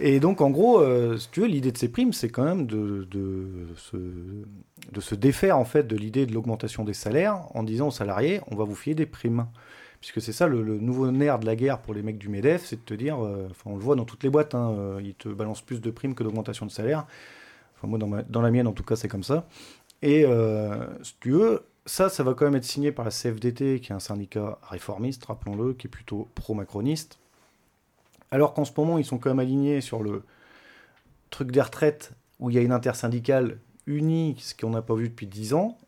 Et 0.00 0.20
donc, 0.20 0.40
en 0.40 0.50
gros, 0.50 0.80
euh, 0.80 1.16
si 1.16 1.30
tu 1.30 1.40
veux, 1.40 1.46
l'idée 1.46 1.72
de 1.72 1.78
ces 1.78 1.88
primes, 1.88 2.12
c'est 2.12 2.28
quand 2.28 2.44
même 2.44 2.66
de, 2.66 3.06
de, 3.10 3.68
se, 3.76 3.96
de 3.96 5.00
se 5.00 5.14
défaire 5.14 5.58
en 5.58 5.64
fait 5.64 5.86
de 5.86 5.96
l'idée 5.96 6.26
de 6.26 6.34
l'augmentation 6.34 6.84
des 6.84 6.94
salaires 6.94 7.40
en 7.54 7.62
disant 7.62 7.88
aux 7.88 7.92
salariés, 7.92 8.40
on 8.50 8.56
va 8.56 8.64
vous 8.64 8.74
filer 8.74 8.94
des 8.94 9.06
primes. 9.06 9.46
Puisque 10.00 10.20
c'est 10.20 10.32
ça 10.32 10.46
le, 10.46 10.62
nouveau 10.62 11.10
nerf 11.10 11.40
de 11.40 11.46
la 11.46 11.56
guerre 11.56 11.80
pour 11.80 11.92
les 11.92 12.02
mecs 12.02 12.18
du 12.18 12.28
MEDEF, 12.28 12.64
c'est 12.64 12.76
de 12.76 12.82
te 12.82 12.94
dire, 12.94 13.24
euh, 13.24 13.48
on 13.64 13.76
le 13.76 13.82
voit 13.82 13.96
dans 13.96 14.04
toutes 14.04 14.22
les 14.22 14.30
boîtes, 14.30 14.54
hein, 14.54 14.70
euh, 14.78 15.00
ils 15.02 15.14
te 15.14 15.28
balancent 15.28 15.62
plus 15.62 15.80
de 15.80 15.90
primes 15.90 16.14
que 16.14 16.22
d'augmentation 16.22 16.66
de 16.66 16.70
salaire. 16.70 17.06
Enfin 17.76 17.88
moi 17.88 17.98
dans, 17.98 18.40
la 18.40 18.50
mienne 18.50 18.66
en 18.66 18.72
tout 18.72 18.84
cas 18.84 18.96
c'est 18.96 19.08
comme 19.08 19.24
ça. 19.24 19.46
Et 20.02 20.24
euh, 20.24 20.86
si 21.02 21.14
tu 21.20 21.32
veux, 21.32 21.64
ça, 21.84 22.08
ça 22.08 22.22
va 22.22 22.34
quand 22.34 22.44
même 22.44 22.54
être 22.54 22.64
signé 22.64 22.92
par 22.92 23.04
la 23.04 23.10
CFDT, 23.10 23.80
qui 23.80 23.92
est 23.92 23.94
un 23.94 24.00
syndicat 24.00 24.58
réformiste, 24.62 25.24
rappelons-le, 25.24 25.74
qui 25.74 25.88
est 25.88 25.90
plutôt 25.90 26.28
pro-macroniste. 26.34 27.18
Alors 28.30 28.54
qu'en 28.54 28.64
ce 28.64 28.72
moment, 28.76 28.98
ils 28.98 29.04
sont 29.04 29.18
quand 29.18 29.30
même 29.30 29.38
alignés 29.38 29.80
sur 29.80 30.02
le 30.02 30.22
truc 31.30 31.50
des 31.50 31.60
retraites, 31.60 32.12
où 32.38 32.50
il 32.50 32.56
y 32.56 32.58
a 32.58 32.62
une 32.62 32.72
intersyndicale 32.72 33.58
unie, 33.86 34.36
ce 34.38 34.54
qu'on 34.54 34.70
n'a 34.70 34.82
pas 34.82 34.94
vu 34.94 35.08
depuis 35.08 35.26
10 35.26 35.54
ans, 35.54 35.78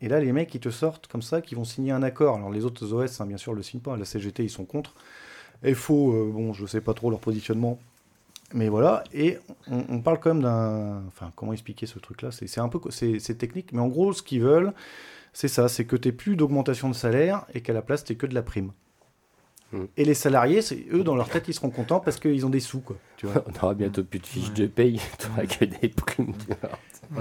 et 0.00 0.08
là, 0.08 0.20
les 0.20 0.32
mecs, 0.32 0.54
ils 0.54 0.60
te 0.60 0.70
sortent 0.70 1.06
comme 1.08 1.22
ça, 1.22 1.40
qui 1.40 1.54
vont 1.54 1.64
signer 1.64 1.92
un 1.92 2.02
accord. 2.02 2.36
Alors, 2.36 2.50
les 2.50 2.64
autres 2.64 2.92
OS, 2.92 3.20
hein, 3.20 3.26
bien 3.26 3.36
sûr, 3.36 3.52
le 3.52 3.62
signent 3.62 3.80
pas. 3.80 3.96
La 3.96 4.04
CGT, 4.04 4.44
ils 4.44 4.50
sont 4.50 4.64
contre. 4.64 4.94
FO, 5.74 6.12
euh, 6.12 6.30
bon, 6.32 6.52
je 6.52 6.66
sais 6.66 6.80
pas 6.80 6.94
trop 6.94 7.10
leur 7.10 7.20
positionnement. 7.20 7.78
Mais 8.54 8.68
voilà. 8.68 9.04
Et 9.12 9.38
on, 9.68 10.00
parle 10.00 10.20
quand 10.20 10.34
même 10.34 10.42
d'un. 10.42 11.02
Enfin, 11.08 11.32
comment 11.36 11.52
expliquer 11.52 11.86
ce 11.86 11.98
truc-là? 11.98 12.30
C'est 12.30 12.60
un 12.60 12.68
peu. 12.68 12.78
C'est 12.90 13.36
technique. 13.36 13.72
Mais 13.72 13.80
en 13.80 13.88
gros, 13.88 14.12
ce 14.12 14.22
qu'ils 14.22 14.40
veulent, 14.40 14.72
c'est 15.34 15.48
ça 15.48 15.68
c'est 15.68 15.84
que 15.84 15.96
tu 15.96 16.12
plus 16.12 16.36
d'augmentation 16.36 16.88
de 16.88 16.94
salaire 16.94 17.44
et 17.52 17.60
qu'à 17.60 17.72
la 17.74 17.82
place, 17.82 18.04
tu 18.04 18.16
que 18.16 18.26
de 18.26 18.34
la 18.34 18.42
prime. 18.42 18.72
Et 19.96 20.04
les 20.04 20.14
salariés, 20.14 20.60
eux, 20.92 21.04
dans 21.04 21.14
leur 21.14 21.28
tête, 21.28 21.46
ils 21.48 21.52
seront 21.52 21.68
contents 21.68 22.00
parce 22.00 22.18
qu'ils 22.18 22.46
ont 22.46 22.50
des 22.50 22.60
sous. 22.60 22.80
Quoi, 22.80 22.96
tu 23.16 23.26
vois. 23.26 23.44
On 23.62 23.64
aura 23.64 23.74
bientôt 23.74 24.02
plus 24.02 24.18
de 24.18 24.26
fiches 24.26 24.52
de 24.54 24.66
paye, 24.66 25.00
tu 25.18 25.58
que 25.58 25.64
des 25.66 25.88
primes. 25.88 26.32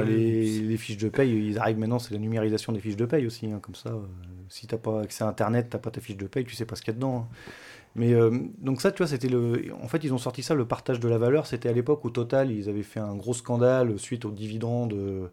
les, 0.06 0.78
fiches 0.78 0.98
de 0.98 1.10
paye, 1.10 1.30
ils 1.30 1.60
arrivent 1.60 1.78
maintenant, 1.78 2.00
c'est 2.00 2.14
la 2.14 2.20
numérisation 2.20 2.72
des 2.72 2.80
fiches 2.80 2.96
de 2.96 3.06
paye 3.06 3.26
aussi. 3.28 3.48
Hein, 3.48 3.60
comme 3.62 3.76
ça, 3.76 3.90
euh, 3.90 4.00
si 4.48 4.66
tu 4.66 4.76
n'as 4.76 4.80
pas 4.80 5.02
accès 5.02 5.26
à 5.26 5.28
Internet, 5.28 5.68
tu 5.70 5.76
n'as 5.76 5.82
pas 5.82 5.92
ta 5.92 6.00
fiche 6.00 6.16
de 6.16 6.28
paye, 6.28 6.46
tu 6.46 6.56
sais 6.56 6.66
pas 6.66 6.76
ce 6.78 6.82
qu'il 6.82 6.94
y 6.94 6.96
a 6.96 6.96
dedans. 6.96 7.28
Hein. 7.30 7.36
Mais 7.96 8.14
euh, 8.14 8.32
donc 8.60 8.80
ça, 8.80 8.92
tu 8.92 9.00
vois, 9.00 9.08
c'était 9.08 9.28
le. 9.28 9.74
En 9.82 9.88
fait, 9.88 10.04
ils 10.04 10.14
ont 10.14 10.20
sorti 10.20 10.44
ça, 10.44 10.54
le 10.54 10.66
partage 10.66 11.00
de 11.00 11.10
la 11.10 11.18
valeur. 11.18 11.48
C'était 11.48 11.68
à 11.68 11.74
l'époque 11.74 12.06
où 12.06 12.12
Total, 12.12 12.52
ils 12.52 12.70
avaient 12.70 12.84
fait 12.84 13.00
un 13.00 13.16
gros 13.16 13.34
scandale 13.34 13.98
suite 14.00 14.24
aux 14.24 14.32
dividendes. 14.32 14.94
Euh, 14.94 15.28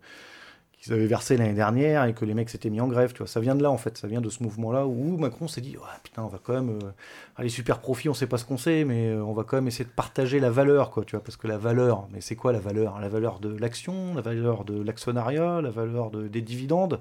qu'ils 0.84 0.92
avaient 0.92 1.06
versé 1.06 1.36
l'année 1.38 1.54
dernière 1.54 2.04
et 2.04 2.12
que 2.12 2.26
les 2.26 2.34
mecs 2.34 2.50
s'étaient 2.50 2.68
mis 2.68 2.80
en 2.80 2.88
grève. 2.88 3.12
Tu 3.12 3.18
vois, 3.18 3.26
ça 3.26 3.40
vient 3.40 3.54
de 3.54 3.62
là 3.62 3.70
en 3.70 3.78
fait, 3.78 3.96
ça 3.96 4.06
vient 4.06 4.20
de 4.20 4.28
ce 4.28 4.42
mouvement-là 4.42 4.86
où 4.86 5.16
Macron 5.16 5.48
s'est 5.48 5.62
dit 5.62 5.76
putain, 6.02 6.22
on 6.22 6.28
va 6.28 6.38
quand 6.42 6.52
même 6.52 6.78
euh, 6.82 7.42
les 7.42 7.48
super 7.48 7.78
profits, 7.80 8.10
on 8.10 8.14
sait 8.14 8.26
pas 8.26 8.36
ce 8.36 8.44
qu'on 8.44 8.58
sait, 8.58 8.84
mais 8.84 9.08
euh, 9.08 9.24
on 9.24 9.32
va 9.32 9.44
quand 9.44 9.56
même 9.56 9.66
essayer 9.66 9.86
de 9.86 9.90
partager 9.90 10.40
la 10.40 10.50
valeur, 10.50 10.90
quoi. 10.90 11.04
Tu 11.04 11.16
vois, 11.16 11.24
parce 11.24 11.36
que 11.36 11.46
la 11.46 11.56
valeur, 11.56 12.06
mais 12.12 12.20
c'est 12.20 12.36
quoi 12.36 12.52
la 12.52 12.60
valeur 12.60 13.00
La 13.00 13.08
valeur 13.08 13.40
de 13.40 13.48
l'action, 13.56 14.14
la 14.14 14.20
valeur 14.20 14.64
de 14.64 14.82
l'actionnariat, 14.82 15.62
la 15.62 15.70
valeur 15.70 16.10
de, 16.10 16.28
des 16.28 16.42
dividendes? 16.42 17.00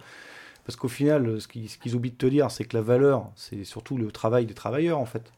Parce 0.65 0.77
qu'au 0.77 0.87
final, 0.87 1.41
ce 1.41 1.47
qu'ils 1.47 1.95
oublient 1.95 2.11
de 2.11 2.15
te 2.15 2.25
dire, 2.25 2.49
c'est 2.51 2.63
que 2.63 2.77
la 2.77 2.83
valeur, 2.83 3.29
c'est 3.35 3.65
surtout 3.65 3.97
le 3.97 4.11
travail 4.11 4.45
des 4.45 4.53
travailleurs 4.53 4.99
en 4.99 5.05
fait. 5.05 5.33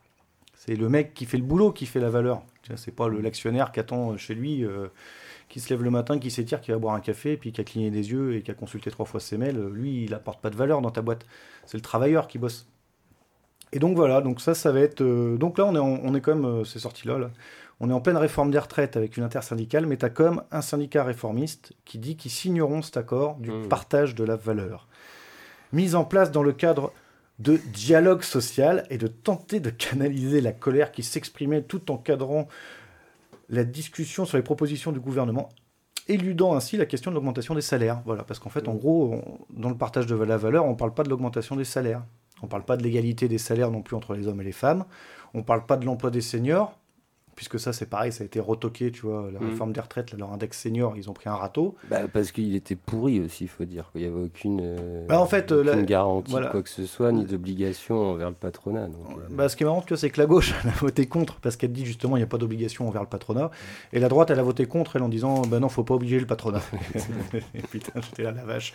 C'est 0.54 0.76
le 0.76 0.88
mec 0.88 1.16
qui 1.16 1.26
fait 1.26 1.38
le 1.38 1.44
boulot 1.44 1.72
qui 1.72 1.88
fait 1.88 2.00
la 2.00 2.10
valeur. 2.10 2.44
C'est 2.76 2.96
pas 2.96 3.10
l'actionnaire 3.10 3.72
qui 3.72 3.80
attend 3.80 4.18
chez 4.18 4.36
lui. 4.36 4.64
Euh, 4.64 4.88
qui 5.56 5.62
se 5.62 5.70
lève 5.70 5.84
le 5.84 5.90
matin, 5.90 6.20
qui 6.20 6.32
s'étire, 6.32 6.60
qui 6.60 6.72
va 6.72 6.78
boire 6.80 6.96
un 6.96 7.00
café, 7.00 7.38
puis 7.38 7.54
qui 7.54 7.62
a 7.62 7.64
cligné 7.64 7.90
des 7.90 8.12
yeux 8.12 8.36
et 8.36 8.42
qui 8.42 8.52
a 8.52 8.54
consulté 8.54 8.92
trois 8.92 9.06
fois 9.06 9.22
ses 9.22 9.38
mails, 9.38 9.58
lui, 9.68 10.04
il 10.04 10.14
apporte 10.14 10.42
pas 10.42 10.50
de 10.50 10.58
valeur 10.58 10.82
dans 10.82 10.92
ta 10.92 11.02
boîte. 11.02 11.26
C'est 11.66 11.78
le 11.78 11.82
travailleur 11.82 12.28
qui 12.28 12.38
bosse. 12.38 12.68
Et 13.72 13.80
donc 13.80 13.96
voilà, 13.96 14.20
donc 14.20 14.42
ça, 14.42 14.54
ça 14.54 14.74
va 14.74 14.82
être. 14.82 15.00
Euh, 15.00 15.38
donc 15.38 15.58
là, 15.58 15.64
on 15.64 15.74
est, 15.74 15.80
on 15.80 16.14
est 16.14 16.20
quand 16.20 16.36
même, 16.36 16.44
euh, 16.44 16.64
c'est 16.66 16.80
sorti 16.80 17.08
là, 17.08 17.18
là, 17.18 17.32
on 17.80 17.90
est 17.90 17.94
en 17.94 18.02
pleine 18.02 18.18
réforme 18.18 18.52
des 18.52 18.60
retraites 18.60 18.98
avec 18.98 19.16
une 19.16 19.24
intersyndicale, 19.24 19.86
mais 19.86 19.96
tu 19.96 20.04
as 20.04 20.10
quand 20.10 20.26
même 20.26 20.42
un 20.52 20.62
syndicat 20.62 21.06
réformiste 21.06 21.72
qui 21.86 22.00
dit 22.00 22.18
qu'ils 22.18 22.32
signeront 22.32 22.82
cet 22.82 22.98
accord 22.98 23.36
du 23.36 23.52
mmh. 23.52 23.70
partage 23.70 24.14
de 24.14 24.26
la 24.26 24.36
valeur. 24.36 24.90
Mise 25.72 25.96
en 25.96 26.04
place 26.04 26.32
dans 26.32 26.44
le 26.44 26.52
cadre 26.52 26.92
de 27.40 27.56
dialogue 27.56 28.24
social 28.24 28.86
et 28.90 28.98
de 28.98 29.08
tenter 29.08 29.62
de 29.62 29.70
canaliser 29.70 30.42
la 30.42 30.52
colère 30.52 30.92
qui 30.92 31.02
s'exprimait 31.02 31.62
tout 31.62 31.92
en 31.92 31.98
cadrant 31.98 32.50
la 33.50 33.64
discussion 33.64 34.26
sur 34.26 34.38
les 34.38 34.44
propositions 34.44 34.92
du 34.92 35.00
gouvernement, 35.00 35.50
éludant 36.08 36.56
ainsi 36.56 36.78
la 36.78 36.86
question 36.86 37.12
de 37.12 37.16
l'augmentation 37.16 37.56
des 37.56 37.62
salaires. 37.62 38.02
Voilà, 38.06 38.24
parce 38.24 38.40
qu'en 38.40 38.50
fait, 38.50 38.68
en 38.68 38.76
gros, 38.76 39.22
dans 39.50 39.70
le 39.70 39.78
partage 39.78 40.06
de 40.06 40.16
la 40.16 40.38
valeur, 40.38 40.66
on 40.66 40.72
ne 40.72 40.76
parle 40.76 40.94
pas 40.94 41.04
de 41.04 41.10
l'augmentation 41.10 41.56
des 41.56 41.66
salaires. 41.66 42.04
On 42.42 42.48
ne 42.48 42.52
parle 42.52 42.66
pas 42.66 42.78
de 42.78 42.84
l'égalité 42.84 43.28
des 43.28 43.38
salaires 43.38 43.72
non 43.72 43.82
plus 43.82 43.96
entre 43.96 44.14
les 44.14 44.28
hommes 44.28 44.42
et 44.42 44.44
les 44.44 44.52
femmes. 44.52 44.86
On 45.34 45.40
ne 45.40 45.44
parle 45.44 45.66
pas 45.66 45.78
de 45.78 45.86
l'emploi 45.86 46.12
des 46.12 46.22
seniors 46.22 46.78
puisque 47.36 47.60
ça 47.60 47.74
c'est 47.74 47.86
pareil, 47.86 48.12
ça 48.12 48.24
a 48.24 48.26
été 48.26 48.40
retoqué, 48.40 48.92
tu 48.92 49.02
vois, 49.02 49.30
la 49.32 49.40
mm. 49.40 49.50
réforme 49.50 49.74
des 49.74 49.82
retraites, 49.82 50.14
leur 50.18 50.32
index 50.32 50.58
senior, 50.58 50.96
ils 50.96 51.10
ont 51.10 51.14
pris 51.14 51.30
un 51.30 51.36
râteau. 51.36 51.76
Bah, 51.90 52.08
parce 52.12 52.32
qu'il 52.32 52.56
était 52.56 52.76
pourri 52.76 53.20
aussi, 53.20 53.44
il 53.44 53.50
faut 53.50 53.66
dire, 53.66 53.90
qu'il 53.92 54.02
n'y 54.02 54.08
avait 54.08 54.26
aucune, 54.26 54.62
euh, 54.64 55.06
bah, 55.08 55.20
en 55.20 55.26
fait, 55.26 55.52
aucune 55.52 55.84
garantie 55.84 56.34
quoi 56.34 56.62
que 56.62 56.70
ce 56.70 56.86
soit, 56.86 57.12
ni 57.12 57.26
d'obligation 57.26 58.12
envers 58.12 58.30
le 58.30 58.36
patronat. 58.36 58.88
Donc, 58.88 59.18
euh. 59.18 59.22
bah, 59.30 59.50
ce 59.50 59.56
qui 59.56 59.64
est 59.64 59.66
marrant, 59.66 59.84
c'est 59.96 60.10
que 60.10 60.20
la 60.20 60.28
gauche 60.28 60.54
elle 60.64 60.70
a 60.70 60.74
voté 60.74 61.08
contre, 61.08 61.36
parce 61.42 61.58
qu'elle 61.58 61.74
dit 61.74 61.86
justement 61.86 62.16
il 62.16 62.22
n'y 62.22 62.26
a 62.26 62.28
pas 62.28 62.38
d'obligation 62.38 62.88
envers 62.88 63.02
le 63.02 63.10
patronat, 63.10 63.52
et 63.92 64.00
la 64.00 64.08
droite 64.08 64.30
elle 64.30 64.40
a 64.40 64.44
voté 64.44 64.66
contre 64.66 64.96
elle 64.96 65.04
en 65.04 65.10
disant 65.10 65.42
ben 65.42 65.60
non, 65.60 65.70
faut 65.70 65.84
pas 65.84 65.96
obliger 65.96 66.20
le 66.20 66.26
patronat. 66.26 66.62
Putain, 67.70 68.02
j'étais 68.02 68.24
là 68.24 68.32
la 68.32 68.46
vache, 68.46 68.74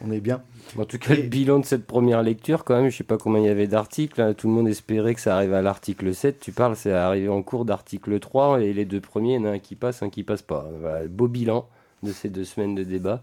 on 0.00 0.10
est 0.10 0.20
bien. 0.20 0.42
En 0.76 0.84
tout 0.84 0.98
cas, 0.98 1.14
le 1.14 1.22
bilan 1.22 1.60
de 1.60 1.64
cette 1.64 1.86
première 1.86 2.22
lecture, 2.22 2.64
quand 2.64 2.74
même, 2.74 2.90
je 2.90 2.96
sais 2.96 3.04
pas 3.04 3.18
combien 3.18 3.40
il 3.40 3.46
y 3.46 3.50
avait 3.50 3.68
d'articles, 3.68 4.20
hein. 4.20 4.34
tout 4.34 4.48
le 4.48 4.54
monde 4.54 4.68
espérait 4.68 5.14
que 5.14 5.20
ça 5.20 5.36
arrive 5.36 5.54
à 5.54 5.62
l'article 5.62 6.12
7, 6.12 6.40
tu 6.40 6.50
parles, 6.50 6.74
c'est 6.74 6.92
arrivé 6.92 7.28
en 7.28 7.42
cours 7.42 7.64
d'article 7.64 7.91
3, 7.98 8.60
et 8.62 8.72
les 8.72 8.84
deux 8.84 9.00
premiers, 9.00 9.34
il 9.34 9.40
y 9.40 9.44
en 9.44 9.44
a 9.44 9.50
un 9.50 9.58
qui 9.58 9.76
passe, 9.76 10.02
un 10.02 10.10
qui 10.10 10.22
passe 10.22 10.42
pas. 10.42 10.68
beau 11.08 11.28
bilan 11.28 11.68
de 12.02 12.12
ces 12.12 12.28
deux 12.28 12.44
semaines 12.44 12.74
de 12.74 12.84
débat. 12.84 13.22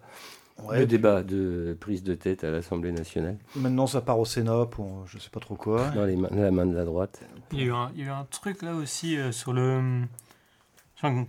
de 0.72 0.86
débat, 0.86 1.24
de 1.24 1.78
prise 1.80 2.04
de 2.04 2.16
tête 2.16 2.44
à 2.44 2.52
l'Assemblée 2.52 2.92
nationale. 2.92 3.38
Maintenant, 3.56 3.88
ça 3.88 4.02
part 4.02 4.20
au 4.20 4.26
Sénat 4.26 4.66
pour 4.66 5.06
je 5.08 5.18
sais 5.18 5.30
pas 5.30 5.40
trop 5.40 5.56
quoi. 5.56 5.90
Dans, 5.90 6.06
les 6.06 6.16
la 6.16 6.52
main 6.52 6.66
de 6.66 6.76
la 6.76 6.86
droite. 6.86 7.22
Il 7.52 7.60
y 7.60 7.62
a 7.64 7.66
eu 7.66 7.72
un, 7.72 7.92
il 7.96 8.02
y 8.02 8.04
a 8.04 8.08
eu 8.08 8.10
un 8.10 8.26
truc 8.26 8.62
là 8.62 8.74
aussi 8.76 9.18
euh, 9.18 9.32
sur 9.32 9.54
le 9.54 10.06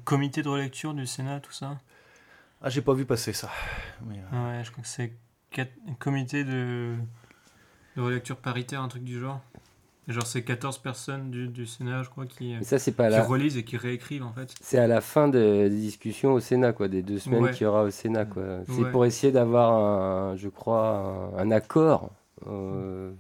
comité 0.04 0.42
de 0.42 0.48
relecture 0.48 0.94
du 0.94 1.06
Sénat, 1.06 1.40
tout 1.40 1.52
ça. 1.52 1.78
Ah, 2.62 2.68
j'ai 2.68 2.82
pas 2.82 2.92
vu 2.92 3.06
passer 3.06 3.32
ça. 3.32 3.50
Euh, 4.02 4.58
ouais, 4.58 4.64
je 4.64 4.70
crois 4.70 4.82
que 4.82 4.88
c'est 4.88 5.12
un 5.58 5.94
comité 5.98 6.44
de, 6.44 6.94
de 7.96 8.02
relecture 8.02 8.36
paritaire, 8.36 8.82
un 8.82 8.88
truc 8.88 9.02
du 9.02 9.18
genre. 9.18 9.40
Genre, 10.10 10.26
c'est 10.26 10.42
14 10.42 10.78
personnes 10.78 11.30
du, 11.30 11.46
du, 11.46 11.66
Sénat, 11.66 12.02
je 12.02 12.10
crois, 12.10 12.26
qui, 12.26 12.56
ça, 12.62 12.78
pas 12.92 13.08
qui 13.08 13.20
relisent 13.20 13.56
et 13.56 13.62
qui 13.62 13.76
réécrivent, 13.76 14.24
en 14.24 14.32
fait. 14.32 14.52
C'est 14.60 14.78
à 14.78 14.88
la 14.88 15.00
fin 15.00 15.28
de, 15.28 15.68
des 15.68 15.76
discussions 15.76 16.32
au 16.32 16.40
Sénat, 16.40 16.72
quoi, 16.72 16.88
des 16.88 17.02
deux 17.02 17.18
semaines 17.18 17.50
qu'il 17.52 17.62
y 17.62 17.66
aura 17.66 17.84
au 17.84 17.90
Sénat, 17.90 18.24
quoi. 18.24 18.42
C'est 18.68 18.90
pour 18.90 19.04
essayer 19.04 19.32
d'avoir, 19.32 19.72
un, 19.72 20.36
je 20.36 20.48
crois, 20.48 21.32
un, 21.38 21.50
accord. 21.50 22.10
Euh, 22.46 23.12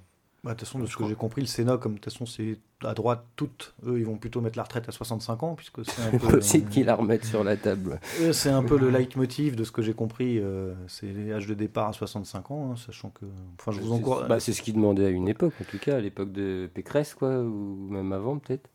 Bah, 0.42 0.52
de 0.52 0.58
toute 0.58 0.68
façon, 0.68 0.78
de 0.78 0.86
ce 0.86 0.96
que 0.96 1.06
j'ai 1.06 1.14
compris, 1.14 1.42
le 1.42 1.46
Sénat, 1.46 1.76
comme 1.76 1.94
de 1.94 1.98
toute 1.98 2.12
façon, 2.12 2.24
c'est 2.24 2.58
à 2.82 2.94
droite, 2.94 3.24
toutes, 3.36 3.74
eux, 3.86 3.98
ils 3.98 4.06
vont 4.06 4.16
plutôt 4.16 4.40
mettre 4.40 4.56
la 4.56 4.62
retraite 4.62 4.88
à 4.88 4.92
65 4.92 5.42
ans, 5.42 5.54
puisque 5.54 5.84
c'est 5.84 6.00
un 6.02 6.10
peu. 6.18 6.28
possible 6.38 6.70
qu'ils 6.70 6.86
la 6.86 6.94
remettent 6.94 7.26
sur 7.26 7.44
la 7.44 7.56
table. 7.56 8.00
C'est 8.32 8.48
un 8.48 8.62
peu 8.62 8.78
le 8.78 8.88
leitmotiv 8.98 9.54
de 9.54 9.64
ce 9.64 9.72
que 9.72 9.82
j'ai 9.82 9.92
compris. 9.92 10.38
Euh, 10.38 10.72
c'est 10.88 11.12
l'âge 11.12 11.46
de 11.46 11.52
départ 11.52 11.88
à 11.88 11.92
65 11.92 12.50
ans, 12.50 12.70
hein, 12.72 12.76
sachant 12.76 13.10
que. 13.10 13.26
Enfin, 13.58 13.72
je 13.72 13.80
vous 13.80 13.92
encourage. 13.92 14.28
Bah, 14.28 14.40
c'est 14.40 14.54
ce 14.54 14.62
qu'ils 14.62 14.74
demandaient 14.74 15.06
à 15.06 15.10
une 15.10 15.28
époque, 15.28 15.52
en 15.60 15.64
tout 15.64 15.78
cas, 15.78 15.96
à 15.96 16.00
l'époque 16.00 16.32
de 16.32 16.70
Pécresse, 16.72 17.14
quoi, 17.14 17.40
ou 17.40 17.88
même 17.90 18.12
avant, 18.12 18.38
peut-être. 18.38 18.70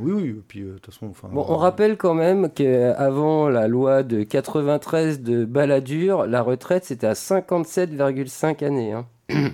Oui, 0.00 0.12
oui, 0.12 0.28
et 0.30 0.32
puis 0.32 0.62
euh, 0.62 0.72
de 0.72 0.78
toute 0.78 0.92
façon. 0.92 1.12
Bon, 1.28 1.44
on 1.48 1.56
rappelle 1.56 1.96
quand 1.96 2.14
même 2.14 2.50
qu'avant 2.50 3.48
la 3.48 3.68
loi 3.68 4.02
de 4.02 4.24
93 4.24 5.20
de 5.20 5.44
Balladur, 5.44 6.26
la 6.26 6.42
retraite 6.42 6.84
c'était 6.84 7.06
à 7.06 7.12
57,5 7.12 8.64
années. 8.64 8.92
Hein. 8.92 9.06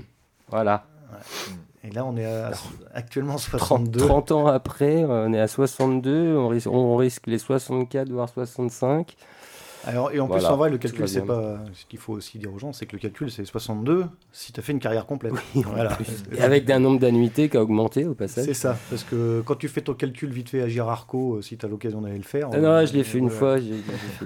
voilà. 0.49 0.87
Et 1.83 1.91
là, 1.91 2.05
on 2.05 2.17
est 2.17 2.27
à, 2.27 2.51
actuellement 2.95 3.39
62. 3.39 4.01
30, 4.01 4.33
ans 4.33 4.47
après, 4.47 5.05
on 5.05 5.33
est 5.33 5.41
à 5.41 5.49
62, 5.49 6.37
on 6.37 6.49
risque, 6.49 6.69
on 6.69 6.97
risque 6.97 7.27
les 7.27 7.39
64, 7.39 8.11
voire 8.11 8.29
65. 8.29 9.17
Alors, 9.87 10.13
et 10.13 10.21
en 10.21 10.29
plus, 10.29 10.45
en 10.45 10.57
vrai, 10.57 10.71
le 10.71 10.79
calcul, 10.79 11.09
c'est 11.09 11.23
pas. 11.23 11.59
Ce 11.73 11.87
qu'il 11.87 11.99
faut 11.99 12.15
aussi 12.15 12.39
dire 12.39 12.53
aux 12.53 12.59
gens, 12.59 12.73
c'est 12.73 12.87
que 12.87 12.93
le 12.93 13.01
calcul, 13.01 13.31
c'est 13.31 13.45
62 13.45 14.07
si 14.33 14.53
tu 14.53 14.61
as 14.61 14.63
fait 14.63 14.73
une 14.73 14.79
carrière 14.79 15.07
complète. 15.07 15.33
voilà. 15.55 15.97
Et 16.37 16.41
avec 16.41 16.69
un 16.71 16.79
nombre 16.79 16.99
d'annuités 16.99 17.49
qui 17.49 17.57
a 17.57 17.63
augmenté 17.63 18.05
au 18.05 18.15
passage. 18.15 18.45
C'est 18.45 18.55
ça, 18.55 18.77
parce 18.91 19.05
que 19.05 19.43
quand 19.45 19.57
tu 19.57 19.69
fais 19.69 19.81
ton 19.81 19.95
calcul 19.95 20.31
vite 20.31 20.51
fait 20.51 20.63
à 20.63 20.69
Girarco, 20.69 21.37
euh, 21.37 21.43
si 21.43 21.57
tu 21.57 21.67
as 21.67 21.69
l'occasion 21.69 22.01
d'aller 22.01 22.19
le 22.19 22.23
faire. 22.23 22.49
Ah 22.53 22.59
non, 22.59 22.69
euh, 22.69 22.87
je 22.87 22.93
l'ai 22.93 23.05
fait 23.05 23.19
une 23.19 23.31
fois. 23.31 23.57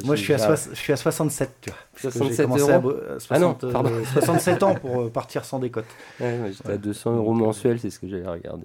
Moi, 0.04 0.16
je 0.16 0.22
suis, 0.22 0.34
à 0.34 0.54
je 0.54 0.74
suis 0.74 0.92
à 0.92 0.96
67, 0.96 1.50
tu 1.60 1.70
vois. 1.70 2.10
67 2.10 2.48
euros 2.48 2.92
ah 3.30 3.38
non, 3.38 3.54
pardon. 3.54 3.90
67 4.12 4.62
ans 4.62 4.74
pour 4.74 5.02
euh, 5.02 5.10
partir 5.10 5.44
sans 5.44 5.58
décote. 5.58 5.86
Ouais, 6.20 6.38
J'étais 6.52 6.72
à 6.72 6.76
200 6.76 7.16
euros 7.16 7.32
mensuels, 7.32 7.78
c'est 7.78 7.90
ce 7.90 7.98
que 7.98 8.08
j'avais 8.08 8.28
regardé. 8.28 8.64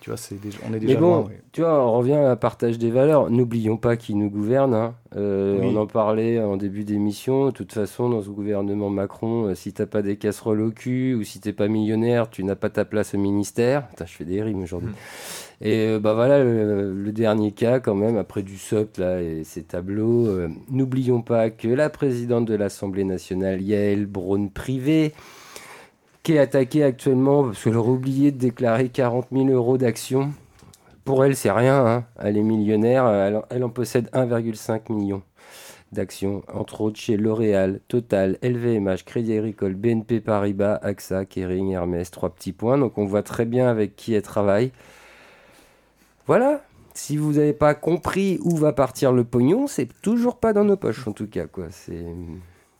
tu 0.00 0.10
vois, 0.10 0.16
c'est 0.16 0.36
on 0.68 0.72
est 0.74 0.80
déjà 0.80 0.94
Mais 0.94 1.00
bon, 1.00 1.28
tu 1.52 1.62
vois, 1.62 1.84
on 1.84 1.98
revient 1.98 2.14
à 2.14 2.36
partage 2.36 2.78
des 2.78 2.90
valeurs. 2.90 3.30
N'oublions 3.30 3.76
pas 3.76 3.96
qui 3.96 4.14
nous 4.14 4.30
gouverne. 4.30 4.74
Hein. 4.74 4.94
On 5.62 5.76
en 5.76 5.86
parlait 5.86 6.40
en 6.40 6.56
début 6.56 6.84
d'émission. 6.84 7.46
De 7.46 7.50
toute 7.50 7.72
façon, 7.72 8.08
dans 8.08 8.22
ce 8.22 8.28
gouvernement 8.28 8.90
Macron, 8.90 9.54
si 9.54 9.72
t'as 9.72 9.86
pas 9.86 10.02
des 10.02 10.16
casseroles 10.16 10.60
au 10.60 10.70
cul 10.70 11.14
ou 11.14 11.24
si 11.24 11.40
t'es 11.40 11.52
pas 11.52 11.68
millionnaire, 11.68 12.30
tu 12.30 12.44
n'as 12.44 12.56
pas 12.56 12.70
ta 12.70 12.84
place 12.84 13.14
au 13.14 13.18
ministère. 13.18 13.88
Putain, 13.88 14.06
je 14.06 14.12
fais 14.12 14.24
des 14.24 14.42
rimes 14.42 14.62
aujourd'hui. 14.62 14.90
Hmm. 14.90 14.94
Et 15.62 15.86
euh, 15.86 15.98
bah 15.98 16.12
voilà 16.12 16.44
le, 16.44 17.12
dernier 17.12 17.52
cas 17.52 17.80
quand 17.80 17.94
même 17.94 18.18
après 18.18 18.42
du 18.42 18.58
socle 18.58 19.00
là 19.00 19.22
et 19.22 19.42
ces 19.44 19.62
tableaux. 19.62 20.26
Euh, 20.26 20.48
n'oublions 20.70 21.22
pas 21.22 21.50
que 21.50 21.68
la 21.68 21.88
présidente 21.88 22.44
de 22.44 22.54
l'Assemblée 22.54 23.04
nationale 23.04 23.62
Yael 23.62 24.06
Braun-Privé 24.06 25.14
qui 26.22 26.34
est 26.34 26.38
attaquée 26.38 26.82
actuellement 26.82 27.44
parce 27.44 27.62
qu'elle 27.62 27.76
aurait 27.76 27.92
oublié 27.92 28.32
de 28.32 28.38
déclarer 28.38 28.88
40 28.88 29.28
000 29.32 29.46
euros 29.48 29.78
d'actions. 29.78 30.32
Pour 31.04 31.24
elle, 31.24 31.36
c'est 31.36 31.52
rien. 31.52 31.86
Hein. 31.86 32.04
Elle 32.18 32.36
est 32.36 32.42
millionnaire. 32.42 33.06
Elle 33.48 33.64
en 33.64 33.68
possède 33.70 34.10
1,5 34.10 34.92
million 34.92 35.22
entre 36.52 36.80
autres 36.80 36.98
chez 36.98 37.16
L'Oréal, 37.16 37.80
Total, 37.88 38.38
LVMH, 38.42 39.04
Crédit 39.04 39.34
Agricole, 39.36 39.74
BNP 39.74 40.20
Paribas, 40.20 40.78
AXA, 40.82 41.24
Kering, 41.24 41.70
Hermès, 41.72 42.10
trois 42.10 42.30
petits 42.30 42.52
points. 42.52 42.78
Donc 42.78 42.98
on 42.98 43.04
voit 43.04 43.22
très 43.22 43.44
bien 43.44 43.68
avec 43.68 43.96
qui 43.96 44.14
elle 44.14 44.22
travaille. 44.22 44.72
Voilà. 46.26 46.62
Si 46.94 47.18
vous 47.18 47.34
n'avez 47.34 47.52
pas 47.52 47.74
compris 47.74 48.38
où 48.42 48.56
va 48.56 48.72
partir 48.72 49.12
le 49.12 49.22
pognon, 49.22 49.66
c'est 49.66 49.88
toujours 50.00 50.38
pas 50.38 50.54
dans 50.54 50.64
nos 50.64 50.76
poches 50.76 51.06
en 51.06 51.12
tout 51.12 51.26
cas. 51.26 51.46
Quoi. 51.46 51.66
C'est 51.70 52.06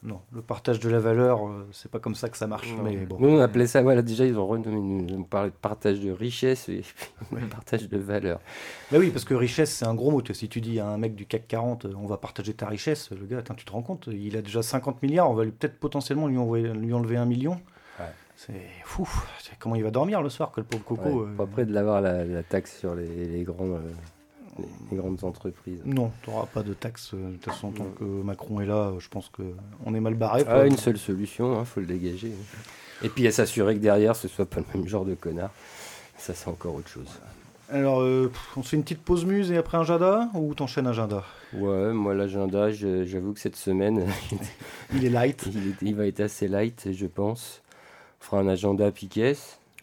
non, 0.03 0.20
le 0.32 0.42
partage 0.42 0.78
de 0.78 0.88
la 0.88 1.01
valeur, 1.01 1.47
euh, 1.47 1.66
c'est 1.72 1.90
pas 1.90 1.99
comme 1.99 2.14
ça 2.14 2.28
que 2.28 2.36
ça 2.36 2.47
marche. 2.47 2.72
Mais 2.84 2.97
bon. 2.97 3.16
Nous, 3.18 3.28
on 3.28 3.40
appelait 3.40 3.66
ça, 3.66 3.82
voilà, 3.82 4.03
déjà, 4.03 4.24
ils 4.24 4.38
ont 4.38 4.47
renommé, 4.47 5.07
on 5.12 5.24
parlait 5.24 5.51
de 5.51 5.55
partage 5.55 6.01
de 6.01 6.12
richesse 6.12 6.68
et 6.68 6.82
partage 7.51 7.88
de 7.88 7.99
valeur. 7.99 8.40
Bah 8.92 8.99
oui, 9.01 9.11
parce 9.11 9.24
que 9.24 9.34
richesse, 9.34 9.74
c'est 9.74 9.86
un 9.86 9.94
gros 9.94 10.11
mot. 10.11 10.22
Si 10.32 10.49
tu 10.49 10.61
dis 10.61 10.78
à 10.78 10.86
un 10.86 10.99
mec 10.99 11.14
du 11.14 11.26
CAC 11.26 11.49
40, 11.49 11.86
euh, 11.86 11.92
on 11.97 12.07
va 12.07 12.18
partager 12.18 12.55
ta 12.55 12.68
richesse, 12.68 13.11
le 13.11 13.26
gars, 13.26 13.38
attends, 13.38 13.55
tu 13.55 13.64
te 13.64 13.72
rends 13.72 13.82
compte, 13.82 14.09
il 14.12 14.36
a 14.36 14.42
déjà 14.42 14.62
50 14.62 15.03
milliards, 15.03 15.30
on 15.30 15.34
va 15.34 15.44
peut-être 15.44 15.78
potentiellement 15.78 16.28
lui, 16.28 16.38
envoyer, 16.38 16.68
lui 16.68 16.92
enlever 16.92 17.16
un 17.16 17.26
million. 17.26 17.61
C'est 18.38 18.53
fou. 18.84 19.09
Comment 19.59 19.76
il 19.76 19.82
va 19.82 19.90
dormir 19.90 20.20
le 20.20 20.28
soir, 20.28 20.53
que 20.53 20.61
le 20.61 20.66
pauvre 20.66 20.84
Coco 20.84 21.22
euh, 21.22 21.42
Après 21.42 21.64
de 21.64 21.72
l'avoir 21.72 22.03
la, 22.03 22.42
taxe 22.42 22.78
sur 22.78 22.94
les, 22.94 23.42
grands 23.44 23.78
les, 24.59 24.96
grandes 24.96 25.24
entreprises. 25.24 25.80
Non, 25.84 26.11
tu 26.22 26.30
n'auras 26.30 26.46
pas 26.46 26.62
de 26.62 26.74
taxe. 26.74 27.12
Euh, 27.14 27.30
de 27.30 27.36
toute 27.36 27.52
façon, 27.52 27.70
tant 27.70 27.86
que 27.98 28.04
Macron 28.04 28.61
est 28.61 28.66
là, 28.66 28.92
je 28.98 29.09
pense 29.09 29.30
qu'on 29.30 29.94
est 29.94 30.00
mal 30.00 30.14
barré. 30.14 30.44
Ah, 30.48 30.66
une 30.66 30.76
seule 30.76 30.98
solution, 30.98 31.54
il 31.54 31.59
hein, 31.59 31.64
faut 31.64 31.80
le 31.80 31.86
dégager. 31.86 32.32
Et 33.02 33.09
puis 33.09 33.26
à 33.26 33.32
s'assurer 33.32 33.74
que 33.74 33.80
derrière, 33.80 34.16
ce 34.16 34.28
soit 34.28 34.46
pas 34.46 34.61
le 34.61 34.78
même 34.78 34.88
genre 34.88 35.04
de 35.04 35.14
connard. 35.14 35.50
Ça, 36.16 36.34
c'est 36.34 36.48
encore 36.48 36.74
autre 36.74 36.88
chose. 36.88 37.09
Alors, 37.68 38.00
euh, 38.00 38.30
on 38.57 38.62
se 38.62 38.70
fait 38.70 38.76
une 38.76 38.84
petite 38.84 39.02
pause 39.02 39.24
muse 39.24 39.50
et 39.50 39.57
après 39.57 39.76
un 39.76 39.80
agenda 39.80 40.28
ou 40.34 40.54
t'enchaînes 40.54 40.86
agenda? 40.86 41.24
Ouais, 41.52 41.92
moi 41.92 42.14
l'agenda, 42.14 42.70
j'avoue 42.70 43.32
que 43.32 43.40
cette 43.40 43.57
semaine, 43.57 44.07
il 44.94 45.04
est 45.04 45.11
light. 45.11 45.48
Il, 45.82 45.94
va 45.96 46.07
être 46.07 46.20
assez 46.20 46.46
light, 46.46 46.88
je 46.92 47.07
pense. 47.07 47.62
On 48.20 48.24
fera 48.24 48.38
un 48.40 48.48
agenda 48.48 48.90
Piquet. 48.92 49.36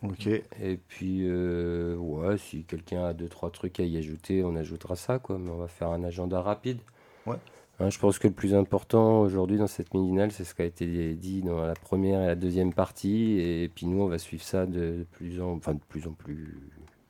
Ok. 0.03 0.27
Et 0.27 0.77
puis, 0.87 1.21
euh, 1.23 1.95
ouais, 1.95 2.37
si 2.37 2.63
quelqu'un 2.63 3.05
a 3.05 3.13
deux, 3.13 3.29
trois 3.29 3.49
trucs 3.49 3.79
à 3.79 3.83
y 3.83 3.97
ajouter, 3.97 4.43
on 4.43 4.55
ajoutera 4.55 4.95
ça, 4.95 5.19
quoi. 5.19 5.37
Mais 5.37 5.49
on 5.49 5.57
va 5.57 5.67
faire 5.67 5.89
un 5.89 6.03
agenda 6.03 6.41
rapide. 6.41 6.79
Ouais. 7.25 7.37
Hein, 7.79 7.89
je 7.89 7.97
pense 7.97 8.19
que 8.19 8.27
le 8.27 8.33
plus 8.33 8.53
important 8.53 9.21
aujourd'hui 9.21 9.57
dans 9.57 9.67
cette 9.67 9.93
midinale, 9.93 10.31
c'est 10.31 10.43
ce 10.43 10.53
qui 10.53 10.61
a 10.61 10.65
été 10.65 11.13
dit 11.15 11.41
dans 11.41 11.65
la 11.65 11.73
première 11.73 12.21
et 12.21 12.27
la 12.27 12.35
deuxième 12.35 12.73
partie. 12.73 13.39
Et 13.39 13.69
puis 13.73 13.87
nous, 13.87 14.01
on 14.01 14.07
va 14.07 14.19
suivre 14.19 14.43
ça 14.43 14.65
de 14.65 15.05
plus 15.11 15.41
en, 15.41 15.53
enfin, 15.53 15.73
de 15.73 15.81
plus 15.89 16.07
en 16.07 16.11
plus 16.11 16.59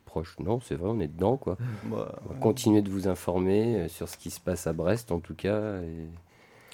proche. 0.06 0.38
Non, 0.40 0.60
c'est 0.60 0.76
vrai, 0.76 0.90
on 0.90 1.00
est 1.00 1.08
dedans, 1.08 1.38
quoi. 1.38 1.58
Bah, 1.86 2.20
on 2.26 2.34
va 2.34 2.40
continuer 2.40 2.82
de 2.82 2.90
vous 2.90 3.08
informer 3.08 3.76
euh, 3.76 3.88
sur 3.88 4.08
ce 4.08 4.18
qui 4.18 4.30
se 4.30 4.40
passe 4.40 4.68
à 4.68 4.74
Brest, 4.74 5.12
en 5.12 5.20
tout 5.20 5.36
cas. 5.36 5.82
Et 5.82 6.08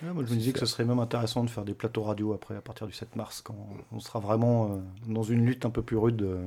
moi, 0.04 0.24
je 0.26 0.34
me 0.34 0.38
disais 0.38 0.52
que 0.52 0.60
ce 0.60 0.66
serait 0.66 0.86
même 0.86 1.00
intéressant 1.00 1.44
de 1.44 1.50
faire 1.50 1.66
des 1.66 1.74
plateaux 1.74 2.04
radio 2.04 2.34
après, 2.34 2.56
à 2.56 2.62
partir 2.62 2.88
du 2.88 2.94
7 2.94 3.16
mars, 3.16 3.42
quand 3.42 3.56
on 3.92 4.00
sera 4.00 4.20
vraiment 4.20 4.66
euh, 4.66 4.78
dans 5.08 5.24
une 5.24 5.46
lutte 5.46 5.66
un 5.66 5.70
peu 5.70 5.82
plus 5.82 5.98
rude, 5.98 6.22
euh, 6.22 6.46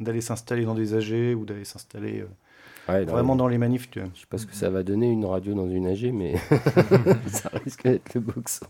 d'aller 0.00 0.20
s'installer 0.20 0.64
dans 0.64 0.74
des 0.74 0.94
AG 0.94 1.36
ou 1.36 1.44
d'aller 1.44 1.64
s'installer 1.64 2.24
euh, 2.88 3.04
vraiment 3.04 3.36
dans 3.36 3.48
les 3.48 3.58
manifs. 3.58 3.90
Tu 3.90 4.00
vois. 4.00 4.08
Je 4.14 4.20
sais 4.20 4.26
pas 4.28 4.38
ce 4.38 4.46
que 4.46 4.54
ça 4.54 4.70
va 4.70 4.82
donner 4.82 5.10
une 5.10 5.24
radio 5.24 5.54
dans 5.54 5.68
une 5.68 5.86
AG, 5.86 6.10
mais 6.12 6.36
ça 7.26 7.50
risque 7.64 7.84
d'être 7.84 8.14
le 8.14 8.20
boxon. 8.20 8.66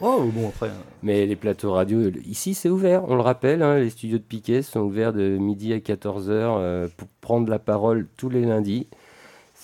Oh, 0.00 0.24
bon, 0.32 0.48
après. 0.48 0.68
Hein. 0.68 0.82
Mais 1.02 1.24
les 1.26 1.36
plateaux 1.36 1.72
radio, 1.72 2.10
ici 2.24 2.54
c'est 2.54 2.68
ouvert, 2.68 3.04
on 3.08 3.14
le 3.14 3.22
rappelle, 3.22 3.62
hein, 3.62 3.78
les 3.78 3.90
studios 3.90 4.18
de 4.18 4.24
Piquet 4.24 4.62
sont 4.62 4.80
ouverts 4.80 5.12
de 5.12 5.36
midi 5.38 5.72
à 5.72 5.78
14h 5.78 6.88
pour 6.96 7.08
prendre 7.20 7.48
la 7.48 7.60
parole 7.60 8.08
tous 8.16 8.28
les 8.28 8.42
lundis. 8.42 8.88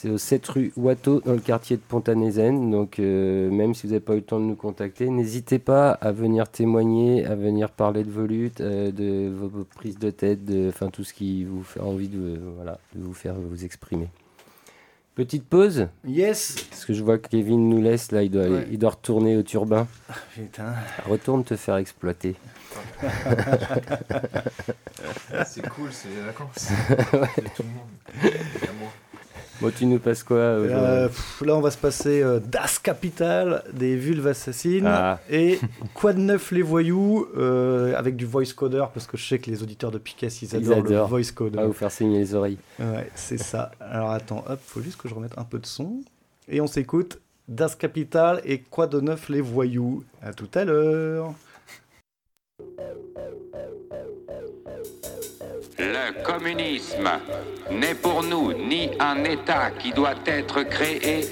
C'est 0.00 0.08
au 0.08 0.16
7 0.16 0.48
rue 0.48 0.72
Watteau, 0.78 1.20
dans 1.20 1.34
le 1.34 1.40
quartier 1.40 1.76
de 1.76 1.82
Pontanézen. 1.82 2.70
Donc, 2.70 2.98
euh, 2.98 3.50
même 3.50 3.74
si 3.74 3.86
vous 3.86 3.92
n'avez 3.92 4.00
pas 4.00 4.14
eu 4.14 4.20
le 4.20 4.22
temps 4.22 4.40
de 4.40 4.46
nous 4.46 4.56
contacter, 4.56 5.10
n'hésitez 5.10 5.58
pas 5.58 5.90
à 5.90 6.10
venir 6.10 6.48
témoigner, 6.48 7.26
à 7.26 7.34
venir 7.34 7.68
parler 7.68 8.02
de 8.02 8.10
vos 8.10 8.24
luttes, 8.24 8.62
euh, 8.62 8.90
de 8.92 9.28
vos, 9.30 9.64
prises 9.64 9.98
de 9.98 10.08
tête, 10.08 10.42
de 10.46 10.70
enfin, 10.70 10.88
tout 10.88 11.04
ce 11.04 11.12
qui 11.12 11.44
vous 11.44 11.62
fait 11.62 11.80
envie 11.80 12.08
de, 12.08 12.40
voilà, 12.56 12.78
de 12.94 13.02
vous 13.02 13.12
faire 13.12 13.34
vous 13.34 13.62
exprimer. 13.62 14.08
Petite 15.16 15.44
pause 15.44 15.88
Yes 16.06 16.56
Parce 16.70 16.86
que 16.86 16.94
je 16.94 17.04
vois 17.04 17.18
que 17.18 17.28
Kevin 17.28 17.68
nous 17.68 17.82
laisse, 17.82 18.10
là, 18.10 18.22
il 18.22 18.30
doit, 18.30 18.46
il 18.70 18.78
doit 18.78 18.92
retourner 18.92 19.36
au 19.36 19.42
turbin. 19.42 19.86
Ah, 20.08 20.14
putain. 20.34 20.72
Retourne 21.06 21.44
te 21.44 21.56
faire 21.56 21.76
exploiter. 21.76 22.36
c'est 25.44 25.68
cool, 25.68 25.90
c'est 25.92 26.08
les 26.08 26.22
vacances. 26.24 26.70
ouais. 27.12 27.44
Tout 27.54 27.64
le 27.64 27.68
monde. 27.68 27.88
Bon, 29.60 29.70
tu 29.70 29.84
nous 29.84 29.98
passes 29.98 30.22
quoi 30.22 30.38
euh, 30.38 31.08
Là, 31.44 31.54
on 31.54 31.60
va 31.60 31.70
se 31.70 31.76
passer 31.76 32.22
euh, 32.22 32.40
Das 32.40 32.78
Capital 32.82 33.62
des 33.74 33.94
Vulves 33.94 34.26
Assassines 34.26 34.86
ah. 34.86 35.20
et 35.28 35.58
Quoi 35.92 36.14
de 36.14 36.20
neuf 36.20 36.50
les 36.50 36.62
voyous 36.62 37.26
euh, 37.36 37.94
avec 37.94 38.16
du 38.16 38.24
voice 38.24 38.54
coder 38.56 38.86
parce 38.94 39.06
que 39.06 39.18
je 39.18 39.26
sais 39.26 39.38
que 39.38 39.50
les 39.50 39.62
auditeurs 39.62 39.90
de 39.90 39.98
Piquet 39.98 40.28
ils 40.28 40.56
adorent, 40.56 40.82
le 40.82 41.00
voice 41.00 41.32
coder. 41.34 41.58
On 41.58 41.62
va 41.62 41.66
vous 41.66 41.72
faire 41.74 41.90
saigner 41.90 42.20
les 42.20 42.34
oreilles. 42.34 42.58
Ouais, 42.78 43.10
c'est 43.14 43.38
ça. 43.38 43.70
Alors 43.80 44.12
attends, 44.12 44.44
hop, 44.48 44.60
faut 44.64 44.80
juste 44.80 44.96
que 44.96 45.08
je 45.08 45.14
remette 45.14 45.36
un 45.36 45.44
peu 45.44 45.58
de 45.58 45.66
son 45.66 46.00
et 46.48 46.62
on 46.62 46.66
s'écoute 46.66 47.20
Das 47.46 47.74
Capital 47.78 48.40
et 48.46 48.60
Quoi 48.60 48.86
de 48.86 49.00
neuf 49.00 49.28
les 49.28 49.42
voyous. 49.42 50.04
À 50.22 50.32
tout 50.32 50.48
à 50.54 50.64
l'heure. 50.64 51.34
Le 55.80 56.22
communisme 56.22 57.08
n'est 57.70 57.94
pour 57.94 58.22
nous 58.22 58.52
ni 58.52 58.90
un 59.00 59.24
État 59.24 59.70
qui 59.78 59.92
doit 59.92 60.20
être 60.26 60.62
créé, 60.64 61.26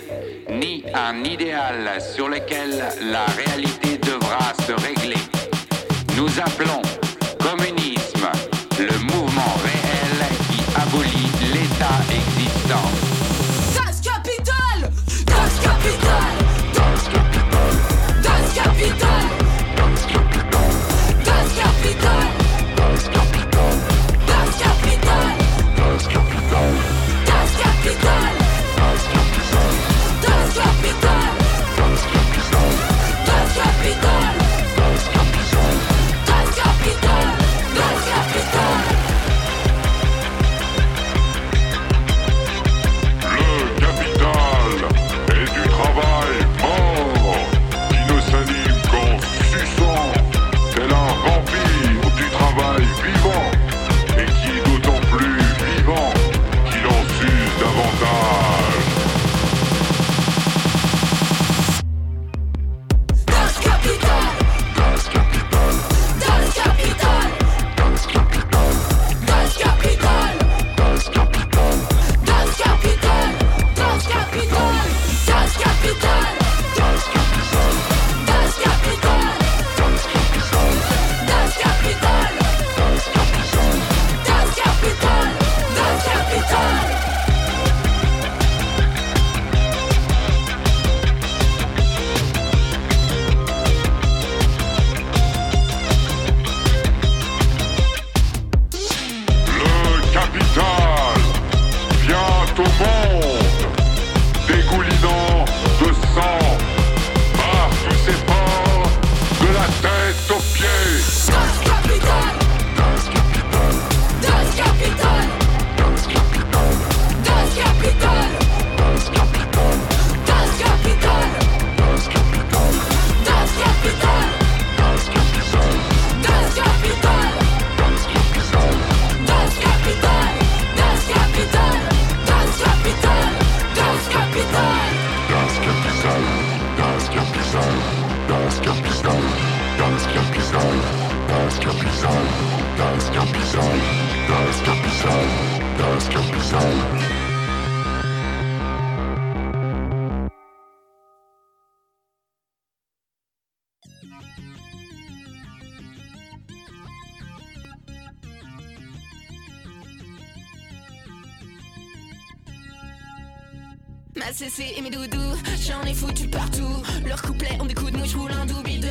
ni 0.49 0.85
un 0.95 1.23
idéal 1.23 2.01
sur 2.01 2.31
lequel 2.31 2.83
la 3.13 3.27
réalité 3.27 3.99
devra 3.99 4.55
se 4.67 4.73
régler. 4.73 5.21
Nous 6.17 6.31
appelons 6.41 6.81
communisme 7.39 7.98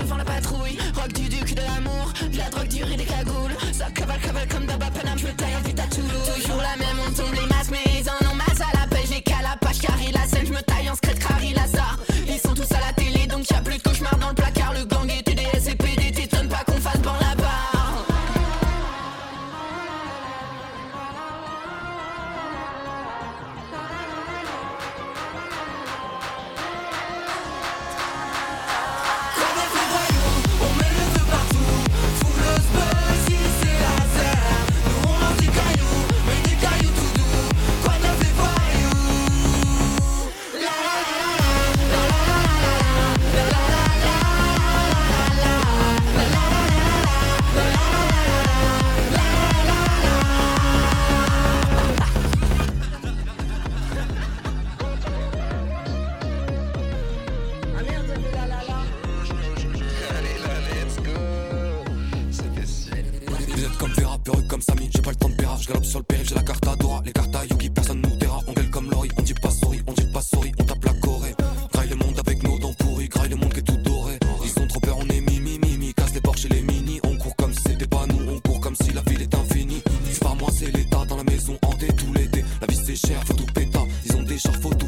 devant 0.01 0.17
la 0.17 0.25
patrouille. 0.25 0.77
Rock 0.95 1.13
du 1.13 1.29
duc 1.29 1.53
de 1.53 1.61
l'amour, 1.61 2.13
de 2.31 2.37
la 2.37 2.49
drogue 2.49 2.67
dure 2.67 2.91
et 2.91 2.97
des 2.97 3.05
cagoules. 3.05 3.55
Ça 3.71 3.85
cavale, 3.91 4.19
cavale 4.19 4.47
comme 4.47 4.65
d'Abba 4.65 4.89
Panam, 4.91 5.17
je 5.17 5.27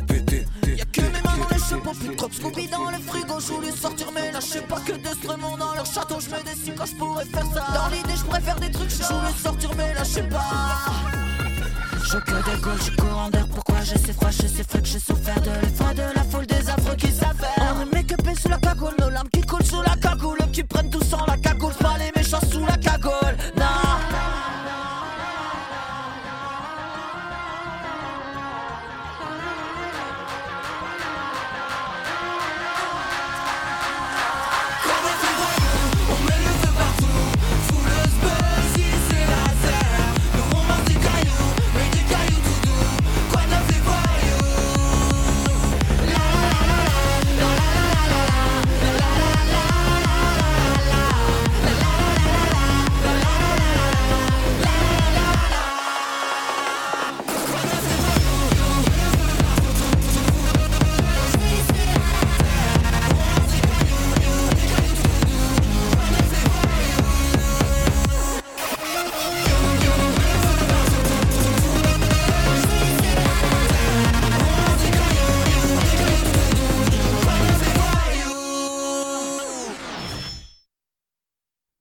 pété, 0.08 0.45
faut. 0.64 0.70
Y'a 0.78 0.86
que 0.86 1.02
mes 1.02 1.22
mains 1.22 1.38
dans 1.38 1.50
les 1.50 1.60
cheveux, 1.60 2.00
plus 2.00 2.10
de 2.10 2.16
trop 2.16 2.30
Scooby 2.32 2.68
dans 2.68 2.89
le 2.89 2.97
frigo, 2.97 3.39
je 3.39 3.54
voulais 3.54 3.72
sortir, 3.72 4.08
mais 4.14 4.32
là 4.32 4.39
pas 4.68 4.80
que 4.80 4.93
de 4.93 5.41
monde 5.41 5.60
dans 5.60 5.74
leur 5.74 5.86
château, 5.86 6.20
je 6.20 6.30
me 6.30 6.43
déçus 6.43 6.74
quand 6.78 6.86
je 6.86 6.95
pourrais 6.95 7.26
faire 7.26 7.45
ça. 7.54 7.66
Dans 7.74 7.88
l'idée, 7.88 8.16
je 8.16 8.41
faire 8.41 8.60
des 8.60 8.72
trucs, 8.72 8.89
je 8.89 9.04
voulais 9.04 9.34
sortir, 9.41 9.72
mais 9.78 9.93
là 9.93 10.04
pas. 10.30 11.20
Je 12.04 12.18
que 12.18 12.32
d'alcool, 12.32 12.78
je 12.84 13.02
courant 13.02 13.30
d'air. 13.30 13.47
Pourquoi 13.54 13.76
je 13.82 13.97
sais 13.97 14.14
froid, 14.14 14.32
je 14.32 14.47
sais 14.47 14.64
que 14.64 14.86
je 14.88 14.97
souffert 14.97 15.39
de 15.41 15.52
l'effroi 15.62 15.93
de 15.93 16.16
la 16.16 16.24
foule 16.24 16.47
des 16.47 16.70
affreux 16.70 16.95
qui 16.95 17.12
s'affairent. 17.12 17.76
On 17.80 17.97
est 17.97 18.04
que 18.04 18.36
sous 18.36 18.50
la 18.50 18.58
cagoule, 18.58 18.95
nos 19.00 19.10
larmes 19.10 19.30
qui 19.30 19.41
coulent 19.41 19.66
sous 19.66 19.82
la 19.82 19.95
cagoule, 19.95 20.38
qui 20.52 20.64
prennent 20.64 20.89
tout 20.89 21.04
sans 21.04 21.26
la 21.28 21.38
cagoule, 21.38 21.74
pas 21.74 21.97
les 22.00 22.12
méchants 22.16 22.39
sous 22.52 22.66
la 22.66 22.78
cagoule. 22.78 23.28